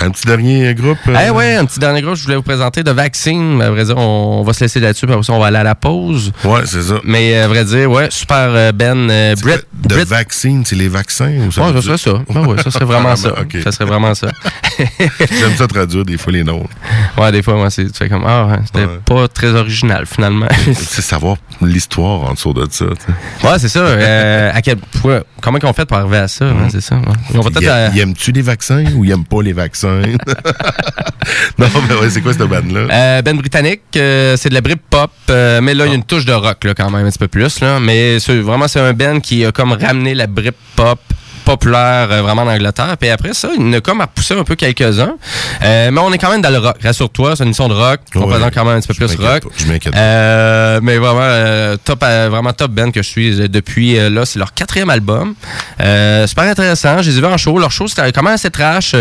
Un 0.00 0.10
petit 0.10 0.26
dernier 0.26 0.74
groupe. 0.74 0.98
euh, 1.08 1.16
Eh 1.26 1.30
ouais, 1.30 1.56
un 1.56 1.64
petit 1.64 1.78
dernier 1.78 2.02
groupe, 2.02 2.16
je 2.16 2.24
voulais 2.24 2.36
vous 2.36 2.42
présenter 2.42 2.82
de 2.82 2.90
Vaccine. 2.90 3.60
À 3.62 3.70
vrai 3.70 3.84
dire, 3.84 3.96
on, 3.96 4.42
va 4.42 4.52
se 4.52 4.60
laisser 4.60 4.80
là-dessus, 4.80 5.06
puis 5.06 5.12
après 5.14 5.24
ça, 5.24 5.32
on 5.32 5.38
va 5.40 5.46
aller 5.46 5.56
à 5.58 5.62
la 5.62 5.74
pause. 5.74 6.32
Ouais, 6.44 6.60
c'est 6.64 6.82
ça. 6.82 6.94
Mais 7.04 7.36
à 7.36 7.48
vrai 7.48 7.64
dire, 7.64 7.90
ouais, 7.90 8.08
super 8.10 8.48
euh, 8.50 8.72
Ben 8.72 9.08
euh, 9.10 9.34
Brit. 9.42 9.54
De 9.72 9.96
vaccine, 9.96 10.64
c'est 10.64 10.76
les 10.76 10.88
vaccins 10.88 11.30
ou 11.46 11.52
ça? 11.52 11.62
Ouais, 11.62 11.72
ça 11.74 11.82
serait 11.82 11.98
ça. 11.98 12.12
Ben 12.32 12.46
ouais, 12.46 12.62
ça 12.62 12.70
serait 12.70 12.84
vraiment 12.84 13.16
ça. 13.16 13.32
Ok. 13.40 13.56
Ça 13.62 13.72
serait 13.72 13.84
vraiment 13.84 14.14
ça. 14.14 14.28
J'aime 14.78 15.54
ça 15.56 15.66
traduire 15.66 16.04
des 16.04 16.16
fois 16.18 16.32
les 16.32 16.44
noms. 16.44 16.64
Ouais, 17.18 17.32
des 17.32 17.42
fois, 17.42 17.54
moi, 17.54 17.70
c'est, 17.70 17.84
tu 17.86 17.92
fais 17.98 18.08
comme, 18.08 18.24
ah, 18.26 18.56
c'était 18.64 18.84
Ouais. 18.86 18.98
pas 19.04 19.28
très 19.28 19.48
original, 19.54 20.06
finalement. 20.06 20.46
c'est 20.74 21.02
savoir 21.02 21.36
l'histoire 21.60 22.22
en 22.30 22.32
dessous 22.34 22.52
de 22.52 22.66
ça. 22.70 22.84
tu 22.86 22.92
sais. 23.42 23.46
Ouais, 23.48 23.58
c'est 23.58 23.68
ça. 23.68 23.80
Euh, 23.80 24.50
à 24.52 24.62
quel 24.62 24.76
point, 24.76 25.20
comment 25.40 25.58
qu'on 25.58 25.72
fait 25.72 25.84
pour 25.84 25.96
arriver 25.96 26.18
à 26.18 26.28
ça? 26.28 26.46
hein, 26.46 26.68
c'est 26.70 26.80
ça. 26.80 26.96
ouais. 26.96 27.02
On 27.34 27.40
va 27.40 27.50
peut-être. 27.50 27.62
Y 27.62 27.68
a- 27.68 27.88
y 27.94 28.00
aimes-tu 28.00 28.32
les 28.32 28.42
vaccins 28.42 28.84
ou 28.96 29.04
y 29.04 29.10
aiment 29.12 29.24
pas 29.24 29.42
les 29.42 29.52
vaccins? 29.52 29.63
non, 31.58 31.66
mais 31.88 31.94
ouais, 31.94 32.10
c'est 32.10 32.20
quoi 32.20 32.32
cette 32.32 32.42
bande-là? 32.42 32.86
euh, 32.90 33.22
ben 33.22 33.36
britannique, 33.36 33.82
euh, 33.96 34.36
c'est 34.36 34.48
de 34.48 34.54
la 34.54 34.60
Britpop, 34.60 35.10
euh, 35.30 35.60
mais 35.60 35.74
là 35.74 35.86
il 35.86 35.90
y 35.90 35.92
a 35.92 35.94
une 35.94 36.04
touche 36.04 36.24
de 36.24 36.32
rock 36.32 36.64
là, 36.64 36.74
quand 36.74 36.90
même 36.90 37.06
un 37.06 37.10
petit 37.10 37.18
peu 37.18 37.28
plus 37.28 37.60
là, 37.60 37.80
mais 37.80 38.18
vraiment 38.18 38.68
c'est 38.68 38.80
un 38.80 38.92
band 38.92 39.20
qui 39.20 39.44
a 39.44 39.52
comme 39.52 39.72
ramené 39.72 40.14
la 40.14 40.26
Britpop 40.26 41.00
populaire 41.44 42.08
euh, 42.10 42.22
vraiment 42.22 42.42
en 42.42 42.48
Angleterre. 42.48 42.96
Puis 42.98 43.10
après 43.10 43.34
ça, 43.34 43.48
il 43.56 43.62
en 43.62 43.72
a 43.74 43.80
comme 43.80 44.00
à 44.00 44.04
repousser 44.04 44.34
un 44.34 44.44
peu 44.44 44.54
quelques-uns. 44.54 45.14
Euh, 45.62 45.90
mais 45.90 46.00
on 46.00 46.12
est 46.12 46.18
quand 46.18 46.30
même 46.30 46.40
dans 46.42 46.50
le 46.50 46.58
rock. 46.58 46.76
Rassure-toi, 46.82 47.36
c'est 47.36 47.42
une 47.44 47.48
émission 47.48 47.68
de 47.68 47.74
rock. 47.74 48.00
On 48.14 48.20
Ouais. 48.20 48.28
présente 48.30 48.54
quand 48.54 48.64
même 48.64 48.76
un 48.76 48.80
petit 48.80 48.88
peu 48.88 49.06
plus 49.06 49.16
rock. 49.16 49.42
pas, 49.42 49.48
je 49.56 49.66
m'inquiète. 49.66 49.94
Euh, 49.96 50.80
mais 50.82 50.96
vraiment, 50.98 51.76
top, 51.84 52.00
vraiment 52.00 52.52
top 52.52 52.70
band 52.72 52.90
que 52.90 53.02
je 53.02 53.08
suis 53.08 53.48
depuis 53.48 53.96
là. 54.10 54.24
C'est 54.24 54.38
leur 54.38 54.54
quatrième 54.54 54.90
album. 54.90 55.34
Super 55.78 56.44
intéressant. 56.44 57.02
Je 57.02 57.10
les 57.10 57.18
ai 57.18 57.20
vus 57.20 57.26
en 57.26 57.36
show. 57.36 57.58
Leur 57.58 57.70
show, 57.70 57.86
c'était 57.88 58.10
quand 58.12 58.22
même 58.22 58.34
assez 58.34 58.50
trash. 58.50 58.92
Ils 58.94 58.96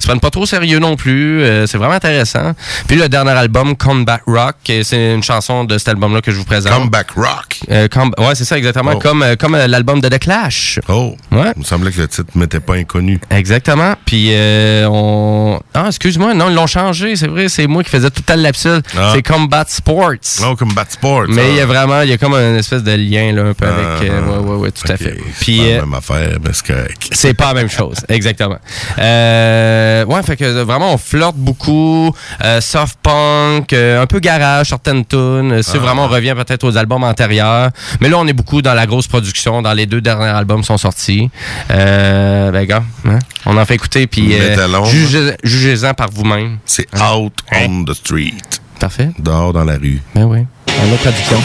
se 0.00 0.06
prennent 0.06 0.20
pas 0.20 0.30
trop 0.30 0.46
sérieux 0.46 0.78
non 0.78 0.96
plus. 0.96 1.42
C'est 1.66 1.78
vraiment 1.78 1.94
intéressant. 1.94 2.52
Puis 2.86 2.96
le 2.96 3.08
dernier 3.08 3.30
album, 3.32 3.76
Comeback 3.76 4.22
Rock, 4.26 4.56
c'est 4.82 5.14
une 5.14 5.22
chanson 5.22 5.64
de 5.64 5.78
cet 5.78 5.88
album-là 5.88 6.20
que 6.20 6.30
je 6.30 6.36
vous 6.36 6.44
présente. 6.44 6.72
Comeback 6.72 7.10
Rock. 7.12 7.60
Come- 7.90 8.12
ouais, 8.18 8.34
c'est 8.34 8.44
ça, 8.44 8.58
exactement. 8.58 8.92
Oh. 8.94 8.98
Comme, 8.98 9.24
comme 9.38 9.56
l'album 9.56 10.00
de 10.00 10.08
The 10.08 10.18
Clash. 10.18 10.80
Oh, 10.88 11.16
Ouais. 11.30 11.52
Semblait 11.68 11.90
que 11.92 12.00
le 12.00 12.08
titre 12.08 12.30
m'était 12.34 12.60
pas 12.60 12.74
inconnu. 12.74 13.20
Exactement. 13.30 13.94
Puis 14.04 14.28
euh, 14.30 14.86
on. 14.90 15.60
Ah, 15.74 15.84
excuse-moi, 15.88 16.34
non, 16.34 16.48
ils 16.48 16.54
l'ont 16.54 16.66
changé. 16.66 17.16
C'est 17.16 17.26
vrai, 17.28 17.48
c'est 17.48 17.66
moi 17.66 17.82
qui 17.84 17.90
faisais 17.90 18.10
tout 18.10 18.22
le 18.28 18.34
lapsus. 18.36 18.68
Ah. 18.96 19.12
C'est 19.14 19.22
Combat 19.22 19.64
Sports. 19.68 20.14
Oh, 20.44 20.56
Combat 20.56 20.84
Sports. 20.88 21.26
Mais 21.28 21.50
il 21.50 21.56
y 21.56 21.60
a 21.60 21.64
ah. 21.64 21.66
vraiment, 21.66 22.02
il 22.02 22.10
y 22.10 22.12
a 22.12 22.18
comme 22.18 22.34
une 22.34 22.56
espèce 22.56 22.82
de 22.82 22.92
lien 22.92 23.32
là, 23.32 23.42
un 23.50 23.54
peu 23.54 23.66
Ah, 23.68 23.96
avec. 23.98 24.10
euh, 24.10 24.20
ah. 24.24 24.30
ouais, 24.30 24.38
ouais, 24.50 24.56
ouais, 24.56 24.70
tout 24.70 24.90
à 24.90 24.96
fait. 24.96 25.16
c'est 25.34 25.44
Puis 25.44 25.58
pas 25.58 25.64
euh, 25.64 25.74
la 25.76 25.80
même 25.82 25.94
affaire, 25.94 26.28
c'est 26.52 26.66
correct. 26.66 27.08
c'est 27.12 27.34
pas 27.34 27.48
la 27.48 27.54
même 27.54 27.70
chose, 27.70 27.96
exactement. 28.08 28.58
Euh, 28.98 30.04
ouais, 30.04 30.22
fait 30.22 30.36
que 30.36 30.44
euh, 30.44 30.64
vraiment 30.64 30.94
on 30.94 30.98
flirte 30.98 31.36
beaucoup, 31.36 32.12
euh, 32.44 32.60
soft 32.60 32.98
punk, 33.02 33.72
euh, 33.72 34.02
un 34.02 34.06
peu 34.06 34.18
garage, 34.20 34.68
certaines 34.68 35.04
tunes. 35.04 35.52
Euh, 35.52 35.62
Si 35.62 35.72
Ah. 35.76 35.80
vraiment 35.80 36.04
on 36.04 36.08
revient 36.08 36.34
peut-être 36.36 36.64
aux 36.64 36.76
albums 36.76 37.04
antérieurs, 37.04 37.70
mais 38.00 38.08
là 38.08 38.16
on 38.18 38.26
est 38.26 38.32
beaucoup 38.32 38.62
dans 38.62 38.74
la 38.74 38.86
grosse 38.86 39.06
production. 39.06 39.62
Dans 39.62 39.72
les 39.72 39.86
deux 39.86 40.00
derniers 40.00 40.26
albums 40.26 40.62
sont 40.64 40.78
sortis. 40.78 41.30
Euh, 41.70 42.50
ben 42.50 42.64
gars, 42.66 42.82
hein, 43.06 43.18
on 43.46 43.56
en 43.56 43.64
fait 43.64 43.74
écouter 43.74 44.06
puis 44.06 44.34
euh, 44.34 44.50
Métalon. 44.50 44.84
jugez- 44.84 45.36
jugez-en 45.44 45.94
par 45.94 46.08
vous-même. 46.10 46.58
C'est 46.64 46.86
Out 46.94 47.32
on 47.52 47.84
the 47.84 47.94
Street. 47.94 48.34
Parfait. 48.80 49.10
Dehors 49.18 49.52
dans 49.52 49.64
la 49.64 49.74
rue. 49.76 50.00
Ben 50.14 50.24
oui. 50.24 50.38
Un 50.68 50.92
autre 50.92 51.02
traduction. 51.02 51.38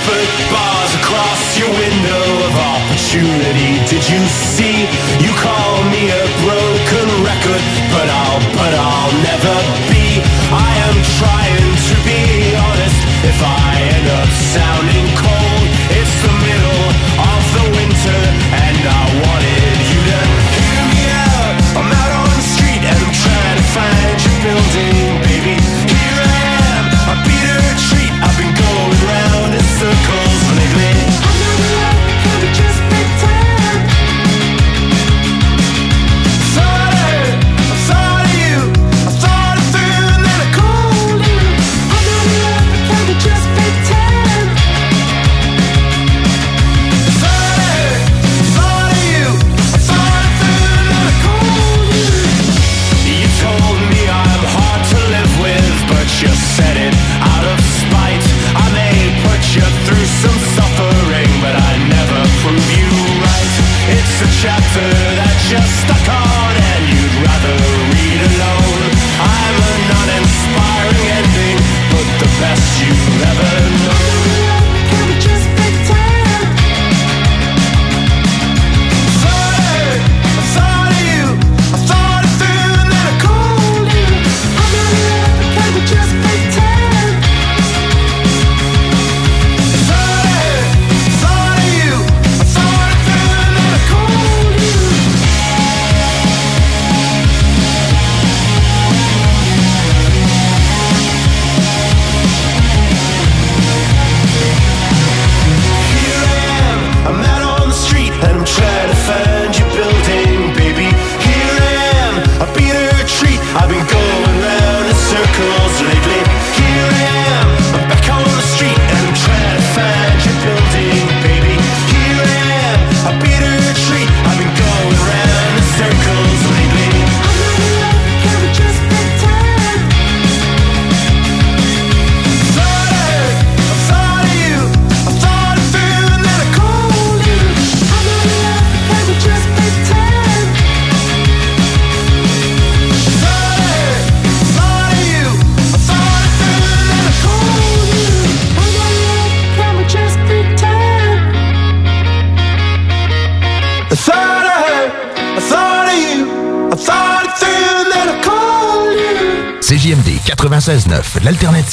bars 0.52 0.96
across 1.02 1.58
your 1.60 1.70
window 1.70 2.46
of 2.46 2.56
opportunity. 2.56 3.80
Did 3.90 4.04
you 4.10 4.22
see? 4.56 4.86
You 5.20 5.32
call 5.42 5.84
me 5.92 6.12
a 6.12 6.26
broken 6.46 7.24
record, 7.24 7.62
but 7.92 8.08
I'll, 8.10 8.40
but 8.54 8.74
I'll 8.74 9.12
never 9.24 9.56
be. 9.90 9.93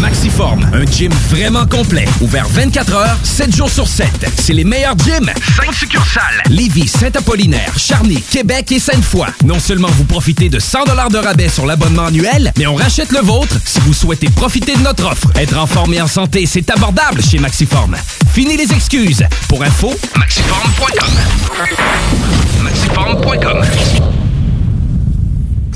Maxiform, 0.00 0.68
un 0.72 0.84
gym 0.84 1.12
vraiment 1.30 1.66
complet. 1.66 2.06
Ouvert 2.20 2.46
24 2.48 2.94
heures, 2.94 3.18
7 3.22 3.54
jours 3.54 3.70
sur 3.70 3.86
7. 3.86 4.08
C'est 4.38 4.52
les 4.52 4.64
meilleurs 4.64 4.96
gyms. 4.98 5.30
5 5.56 5.72
succursales. 5.74 6.42
Lévis, 6.48 6.88
Saint-Apollinaire, 6.88 7.72
Charny, 7.78 8.20
Québec 8.22 8.72
et 8.72 8.78
Sainte-Foy. 8.78 9.26
Non 9.44 9.58
seulement 9.58 9.88
vous 9.88 10.04
profitez 10.04 10.48
de 10.48 10.58
100 10.58 10.84
de 11.10 11.18
rabais 11.18 11.48
sur 11.48 11.66
l'abonnement 11.66 12.06
annuel, 12.06 12.52
mais 12.58 12.66
on 12.66 12.74
rachète 12.74 13.12
le 13.12 13.20
vôtre 13.20 13.56
si 13.64 13.80
vous 13.80 13.94
souhaitez 13.94 14.28
profiter 14.28 14.74
de 14.76 14.82
notre 14.82 15.06
offre. 15.06 15.28
Être 15.36 15.58
en 15.58 15.66
forme 15.66 15.94
et 15.94 16.00
en 16.00 16.08
santé, 16.08 16.46
c'est 16.46 16.70
abordable 16.70 17.22
chez 17.22 17.38
Maxiform. 17.38 17.96
Fini 18.32 18.56
les 18.56 18.72
excuses. 18.72 19.24
Pour 19.48 19.62
info, 19.62 19.94
maxiform.com. 20.16 21.10
Maxiform.com. 22.62 24.15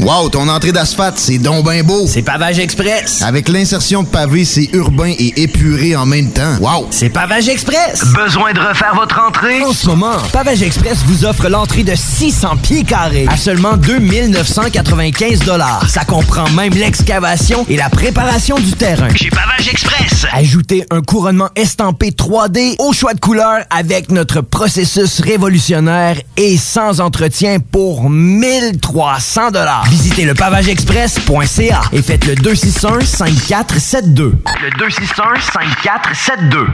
Wow, 0.03 0.31
ton 0.31 0.49
entrée 0.49 0.73
d'asphalte, 0.73 1.19
c'est 1.19 1.37
donc 1.37 1.67
ben 1.67 1.83
beau. 1.83 2.07
C'est 2.07 2.23
Pavage 2.23 2.59
Express. 2.59 3.21
Avec 3.21 3.51
l'insertion 3.51 4.03
de 4.03 4.09
pavé, 4.09 4.47
c'est 4.47 4.71
urbain 4.73 5.13
et 5.19 5.43
épuré 5.43 5.95
en 5.95 6.07
même 6.07 6.31
temps. 6.31 6.57
Wow. 6.59 6.89
C'est 6.91 7.11
Pavage 7.11 7.51
Express. 7.51 8.05
Besoin 8.15 8.55
de 8.55 8.61
refaire 8.61 8.95
votre 8.95 9.21
entrée? 9.21 9.63
En 9.63 9.75
ce 9.75 9.87
moment, 9.89 10.17
Pavage 10.33 10.63
Express 10.63 11.01
vous 11.05 11.27
offre 11.27 11.51
l'entrée 11.51 11.83
de 11.83 11.95
600 11.95 12.57
pieds 12.63 12.83
carrés 12.83 13.27
à 13.29 13.37
seulement 13.37 13.77
2995 13.77 15.41
Ça 15.89 16.05
comprend 16.07 16.49
même 16.51 16.73
l'excavation 16.73 17.67
et 17.69 17.77
la 17.77 17.91
préparation 17.91 18.59
du 18.59 18.73
terrain. 18.73 19.15
Chez 19.15 19.29
Pavage 19.29 19.69
Express. 19.69 20.27
Ajoutez 20.33 20.87
un 20.91 21.03
couronnement 21.03 21.51
estampé 21.57 22.11
3D 22.11 22.77
au 22.79 22.95
choix 22.95 23.13
de 23.13 23.21
couleur 23.21 23.65
avec 23.69 24.11
notre 24.11 24.41
processus 24.41 25.21
révolutionnaire 25.21 26.17
et 26.39 26.57
sans 26.57 27.01
entretien 27.01 27.59
pour 27.61 28.09
1300 28.09 29.51
Visitez 29.91 30.25
le 30.25 30.35
pavageexpress.ca 30.35 31.81
et 31.93 32.01
faites 32.01 32.25
le 32.25 32.35
261-5472. 32.37 34.35
Le 34.63 34.71
261-5472. 34.79 36.69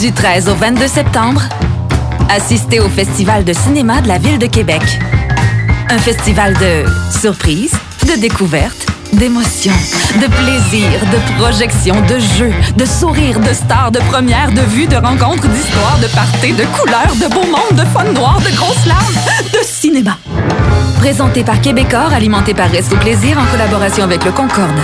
Du 0.00 0.10
13 0.12 0.48
au 0.48 0.56
22 0.56 0.88
septembre, 0.88 1.40
assistez 2.28 2.80
au 2.80 2.88
Festival 2.88 3.44
de 3.44 3.52
cinéma 3.52 4.00
de 4.00 4.08
la 4.08 4.18
Ville 4.18 4.40
de 4.40 4.46
Québec. 4.46 4.82
Un 5.88 5.98
festival 5.98 6.54
de 6.54 6.84
surprises, 7.20 7.76
de 8.08 8.20
découvertes, 8.20 8.88
d'émotions, 9.16 9.72
de 10.20 10.26
plaisir, 10.26 10.88
de 11.10 11.40
projections, 11.40 12.00
de 12.02 12.18
jeux, 12.18 12.52
de 12.76 12.84
sourires, 12.84 13.40
de 13.40 13.52
stars, 13.52 13.90
de 13.90 13.98
premières, 14.00 14.52
de 14.52 14.60
vues, 14.60 14.86
de 14.86 14.96
rencontres, 14.96 15.48
d'histoires, 15.48 15.98
de 16.00 16.06
parties, 16.08 16.52
de 16.52 16.64
couleurs, 16.64 17.14
de 17.16 17.26
beaux 17.32 17.46
mondes, 17.46 17.78
de 17.78 17.84
fun 17.86 18.04
noir, 18.12 18.38
de 18.40 18.54
grosses 18.56 18.86
larmes, 18.86 19.14
de 19.52 19.58
cinéma. 19.64 20.18
Présenté 20.98 21.44
par 21.44 21.60
Québecor, 21.60 22.12
alimenté 22.12 22.54
par 22.54 22.70
Resto 22.70 22.96
Plaisir 22.96 23.38
en 23.38 23.46
collaboration 23.46 24.04
avec 24.04 24.24
le 24.24 24.32
Concorde. 24.32 24.78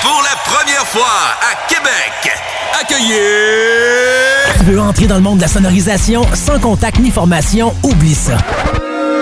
Pour 0.00 0.22
la 0.22 0.36
première 0.44 0.86
fois 0.86 1.36
à 1.40 1.68
Québec, 1.68 2.38
accueillez... 2.80 4.58
Tu 4.58 4.64
veux 4.64 4.80
entrer 4.80 5.06
dans 5.06 5.16
le 5.16 5.22
monde 5.22 5.38
de 5.38 5.42
la 5.42 5.48
sonorisation 5.48 6.24
sans 6.34 6.58
contact 6.60 6.98
ni 7.00 7.10
formation? 7.10 7.74
Oublie 7.82 8.14
ça. 8.14 8.36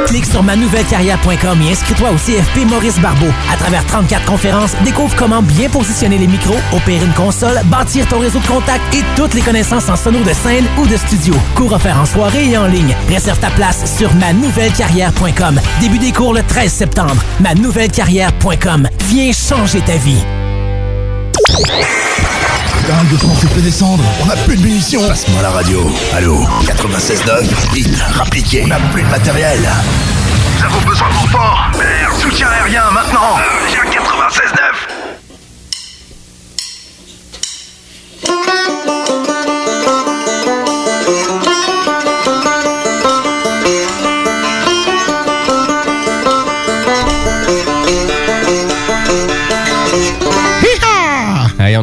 Clique 0.06 0.27
sur 0.27 0.43
manouvellecarrière.com 0.43 1.62
et 1.62 1.72
inscris-toi 1.72 2.10
au 2.10 2.16
CFP 2.16 2.68
Maurice 2.68 2.98
Barbeau. 2.98 3.28
À 3.52 3.56
travers 3.56 3.85
34 3.86 4.24
conférences, 4.24 4.72
découvre 4.85 5.14
comment 5.16 5.43
bien 5.43 5.68
positionner 5.68 6.18
les 6.18 6.27
micros, 6.27 6.56
opérer 6.72 7.05
une 7.05 7.12
console, 7.12 7.60
bâtir 7.66 8.06
ton 8.09 8.18
réseau 8.18 8.39
de 8.40 8.47
contacts 8.47 8.94
et 8.94 9.05
toutes 9.16 9.35
les 9.35 9.43
connaissances 9.43 9.89
en 9.89 9.97
sono 9.97 10.20
de 10.20 10.32
scène 10.32 10.66
ou 10.78 10.86
de 10.86 10.97
studio. 10.97 11.35
Cours 11.55 11.72
offerts 11.72 12.01
en 12.01 12.06
soirée 12.06 12.51
et 12.51 12.59
en 12.59 12.66
ligne. 12.66 12.97
Réserve 13.09 13.39
ta 13.39 13.51
place 13.51 13.97
sur 13.97 14.12
manouvellecarrière.com. 14.14 15.60
Début 15.81 15.98
des 15.98 16.12
cours 16.12 16.35
le 16.35 16.43
13 16.43 16.72
septembre. 16.72 17.22
manouvellecarrière.com. 17.40 18.89
Viens 19.09 19.32
changer 19.32 19.81
ta 19.81 19.97
vie. 19.97 20.22
Dans 22.91 23.03
le 23.03 23.09
doucement, 23.09 23.35
tu 23.39 23.47
peux 23.47 23.61
descendre. 23.61 24.03
On 24.21 24.27
n'a 24.27 24.35
plus 24.35 24.57
de 24.57 24.62
munitions. 24.62 25.07
Passe-moi 25.07 25.41
la 25.43 25.51
radio. 25.51 25.89
Allô 26.12 26.45
96.9. 26.65 27.73
Vite, 27.73 27.97
rappliquez. 28.15 28.62
On 28.65 28.67
n'a 28.67 28.81
plus 28.93 29.05
de 29.05 29.09
matériel. 29.09 29.61
Nous 30.59 30.65
avons 30.65 30.81
besoin 30.81 31.09
de 31.09 31.15
renfort. 31.15 31.71
Merde, 31.79 32.15
soutien 32.21 32.49
aérien 32.49 32.91
maintenant. 32.91 33.39
J'ai 33.71 33.79
un 33.79 33.85
96.9. 33.93 34.69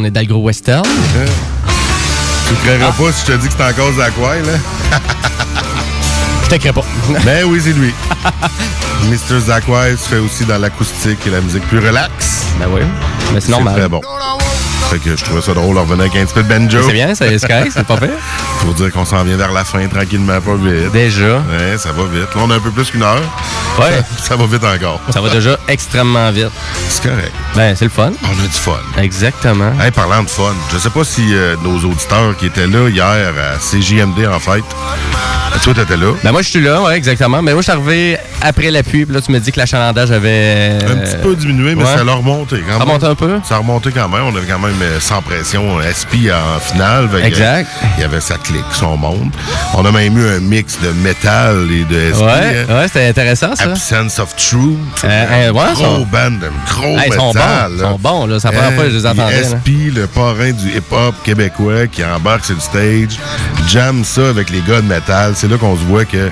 est 0.07 0.11
dans 0.11 0.21
le 0.21 0.27
gros 0.27 0.41
western. 0.41 0.83
Tu 2.47 2.53
ne 2.53 2.57
créeras 2.59 2.91
pas 2.91 3.11
si 3.11 3.25
je 3.25 3.33
te 3.33 3.37
dis 3.37 3.47
que 3.47 3.53
c'est 3.57 3.63
encore 3.63 3.93
Zakwai, 3.93 4.41
là? 4.41 4.53
Je 6.43 6.55
te 6.55 6.61
crée 6.61 6.71
pas. 6.71 6.85
ben 7.25 7.43
oui, 7.45 7.59
c'est 7.61 7.73
lui. 7.73 7.93
Mr. 9.09 9.41
Zakwai 9.47 9.97
se 9.97 10.07
fait 10.07 10.17
aussi 10.17 10.45
dans 10.45 10.57
l'acoustique 10.57 11.19
et 11.27 11.29
la 11.29 11.41
musique 11.41 11.67
plus 11.67 11.79
relax. 11.79 12.45
Ben 12.57 12.67
oui. 12.71 12.81
Mais 13.33 13.41
c'est 13.41 13.51
normal. 13.51 13.75
très 13.75 13.89
bon. 13.89 13.99
Fait 14.89 14.99
que 14.99 15.17
je 15.17 15.23
trouvais 15.23 15.41
ça 15.41 15.53
drôle 15.53 15.75
de 15.75 15.79
revenir 15.81 16.05
avec 16.05 16.15
un 16.15 16.23
petit 16.25 16.33
peu 16.33 16.43
de 16.43 16.47
banjo. 16.47 16.79
C'est 16.85 16.93
bien, 16.93 17.13
c'est 17.13 17.25
correct, 17.45 17.71
c'est 17.73 17.85
pas 17.85 17.97
fait. 17.97 18.09
Pour 18.61 18.73
dire 18.73 18.91
qu'on 18.91 19.03
s'en 19.03 19.21
vient 19.23 19.35
vers 19.35 19.51
la 19.51 19.65
fin 19.65 19.85
tranquillement, 19.87 20.39
pas 20.39 20.55
vite. 20.55 20.91
Déjà. 20.93 21.37
Ouais, 21.39 21.77
ça 21.77 21.91
va 21.91 22.03
vite. 22.03 22.33
Là, 22.33 22.41
on 22.41 22.49
a 22.51 22.55
un 22.55 22.59
peu 22.59 22.71
plus 22.71 22.89
qu'une 22.89 23.03
heure. 23.03 23.21
Ouais. 23.79 24.01
Ça, 24.17 24.23
ça 24.29 24.35
va 24.37 24.45
vite 24.45 24.63
encore. 24.63 25.01
Ça 25.09 25.19
va 25.19 25.29
déjà 25.29 25.57
extrêmement 25.67 26.31
vite. 26.31 26.51
C'est 26.87 27.03
correct. 27.03 27.33
Ben, 27.55 27.75
c'est 27.75 27.85
le 27.85 27.91
fun. 27.91 28.11
On 28.23 28.27
a 28.43 28.47
du 28.47 28.57
fun. 28.57 28.79
Exactement. 28.97 29.73
Hey, 29.81 29.91
parlant 29.91 30.23
de 30.23 30.29
fun, 30.29 30.55
je 30.71 30.77
sais 30.77 30.89
pas 30.89 31.03
si 31.03 31.33
euh, 31.33 31.55
nos 31.63 31.77
auditeurs 31.89 32.37
qui 32.37 32.45
étaient 32.45 32.67
là 32.67 32.87
hier 32.87 33.33
à 33.37 33.57
CJMD, 33.59 34.25
en 34.33 34.39
fait, 34.39 34.63
toi, 35.63 35.73
t'étais 35.73 35.97
là. 35.97 36.13
Ben 36.23 36.31
moi, 36.31 36.41
je 36.41 36.49
suis 36.49 36.61
là, 36.61 36.81
ouais, 36.83 36.95
exactement. 36.95 37.41
Mais 37.41 37.53
moi, 37.53 37.61
je 37.61 37.69
suis 37.69 37.71
arrivé 37.71 38.17
après 38.41 38.69
la 38.71 38.83
pluie. 38.83 39.05
Puis 39.05 39.13
là, 39.15 39.21
tu 39.21 39.31
me 39.31 39.39
dis 39.39 39.51
que 39.51 39.59
l'achalandage 39.59 40.11
avait... 40.11 40.77
Un 40.87 40.95
petit 40.97 41.17
peu 41.21 41.35
diminué, 41.35 41.75
mais 41.75 41.83
ouais. 41.83 41.97
ça 41.97 42.03
l'a 42.03 42.13
remonté 42.13 42.57
quand 42.59 42.73
Ça 42.73 42.79
même. 42.79 42.87
remonte 42.87 43.03
un 43.03 43.15
peu? 43.15 43.39
Ça 43.43 43.55
a 43.55 43.57
remonté 43.59 43.91
quand 43.91 44.07
même. 44.07 44.23
On 44.23 44.35
avait 44.35 44.45
quand 44.45 44.59
même 44.59 44.76
sans 44.99 45.21
pression 45.21 45.79
SP 45.81 46.29
en 46.31 46.59
finale. 46.59 47.09
Que, 47.09 47.17
Exact. 47.17 47.67
euh, 47.83 47.87
Il 47.97 48.01
y 48.01 48.03
avait 48.03 48.21
sa 48.21 48.35
clique, 48.37 48.63
son 48.73 48.97
monde. 48.97 49.31
On 49.73 49.85
a 49.85 49.91
même 49.91 50.17
eu 50.17 50.27
un 50.29 50.39
mix 50.39 50.77
de 50.81 50.91
métal 51.03 51.67
et 51.71 51.83
de 51.83 52.13
SP. 52.13 52.21
Ouais, 52.23 52.65
hein. 52.69 52.75
ouais, 52.75 52.87
c'était 52.87 53.07
intéressant, 53.07 53.55
ça. 53.55 53.63
Absence 53.65 54.19
of 54.19 54.35
Truth. 54.35 54.77
Euh, 55.03 55.07
euh, 55.07 55.51
ouais, 55.51 55.73
gros 55.73 55.83
sont- 55.83 56.07
band, 56.11 56.31
gros 56.69 56.97
Hey, 56.97 57.07
ils 57.07 57.13
sont 57.13 57.31
bons, 57.33 57.39
là. 57.39 57.67
sont 57.79 57.97
là. 58.25 58.89
Je 58.89 58.95
les 58.95 59.05
là. 59.41 59.59
SP, 59.59 59.69
le 59.93 60.07
parrain 60.07 60.51
du 60.51 60.69
hip-hop 60.77 61.15
québécois 61.23 61.87
qui 61.87 62.03
embarque 62.03 62.45
sur 62.45 62.55
le 62.55 62.61
stage, 62.61 63.19
jam 63.67 64.03
ça 64.03 64.29
avec 64.29 64.49
les 64.49 64.61
gars 64.61 64.81
de 64.81 64.87
métal. 64.87 65.33
C'est 65.35 65.47
là 65.49 65.57
qu'on 65.57 65.75
se 65.75 65.81
voit 65.83 66.05
que 66.05 66.29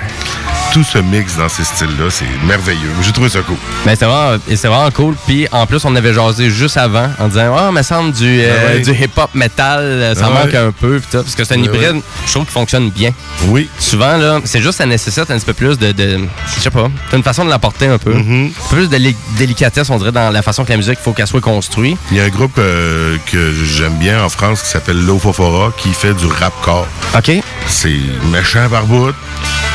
tout 0.72 0.84
ce 0.84 0.98
mix 0.98 1.36
dans 1.36 1.48
ces 1.48 1.64
styles-là, 1.64 2.10
c'est 2.10 2.24
merveilleux. 2.46 2.90
J'ai 3.02 3.12
trouvé 3.12 3.28
ça 3.28 3.40
cool. 3.40 3.56
Mais 3.84 3.96
c'est 3.96 4.04
vraiment, 4.04 4.38
vraiment 4.64 4.90
cool. 4.90 5.14
Puis 5.26 5.46
en 5.52 5.66
plus, 5.66 5.84
on 5.84 5.94
avait 5.96 6.12
jasé 6.12 6.50
juste 6.50 6.76
avant 6.76 7.08
en 7.18 7.28
disant 7.28 7.54
Ah, 7.56 7.72
me 7.72 7.82
semble 7.82 8.12
du, 8.12 8.40
euh, 8.42 8.74
ouais. 8.74 8.80
du 8.80 8.90
hip-hop 8.90 9.30
metal, 9.34 9.80
euh, 9.80 10.14
ça 10.14 10.28
ouais. 10.28 10.34
manque 10.34 10.54
un 10.54 10.72
peu. 10.72 11.00
Tout, 11.00 11.18
parce 11.18 11.34
que 11.34 11.44
c'est 11.44 11.54
un 11.54 11.62
hybride, 11.62 11.96
ouais. 11.96 12.02
je 12.26 12.32
trouve, 12.32 12.46
qui 12.46 12.52
fonctionne 12.52 12.90
bien. 12.90 13.12
Oui. 13.46 13.68
Souvent, 13.78 14.16
là, 14.16 14.40
c'est 14.44 14.60
juste, 14.60 14.78
ça 14.78 14.86
nécessite 14.86 15.30
un 15.30 15.36
petit 15.36 15.46
peu 15.46 15.54
plus 15.54 15.78
de. 15.78 15.92
de 15.92 16.20
je 16.54 16.60
sais 16.60 16.70
pas, 16.70 16.88
une 17.12 17.22
façon 17.22 17.44
de 17.44 17.50
l'apporter 17.50 17.86
un 17.86 17.98
peu. 17.98 18.14
Mm-hmm. 18.14 18.46
Un 18.46 18.70
peu 18.70 18.76
plus 18.76 18.88
de 18.88 19.14
délicatesse, 19.38 19.90
on 19.90 19.98
dirait, 19.98 20.12
dans 20.12 20.30
la 20.30 20.42
façon 20.42 20.64
que 20.64 20.70
la 20.70 20.76
musique, 20.76 20.98
il 21.00 21.02
faut 21.02 21.12
qu'elle 21.12 21.26
soit 21.26 21.40
construite. 21.40 21.98
Il 22.10 22.16
y 22.16 22.20
a 22.20 22.24
un 22.24 22.28
groupe 22.28 22.58
euh, 22.58 23.16
que 23.30 23.52
j'aime 23.64 23.96
bien 23.98 24.22
en 24.22 24.28
France 24.28 24.62
qui 24.62 24.68
s'appelle 24.68 25.04
Lofofora 25.04 25.72
qui 25.76 25.92
fait 25.92 26.14
du 26.14 26.26
rapcore. 26.26 26.86
OK. 27.16 27.32
C'est 27.66 28.00
méchant 28.30 28.68
par 28.70 28.84
bout, 28.86 29.14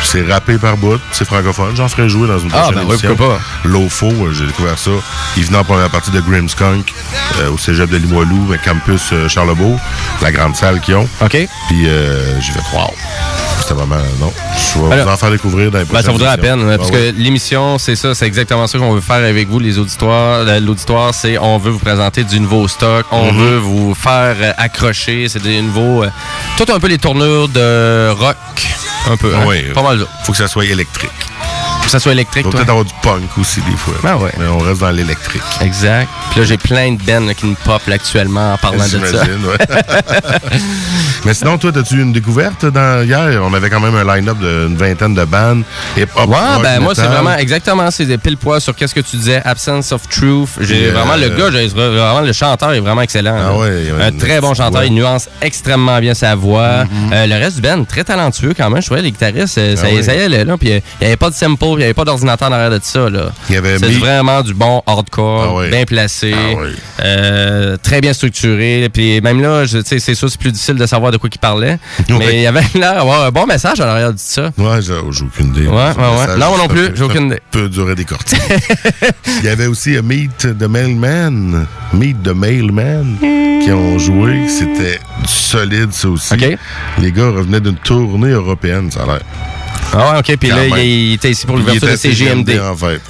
c'est 0.04 0.26
rappé 0.30 0.58
par 0.58 0.78
bout, 0.78 0.81
c'est 1.12 1.26
francophone. 1.26 1.76
J'en 1.76 1.88
ferai 1.88 2.10
jouer 2.10 2.28
dans 2.28 2.40
une 2.40 2.50
Ah, 2.54 2.58
prochaine 2.64 2.76
ben 2.76 2.82
oui, 2.86 2.90
émission. 2.92 3.16
pourquoi 3.16 3.38
pas. 3.38 3.70
Lofo, 3.70 4.08
euh, 4.08 4.34
j'ai 4.34 4.46
découvert 4.46 4.78
ça. 4.78 4.92
Il 5.38 5.46
venait 5.46 5.58
en 5.58 5.64
première 5.64 5.90
partie 5.90 6.12
de 6.12 6.20
Grimmskunk 6.22 6.94
euh, 7.40 7.52
au 7.52 7.58
cégep 7.58 7.90
de 7.90 7.98
Limoilou, 7.98 8.54
campus 8.66 9.10
euh, 9.14 9.28
Charlebourg, 9.30 9.80
la 10.22 10.32
grande 10.32 10.56
salle 10.56 10.80
qu'ils 10.82 10.96
ont. 10.96 11.08
OK. 11.22 11.38
Puis 11.68 11.88
euh, 11.88 12.40
j'ai 12.42 12.52
fait 12.54 12.60
wow. 12.74 12.90
C'était 13.62 13.74
vraiment 13.76 13.98
non. 14.20 14.34
Je 14.74 14.80
vais 14.80 14.92
Alors, 14.94 15.06
vous 15.08 15.14
en 15.14 15.18
faire 15.18 15.32
découvrir 15.32 15.70
dans 15.72 15.80
les 15.80 15.86
Ben, 15.86 16.02
ça 16.02 16.12
vaudrait 16.12 16.30
la 16.30 16.38
peine, 16.38 16.68
Ah 16.74 16.78
parce 16.78 16.90
ouais. 16.90 17.14
que 17.14 17.18
l'émission, 17.22 17.78
c'est 17.78 17.96
ça, 17.96 18.16
c'est 18.16 18.26
exactement 18.26 18.66
ça 18.68 18.80
qu'on 18.80 18.94
veut 18.94 19.02
faire 19.02 19.18
avec 19.18 19.48
vous, 19.50 19.60
les 19.60 19.78
auditoires. 19.78 20.44
L'auditoire, 20.60 21.14
c'est 21.14 21.38
on 21.38 21.58
veut 21.60 21.70
vous 21.72 21.80
présenter 21.80 22.24
du 22.24 22.40
nouveau 22.40 22.68
stock, 22.68 23.06
on 23.12 23.32
Mhm. 23.32 23.38
veut 23.40 23.58
vous 23.58 23.94
faire 23.94 24.36
accrocher, 24.58 25.28
c'est 25.30 25.42
des 25.44 25.62
nouveaux. 25.62 26.04
tout 26.58 26.66
un 26.74 26.80
peu 26.80 26.88
les 26.88 26.98
tournures 26.98 27.48
de 27.50 28.10
rock, 28.10 28.36
un 29.10 29.18
peu. 29.18 29.34
hein. 29.36 29.44
Oui, 29.48 29.64
Pas 29.74 29.82
mal. 29.82 30.06
Faut 30.26 30.32
que 30.32 30.38
ça 30.38 30.48
soit 30.48 30.66
électrique. 30.66 31.12
Que 31.86 31.92
ça 31.92 32.00
soit 32.00 32.12
électrique, 32.14 32.44
toi. 32.44 32.52
peut-être 32.52 32.70
avoir 32.70 32.86
du 32.86 32.94
punk 33.02 33.38
aussi, 33.38 33.62
des 33.62 33.76
fois. 33.78 33.94
Ben 34.04 34.16
ouais. 34.18 34.32
Mais 34.40 34.48
on 34.48 34.60
reste 34.60 34.82
dans 34.82 34.92
l'électrique. 34.92 35.42
Exact. 35.62 36.08
Puis 36.32 36.40
là, 36.42 36.46
j'ai 36.46 36.58
plein 36.58 36.94
de 36.94 37.02
bands 37.02 37.26
là, 37.26 37.34
qui 37.34 37.46
me 37.46 37.56
pop 37.56 37.82
là, 37.88 37.96
actuellement 37.96 38.54
en 38.54 38.58
parlant 38.58 38.84
de 38.84 39.06
ça. 39.06 39.24
Ouais. 39.24 40.40
Mais 41.26 41.34
sinon, 41.34 41.58
toi, 41.58 41.72
as-tu 41.76 41.96
eu 41.96 42.02
une 42.02 42.14
découverte 42.14 42.66
dans, 42.66 43.06
hier? 43.06 43.42
On 43.44 43.54
avait 43.54 43.70
quand 43.70 43.80
même 43.80 43.96
un 43.96 44.16
line-up 44.16 44.38
d'une 44.40 44.76
vingtaine 44.76 45.14
de 45.14 45.24
bandes. 45.26 45.64
Hip-hop, 45.98 46.30
Ouais, 46.30 46.38
rock, 46.38 46.64
ben 46.64 46.80
moi, 46.80 46.96
c'est 46.96 47.02
vraiment 47.08 47.36
exactement, 47.36 47.92
c'est 47.92 48.06
des 48.06 48.18
pile 48.18 48.38
sur 48.60 48.76
qu'est-ce 48.76 48.96
que 48.96 49.02
tu 49.02 49.18
disais, 49.18 49.42
Absence 49.44 49.92
of 49.92 50.08
Truth. 50.08 50.50
J'ai 50.62 50.90
vraiment 50.90 51.16
le 51.16 51.30
gars, 51.30 51.52
j'ai 51.52 51.68
vraiment 51.68 52.22
le 52.22 52.34
chanteur 52.34 52.74
est 52.74 52.80
vraiment 52.80 53.02
excellent. 53.02 53.36
Ah 53.38 53.58
ouais, 53.58 53.92
un 54.02 54.12
très 54.12 54.40
bon 54.42 54.54
chanteur, 54.54 54.84
il 54.84 54.94
nuance 54.94 55.30
extrêmement 55.42 56.00
bien 56.00 56.14
sa 56.14 56.36
voix. 56.36 56.84
Mm-hmm. 56.84 57.14
Euh, 57.14 57.28
le 57.28 57.36
reste 57.36 57.58
du 57.58 57.62
band, 57.62 57.84
très 57.84 58.04
talentueux 58.04 58.54
quand 58.56 58.70
même. 58.70 58.82
Je 58.82 58.88
trouvais 58.88 59.02
les 59.02 59.12
guitaristes, 59.12 59.58
euh, 59.58 59.76
ça, 59.76 59.88
Ah 59.90 59.94
ouais. 59.94 60.04
ça 60.04 60.16
y 60.16 60.22
allait 60.22 60.46
là. 60.46 60.58
Puis 60.58 60.72
euh, 60.72 60.80
il 61.00 61.04
n'y 61.04 61.08
avait 61.08 61.18
pas 61.18 61.30
de 61.30 61.36
sample, 61.36 61.71
il 61.78 61.80
n'y 61.80 61.84
avait 61.86 61.94
pas 61.94 62.06
d'ordinateur 62.06 62.50
derrière 62.50 62.70
de 62.70 62.80
ça 62.82 63.08
C'est 63.48 63.62
mis- 63.88 63.94
vraiment 63.96 64.42
du 64.42 64.54
bon 64.54 64.82
hardcore, 64.86 65.62
Ah 65.64 65.68
bien 65.70 65.86
placé, 65.86 66.34
Ah 66.36 67.04
euh, 67.04 67.78
très 67.82 68.02
bien 68.02 68.14
structuré. 68.14 68.90
Puis 68.94 69.22
même 69.22 69.42
là, 69.42 69.64
c'est 69.68 70.00
sûr, 70.16 70.30
c'est 70.30 70.40
plus 70.40 70.52
difficile 70.52 70.76
de 70.76 70.86
savoir 70.86 71.12
de 71.12 71.18
quoi 71.18 71.30
il 71.34 71.40
parlait. 71.40 71.78
Mais 72.10 72.36
il 72.36 72.42
y 72.42 72.48
avait 72.48 72.64
l'air 72.76 72.96
d'avoir 72.96 73.26
un 73.26 73.32
bon 73.32 73.46
message 73.46 73.80
à 73.80 73.86
l'arrière 73.86 74.14
de 74.14 74.20
ça. 74.20 74.52
Ouais, 74.58 74.82
j'ai 74.82 74.94
j'ai 75.12 75.24
aucune 75.26 75.48
idée. 75.56 75.68
Ouais, 75.68 75.74
ouais, 75.76 76.38
Non, 76.38 76.50
moi 76.50 76.58
non 76.58 76.68
plus, 76.68 76.92
j'ai 76.96 77.04
aucune 77.04 77.28
idée. 77.28 77.40
peut 77.52 77.70
durer 77.70 77.96
des 77.96 78.06
cortiques. 78.06 78.40
Il 79.40 79.46
y 79.46 79.50
avait 79.50 79.68
aussi 79.68 79.96
euh, 79.96 80.02
Meet 80.02 80.58
the 80.60 80.68
Mailman. 80.68 81.66
Meet 81.94 82.24
the 82.24 82.36
Mailman 82.36 83.18
qui 83.64 83.72
ont 83.72 84.00
joué. 84.00 84.48
C'était 84.48 85.00
solide, 85.26 85.92
ça 85.92 86.10
aussi. 86.10 86.34
Les 87.00 87.12
gars 87.12 87.30
revenaient 87.30 87.60
d'une 87.60 87.76
tournée 87.76 88.30
européenne, 88.32 88.90
ça 88.92 89.04
a 89.04 89.06
l'air. 89.06 89.22
Ah 89.94 90.14
ouais, 90.14 90.20
ok. 90.20 90.38
Puis 90.38 90.50
là, 90.50 90.66
il, 90.66 90.78
il 91.10 91.14
était 91.14 91.32
ici 91.32 91.46
pour 91.46 91.58
l'ouverture 91.58 91.88
de 91.88 91.96
CGMD. 91.96 92.60
en 92.60 92.76
fait. 92.76 93.02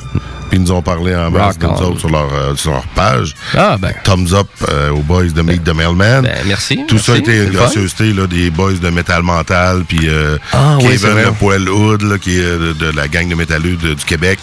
Puis 0.52 0.60
ils 0.60 0.64
nous 0.64 0.72
ont 0.73 0.82
parlé 0.82 1.15
en 1.15 1.32
masse 1.32 1.57
de 1.57 1.65
nous 1.65 1.72
autres 1.82 1.99
sur 2.02 2.10
leur, 2.10 2.28
euh, 2.34 2.56
sur 2.57 2.72
leur 2.72 2.86
page. 2.88 3.34
Ah, 3.57 3.78
ben. 3.80 3.94
Thumbs 4.03 4.34
up 4.34 4.48
euh, 4.68 4.90
aux 4.90 4.99
boys 4.99 5.28
de 5.34 5.41
Meet 5.41 5.64
the 5.64 5.73
Mailman. 5.73 6.23
Ben, 6.23 6.40
merci. 6.45 6.82
Tout 6.90 6.98
ça 6.99 7.14
a 7.14 7.18
été 7.18 7.38
une 7.38 7.52
gracieuseté 7.52 8.11
là, 8.11 8.28
des 8.28 8.49
boys 8.49 8.73
de 8.73 8.90
Metal 8.90 9.23
Mental, 9.23 9.86
puis 9.88 10.10
euh, 10.10 10.38
Ah, 10.52 10.78
Kevin. 10.82 11.15
Le 11.15 11.32
Poil 11.32 11.69
Hood, 11.69 12.02
là, 12.02 12.18
qui 12.18 12.38
est 12.38 12.44
de, 12.44 12.73
de 12.73 12.91
la 12.94 13.07
gang 13.07 13.30
de 13.30 13.36
métalleux 13.36 13.78
du 13.78 13.95
Québec. 14.06 14.40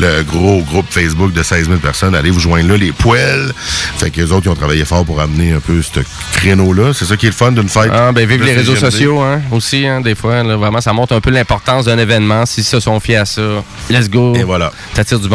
Le 0.00 0.22
gros 0.24 0.60
groupe 0.62 0.86
Facebook 0.90 1.32
de 1.32 1.42
16 1.44 1.68
000 1.68 1.78
personnes. 1.78 2.16
Allez 2.16 2.30
vous 2.30 2.40
joindre 2.40 2.68
là, 2.70 2.76
les 2.76 2.90
poils. 2.90 3.52
Fait 3.98 4.10
que 4.10 4.20
les 4.20 4.32
autres, 4.32 4.46
ils 4.46 4.50
ont 4.50 4.56
travaillé 4.56 4.84
fort 4.84 5.04
pour 5.04 5.20
amener 5.20 5.52
un 5.52 5.60
peu 5.60 5.80
ce 5.82 6.00
créneau-là. 6.32 6.92
C'est 6.94 7.04
ça 7.04 7.16
qui 7.16 7.26
est 7.26 7.30
le 7.30 7.34
fun 7.36 7.52
d'une 7.52 7.68
fête. 7.68 7.92
Ah, 7.94 8.10
ben, 8.10 8.26
vive 8.26 8.42
les 8.42 8.54
réseaux 8.54 8.74
sociaux, 8.74 9.20
hein, 9.20 9.40
aussi, 9.52 9.86
hein, 9.86 10.00
des 10.00 10.16
fois. 10.16 10.42
là, 10.42 10.56
vraiment, 10.56 10.80
ça 10.80 10.92
montre 10.92 11.14
un 11.14 11.20
peu 11.20 11.30
l'importance 11.30 11.84
d'un 11.84 11.98
événement. 11.98 12.44
S'ils 12.44 12.64
se 12.64 12.80
sont 12.80 12.98
fiés 12.98 13.18
à 13.18 13.24
ça, 13.24 13.42
let's 13.88 14.10
go. 14.10 14.34
Et 14.34 14.42
voilà. 14.42 14.72
T'attires 14.94 15.20
du 15.20 15.28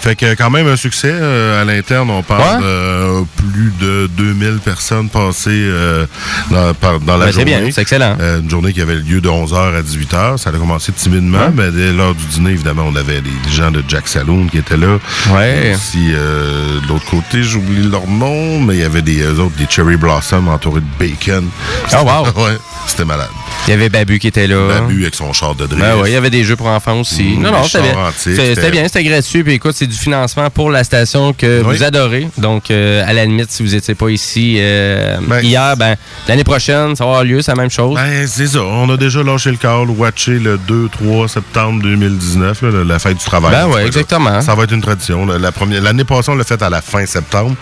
Fait 0.00 0.16
que 0.16 0.34
quand 0.34 0.50
même 0.50 0.66
un 0.66 0.76
succès 0.76 1.10
euh, 1.12 1.60
à 1.60 1.64
l'interne. 1.64 2.10
On 2.10 2.22
parle 2.22 2.40
Ouais. 2.40 2.66
de 2.66 3.24
plus 3.36 3.72
de 3.80 4.08
2000 4.16 4.58
personnes 4.64 5.08
passées 5.08 5.50
euh, 5.50 6.06
dans, 6.50 6.72
par- 6.74 7.00
dans 7.00 7.16
la 7.18 7.26
Ben, 7.26 7.32
c'est 7.32 7.40
journée. 7.46 7.60
bien, 7.60 7.70
c'est 7.70 7.82
excellent. 7.82 8.16
Euh, 8.20 8.40
une 8.40 8.48
journée 8.50 8.72
qui 8.72 8.80
avait 8.80 8.94
lieu 8.96 9.20
de 9.20 9.28
11h 9.28 9.76
à 9.76 9.82
18h. 9.82 10.38
Ça 10.38 10.50
a 10.50 10.52
commencé 10.52 10.92
timidement, 10.92 11.38
Ouais. 11.38 11.52
mais 11.54 11.70
dès 11.70 11.92
l'heure 11.92 12.14
du 12.14 12.24
dîner, 12.26 12.50
évidemment, 12.52 12.84
on 12.88 12.96
avait 12.96 13.20
des 13.20 13.30
gens 13.50 13.70
de 13.70 13.82
Jack 13.88 14.08
Saloon 14.08 14.46
qui 14.48 14.58
étaient 14.58 14.76
là. 14.76 14.98
Ouais. 15.30 15.74
Aussi, 15.74 16.12
de 16.12 16.88
l'autre 16.88 17.04
côté, 17.10 17.42
j'oublie 17.42 17.88
leur 17.88 18.06
nom, 18.06 18.60
mais 18.60 18.74
il 18.76 18.80
y 18.80 18.84
avait 18.84 19.02
des 19.02 19.20
eux 19.22 19.38
autres, 19.40 19.56
des 19.56 19.66
Cherry 19.68 19.96
Blossom 19.96 20.48
entourés 20.48 20.80
de 20.80 20.86
bacon. 20.98 21.48
Oh, 21.92 21.96
wow. 22.04 22.24
ouais, 22.44 22.56
c'était 22.86 23.04
malade. 23.04 23.28
Il 23.66 23.70
y 23.70 23.74
avait 23.74 23.88
Babu 23.88 24.18
qui 24.18 24.26
était 24.28 24.46
là. 24.46 24.80
Babu 24.80 25.02
avec 25.02 25.14
son 25.14 25.32
char 25.32 25.54
de 25.54 25.66
drift. 25.66 25.80
Ben 25.82 25.96
ouais, 25.98 26.10
il 26.10 26.12
y 26.12 26.16
avait 26.16 26.30
des 26.30 26.44
jeux 26.44 26.56
pour 26.56 26.66
enfants 26.68 27.00
aussi. 27.00 27.22
Mmh, 27.22 27.42
non, 27.42 27.52
non, 27.52 27.62
c'était 27.64 27.82
bien. 27.82 27.94
C'était 28.16 28.70
bien, 28.70 28.84
c'était 28.88 29.04
gratuit. 29.04 29.44
Puis 29.44 29.52
écoute, 29.54 29.74
c'est 29.76 29.86
du 29.86 29.96
financement 29.96 30.48
pour 30.50 30.70
la 30.70 30.82
station 30.84 31.32
que 31.32 31.62
Oui. 31.64 31.76
vous 31.76 31.82
adorez. 31.84 32.28
Donc, 32.38 32.70
euh, 32.70 33.04
à 33.06 33.12
la 33.12 33.24
limite, 33.26 33.50
si 33.50 33.62
vous 33.62 33.70
n'étiez 33.72 33.94
pas 33.94 34.08
ici 34.08 34.56
euh, 34.58 35.18
hier, 35.42 35.76
ben, 35.76 35.94
l'année 36.26 36.44
prochaine, 36.44 36.96
ça 36.96 37.04
va 37.04 37.10
avoir 37.10 37.24
lieu, 37.24 37.42
c'est 37.42 37.52
la 37.52 37.60
même 37.60 37.70
chose. 37.70 37.94
Ben, 37.94 38.26
c'est 38.26 38.46
ça. 38.48 38.62
On 38.62 38.88
a 38.90 38.96
déjà 38.96 39.22
lâché 39.22 39.50
le 39.50 39.56
call, 39.56 39.90
watché 39.90 40.32
le 40.38 40.58
2-3 40.58 41.28
septembre 41.28 41.82
2019, 41.82 42.62
là, 42.62 42.68
la 42.84 42.98
fête 42.98 43.18
du 43.18 43.24
travail. 43.24 43.52
Ben 43.52 43.66
ouais, 43.68 43.86
exactement. 43.86 44.40
Ça 44.40 44.54
va 44.54 44.64
être 44.64 44.72
une 44.72 44.82
tradition. 44.82 45.26
là. 45.26 45.38
La 45.38 45.52
première- 45.52 45.82
L'année 45.82 46.04
passée, 46.04 46.30
on 46.30 46.34
l'a 46.34 46.44
fait 46.44 46.60
à 46.62 46.70
la 46.70 46.80
fin 46.82 47.04
septembre. 47.06 47.54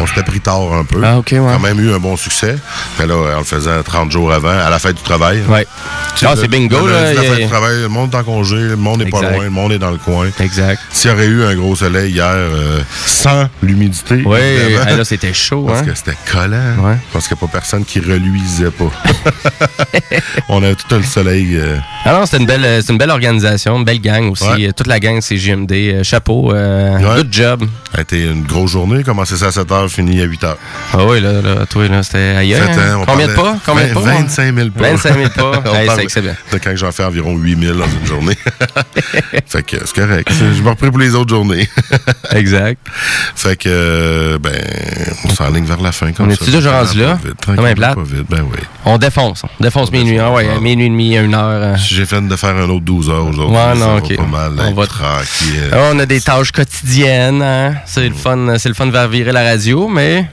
On 0.00 0.06
s'était 0.06 0.22
pris 0.22 0.40
tard 0.40 0.72
un 0.74 0.84
peu. 0.84 1.00
Ah, 1.04 1.18
ok, 1.18 1.28
ouais. 1.32 1.38
quand 1.38 1.58
même 1.60 1.80
eu 1.80 1.92
un 1.92 1.98
bon 1.98 2.16
succès. 2.16 2.56
Mais 2.98 3.06
là, 3.06 3.14
on 3.14 3.38
le 3.38 3.44
faisait 3.44 3.82
30 3.82 4.10
jours 4.12 4.32
avant, 4.32 4.48
à 4.50 4.70
la 4.70 4.78
fête 4.78 4.96
du 4.96 5.02
travail. 5.02 5.25
Ah, 5.28 6.34
le- 6.34 6.40
c'est 6.40 6.48
bingo, 6.48 6.86
le 6.86 6.92
là. 6.92 7.12
La 7.14 7.22
fête 7.22 7.36
du 7.40 7.46
travail, 7.46 7.80
le 7.82 7.88
monde 7.88 8.12
est 8.12 8.16
en 8.16 8.24
congé, 8.24 8.56
le 8.56 8.76
monde 8.76 9.02
n'est 9.02 9.10
pas 9.10 9.20
loin, 9.22 9.44
le 9.44 9.50
monde 9.50 9.72
est 9.72 9.78
dans 9.78 9.90
le 9.90 9.98
coin. 9.98 10.26
Exact. 10.40 10.80
S'il 10.90 11.10
y 11.10 11.14
aurait 11.14 11.26
eu 11.26 11.44
un 11.44 11.54
gros 11.54 11.76
soleil 11.76 12.12
hier, 12.12 12.26
euh, 12.30 12.80
sans 13.04 13.48
l'humidité. 13.62 14.22
Oui, 14.24 14.38
là, 14.86 15.04
c'était 15.04 15.34
chaud. 15.34 15.64
Parce 15.68 15.80
hein? 15.80 15.84
que 15.84 15.94
c'était 15.94 16.16
collant. 16.30 16.96
Parce 17.12 17.28
qu'il 17.28 17.36
n'y 17.36 17.44
a 17.44 17.46
pas 17.46 17.52
personne 17.52 17.84
qui 17.84 18.00
reluisait 18.00 18.70
pas. 18.70 18.90
on 20.48 20.62
avait 20.62 20.74
tout 20.74 20.94
le 20.96 21.02
soleil. 21.02 21.56
euh, 21.56 21.76
Ah 22.04 22.12
non, 22.14 22.24
c'était 22.26 22.38
une 22.38 22.46
belle, 22.46 22.82
c'est 22.82 22.92
une 22.92 22.98
belle 22.98 23.10
organisation, 23.10 23.76
une 23.78 23.84
belle 23.84 24.00
gang 24.00 24.30
aussi. 24.30 24.44
Ouais. 24.44 24.72
Toute 24.72 24.86
la 24.86 25.00
gang, 25.00 25.18
c'est 25.20 25.36
JMD. 25.36 25.72
Euh, 25.72 26.02
chapeau, 26.02 26.52
euh, 26.52 26.96
Ouais. 26.98 27.16
good 27.16 27.28
job. 27.32 27.64
Ça 27.92 27.98
a 27.98 28.00
été 28.02 28.24
une 28.24 28.42
grosse 28.44 28.70
journée. 28.72 29.02
Commencé 29.02 29.36
ça 29.36 29.46
à 29.46 29.52
7 29.52 29.68
h, 29.68 29.88
fini 29.88 30.20
à 30.20 30.24
8 30.24 30.42
h. 30.42 30.54
Ah 30.92 30.98
oui, 31.06 31.20
là, 31.20 31.32
là, 31.42 31.66
toi, 31.66 31.86
là, 31.88 32.02
c'était 32.02 32.34
ailleurs. 32.36 32.68
Hein? 32.68 33.02
Combien 33.06 33.26
de 33.28 33.32
pas? 33.34 33.56
Combien 33.64 33.88
de 33.88 33.94
pas? 33.94 34.00
25 34.00 34.54
000 34.54 34.70
pas. 34.70 34.90
25 34.92 35.15
000 35.16 35.30
pas. 35.30 35.62
On 35.70 35.74
Hey, 35.74 35.88
c'est 35.94 36.02
excellent. 36.02 36.34
De 36.52 36.58
quand 36.58 36.74
j'en 36.76 36.92
fais 36.92 37.04
environ 37.04 37.36
8 37.36 37.60
000 37.60 37.78
dans 37.78 37.84
une 37.86 38.06
journée. 38.06 38.36
fait 39.46 39.62
que 39.62 39.76
c'est 39.84 39.94
correct. 39.94 40.28
Je 40.32 40.62
me 40.62 40.68
repris 40.70 40.88
pour 40.90 40.98
les 40.98 41.14
autres 41.14 41.30
journées. 41.34 41.68
exact. 42.32 42.80
Fait 43.34 43.56
que, 43.56 43.68
euh, 43.68 44.38
ben, 44.38 44.52
on 45.24 45.28
s'enligne 45.30 45.64
vers 45.64 45.80
la 45.80 45.92
fin 45.92 46.12
comme 46.12 46.26
On 46.28 46.34
ça. 46.34 46.42
est-tu 46.42 46.50
déjà 46.50 46.80
rendu 46.80 46.98
là? 47.00 47.18
Pas 47.44 47.52
vite, 47.52 47.80
pas 47.80 47.94
vite, 48.04 48.26
ben 48.28 48.42
oui. 48.50 48.58
On 48.84 48.98
défonce. 48.98 49.42
On 49.44 49.62
défonce 49.62 49.90
minuit. 49.92 50.18
Ah 50.18 50.30
ouais, 50.32 50.58
minuit 50.60 50.86
et 50.86 50.88
demi, 50.88 51.16
une 51.16 51.34
heure. 51.34 51.44
euh. 51.62 51.76
J'ai 51.76 52.06
fait 52.06 52.20
de 52.26 52.36
faire 52.36 52.56
un 52.56 52.68
autre 52.68 52.84
12 52.84 53.10
heures 53.10 53.26
aujourd'hui. 53.26 53.56
Ouais, 53.56 53.74
non, 53.74 53.80
ça 53.80 53.86
va 53.86 53.94
ok. 53.96 54.16
Pas 54.16 54.22
mal, 54.24 54.52
On 54.58 54.68
être 54.68 54.74
va- 54.74 54.86
tranquille. 54.86 55.70
Ah, 55.72 55.76
On 55.92 55.98
a 55.98 56.06
des 56.06 56.20
tâches 56.20 56.52
quotidiennes. 56.52 57.42
hein. 57.42 57.74
C'est 57.86 58.08
le 58.08 58.14
fun, 58.14 58.56
c'est 58.58 58.68
le 58.68 58.74
fun 58.74 58.86
de 58.86 58.92
faire 58.92 59.08
virer 59.08 59.32
la 59.32 59.42
radio, 59.44 59.88
mais 59.88 60.26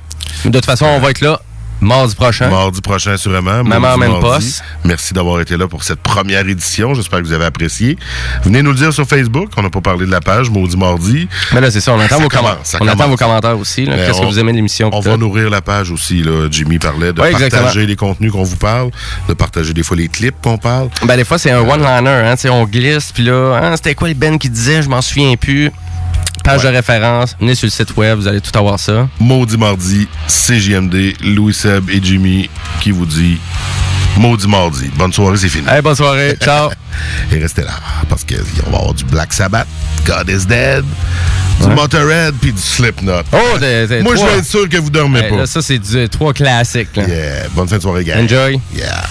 de 0.45 0.51
toute 0.51 0.65
façon, 0.65 0.85
on 0.85 0.99
va 0.99 1.11
être 1.11 1.21
là 1.21 1.39
mardi 1.83 2.15
prochain. 2.15 2.49
Mardi 2.49 2.81
prochain, 2.81 3.17
sûrement. 3.17 3.51
Heure, 3.51 3.97
même 3.97 4.19
poste. 4.19 4.63
Merci 4.83 5.13
d'avoir 5.13 5.41
été 5.41 5.57
là 5.57 5.67
pour 5.67 5.83
cette 5.83 5.99
première 5.99 6.47
édition. 6.47 6.93
J'espère 6.93 7.19
que 7.19 7.25
vous 7.25 7.33
avez 7.33 7.45
apprécié. 7.45 7.97
Venez 8.43 8.61
nous 8.61 8.71
le 8.71 8.77
dire 8.77 8.93
sur 8.93 9.05
Facebook. 9.05 9.49
On 9.57 9.61
n'a 9.63 9.69
pas 9.69 9.81
parlé 9.81 10.05
de 10.05 10.11
la 10.11 10.21
page 10.21 10.49
Maudit 10.49 10.77
Mardi. 10.77 11.27
Mais 11.53 11.61
là, 11.61 11.71
c'est 11.71 11.81
ça. 11.81 11.93
On 11.93 11.99
attend, 11.99 12.19
vos, 12.19 12.27
commence, 12.27 12.57
ça 12.63 12.77
on 12.81 12.87
attend 12.87 13.07
vos 13.07 13.15
commentaires 13.15 13.57
aussi. 13.57 13.85
Qu'est-ce 13.85 14.19
que 14.21 14.25
vous 14.25 14.39
aimez 14.39 14.51
de 14.51 14.57
l'émission? 14.57 14.89
On 14.93 14.99
va 14.99 15.17
nourrir 15.17 15.49
la 15.49 15.61
page 15.61 15.91
aussi. 15.91 16.23
Là. 16.23 16.47
Jimmy 16.49 16.79
parlait 16.79 17.13
de 17.13 17.21
Ouais, 17.21 17.31
partager 17.31 17.45
exactement. 17.45 17.87
les 17.87 17.95
contenus 17.95 18.31
qu'on 18.31 18.43
vous 18.43 18.57
parle, 18.57 18.89
de 19.27 19.33
partager 19.33 19.73
des 19.73 19.83
fois 19.83 19.97
les 19.97 20.07
clips 20.07 20.35
qu'on 20.41 20.57
parle. 20.57 20.89
Ben, 21.05 21.15
des 21.15 21.23
fois, 21.23 21.37
c'est 21.37 21.51
un 21.51 21.61
one-liner. 21.61 22.09
Hein, 22.09 22.35
on 22.49 22.65
glisse, 22.65 23.11
puis 23.11 23.23
là, 23.23 23.59
hein, 23.61 23.75
c'était 23.75 23.95
quoi 23.95 24.07
les 24.07 24.13
Ben 24.13 24.37
qui 24.37 24.49
disait? 24.49 24.81
Je 24.81 24.89
m'en 24.89 25.01
souviens 25.01 25.35
plus. 25.35 25.71
Page 26.43 26.63
de 26.63 26.67
référence. 26.67 27.35
Venez 27.39 27.55
sur 27.55 27.67
le 27.67 27.71
site 27.71 27.95
web, 27.95 28.17
vous 28.19 28.27
allez 28.27 28.41
tout 28.41 28.57
avoir 28.57 28.79
ça. 28.79 29.07
Maudit 29.19 29.57
Mardi, 29.57 30.07
CJMD, 30.27 31.13
Louis 31.23 31.53
Seb 31.53 31.89
et 31.89 31.99
Jimmy 32.03 32.49
qui 32.81 32.91
vous 32.91 33.05
dit 33.05 33.39
Maudit 34.17 34.47
Mardi. 34.47 34.91
Bonne 34.95 35.13
soirée, 35.13 35.37
c'est 35.37 35.47
fini. 35.49 35.65
Hey, 35.69 35.81
bonne 35.81 35.95
soirée. 35.95 36.35
Ciao. 36.41 36.69
Et 37.31 37.39
restez 37.39 37.61
là 37.63 37.71
parce 38.09 38.23
qu'on 38.25 38.71
va 38.71 38.77
avoir 38.77 38.93
du 38.93 39.03
Black 39.05 39.31
Sabbath, 39.33 39.67
God 40.05 40.29
is 40.29 40.45
Dead, 40.45 40.83
du. 41.61 41.67
Motorhead 41.69 42.35
puis 42.41 42.51
du 42.51 42.61
Slipknot. 42.61 43.21
Oh, 43.31 43.37
Moi, 44.01 44.15
je 44.15 44.23
vais 44.25 44.37
être 44.39 44.45
sûr 44.45 44.67
que 44.67 44.77
vous 44.77 44.89
dormez 44.89 45.21
Hey, 45.21 45.29
pas. 45.29 45.37
là, 45.37 45.45
ça, 45.47 45.61
c'est 45.61 45.79
du 45.79 46.09
trois 46.09 46.33
classiques. 46.33 46.95
là. 46.95 47.07
Yeah. 47.07 47.47
Bonne 47.55 47.67
fin 47.69 47.77
de 47.77 47.81
soirée, 47.81 48.03
gars. 48.03 48.17
Enjoy. 48.19 48.59
Yeah. 48.75 49.03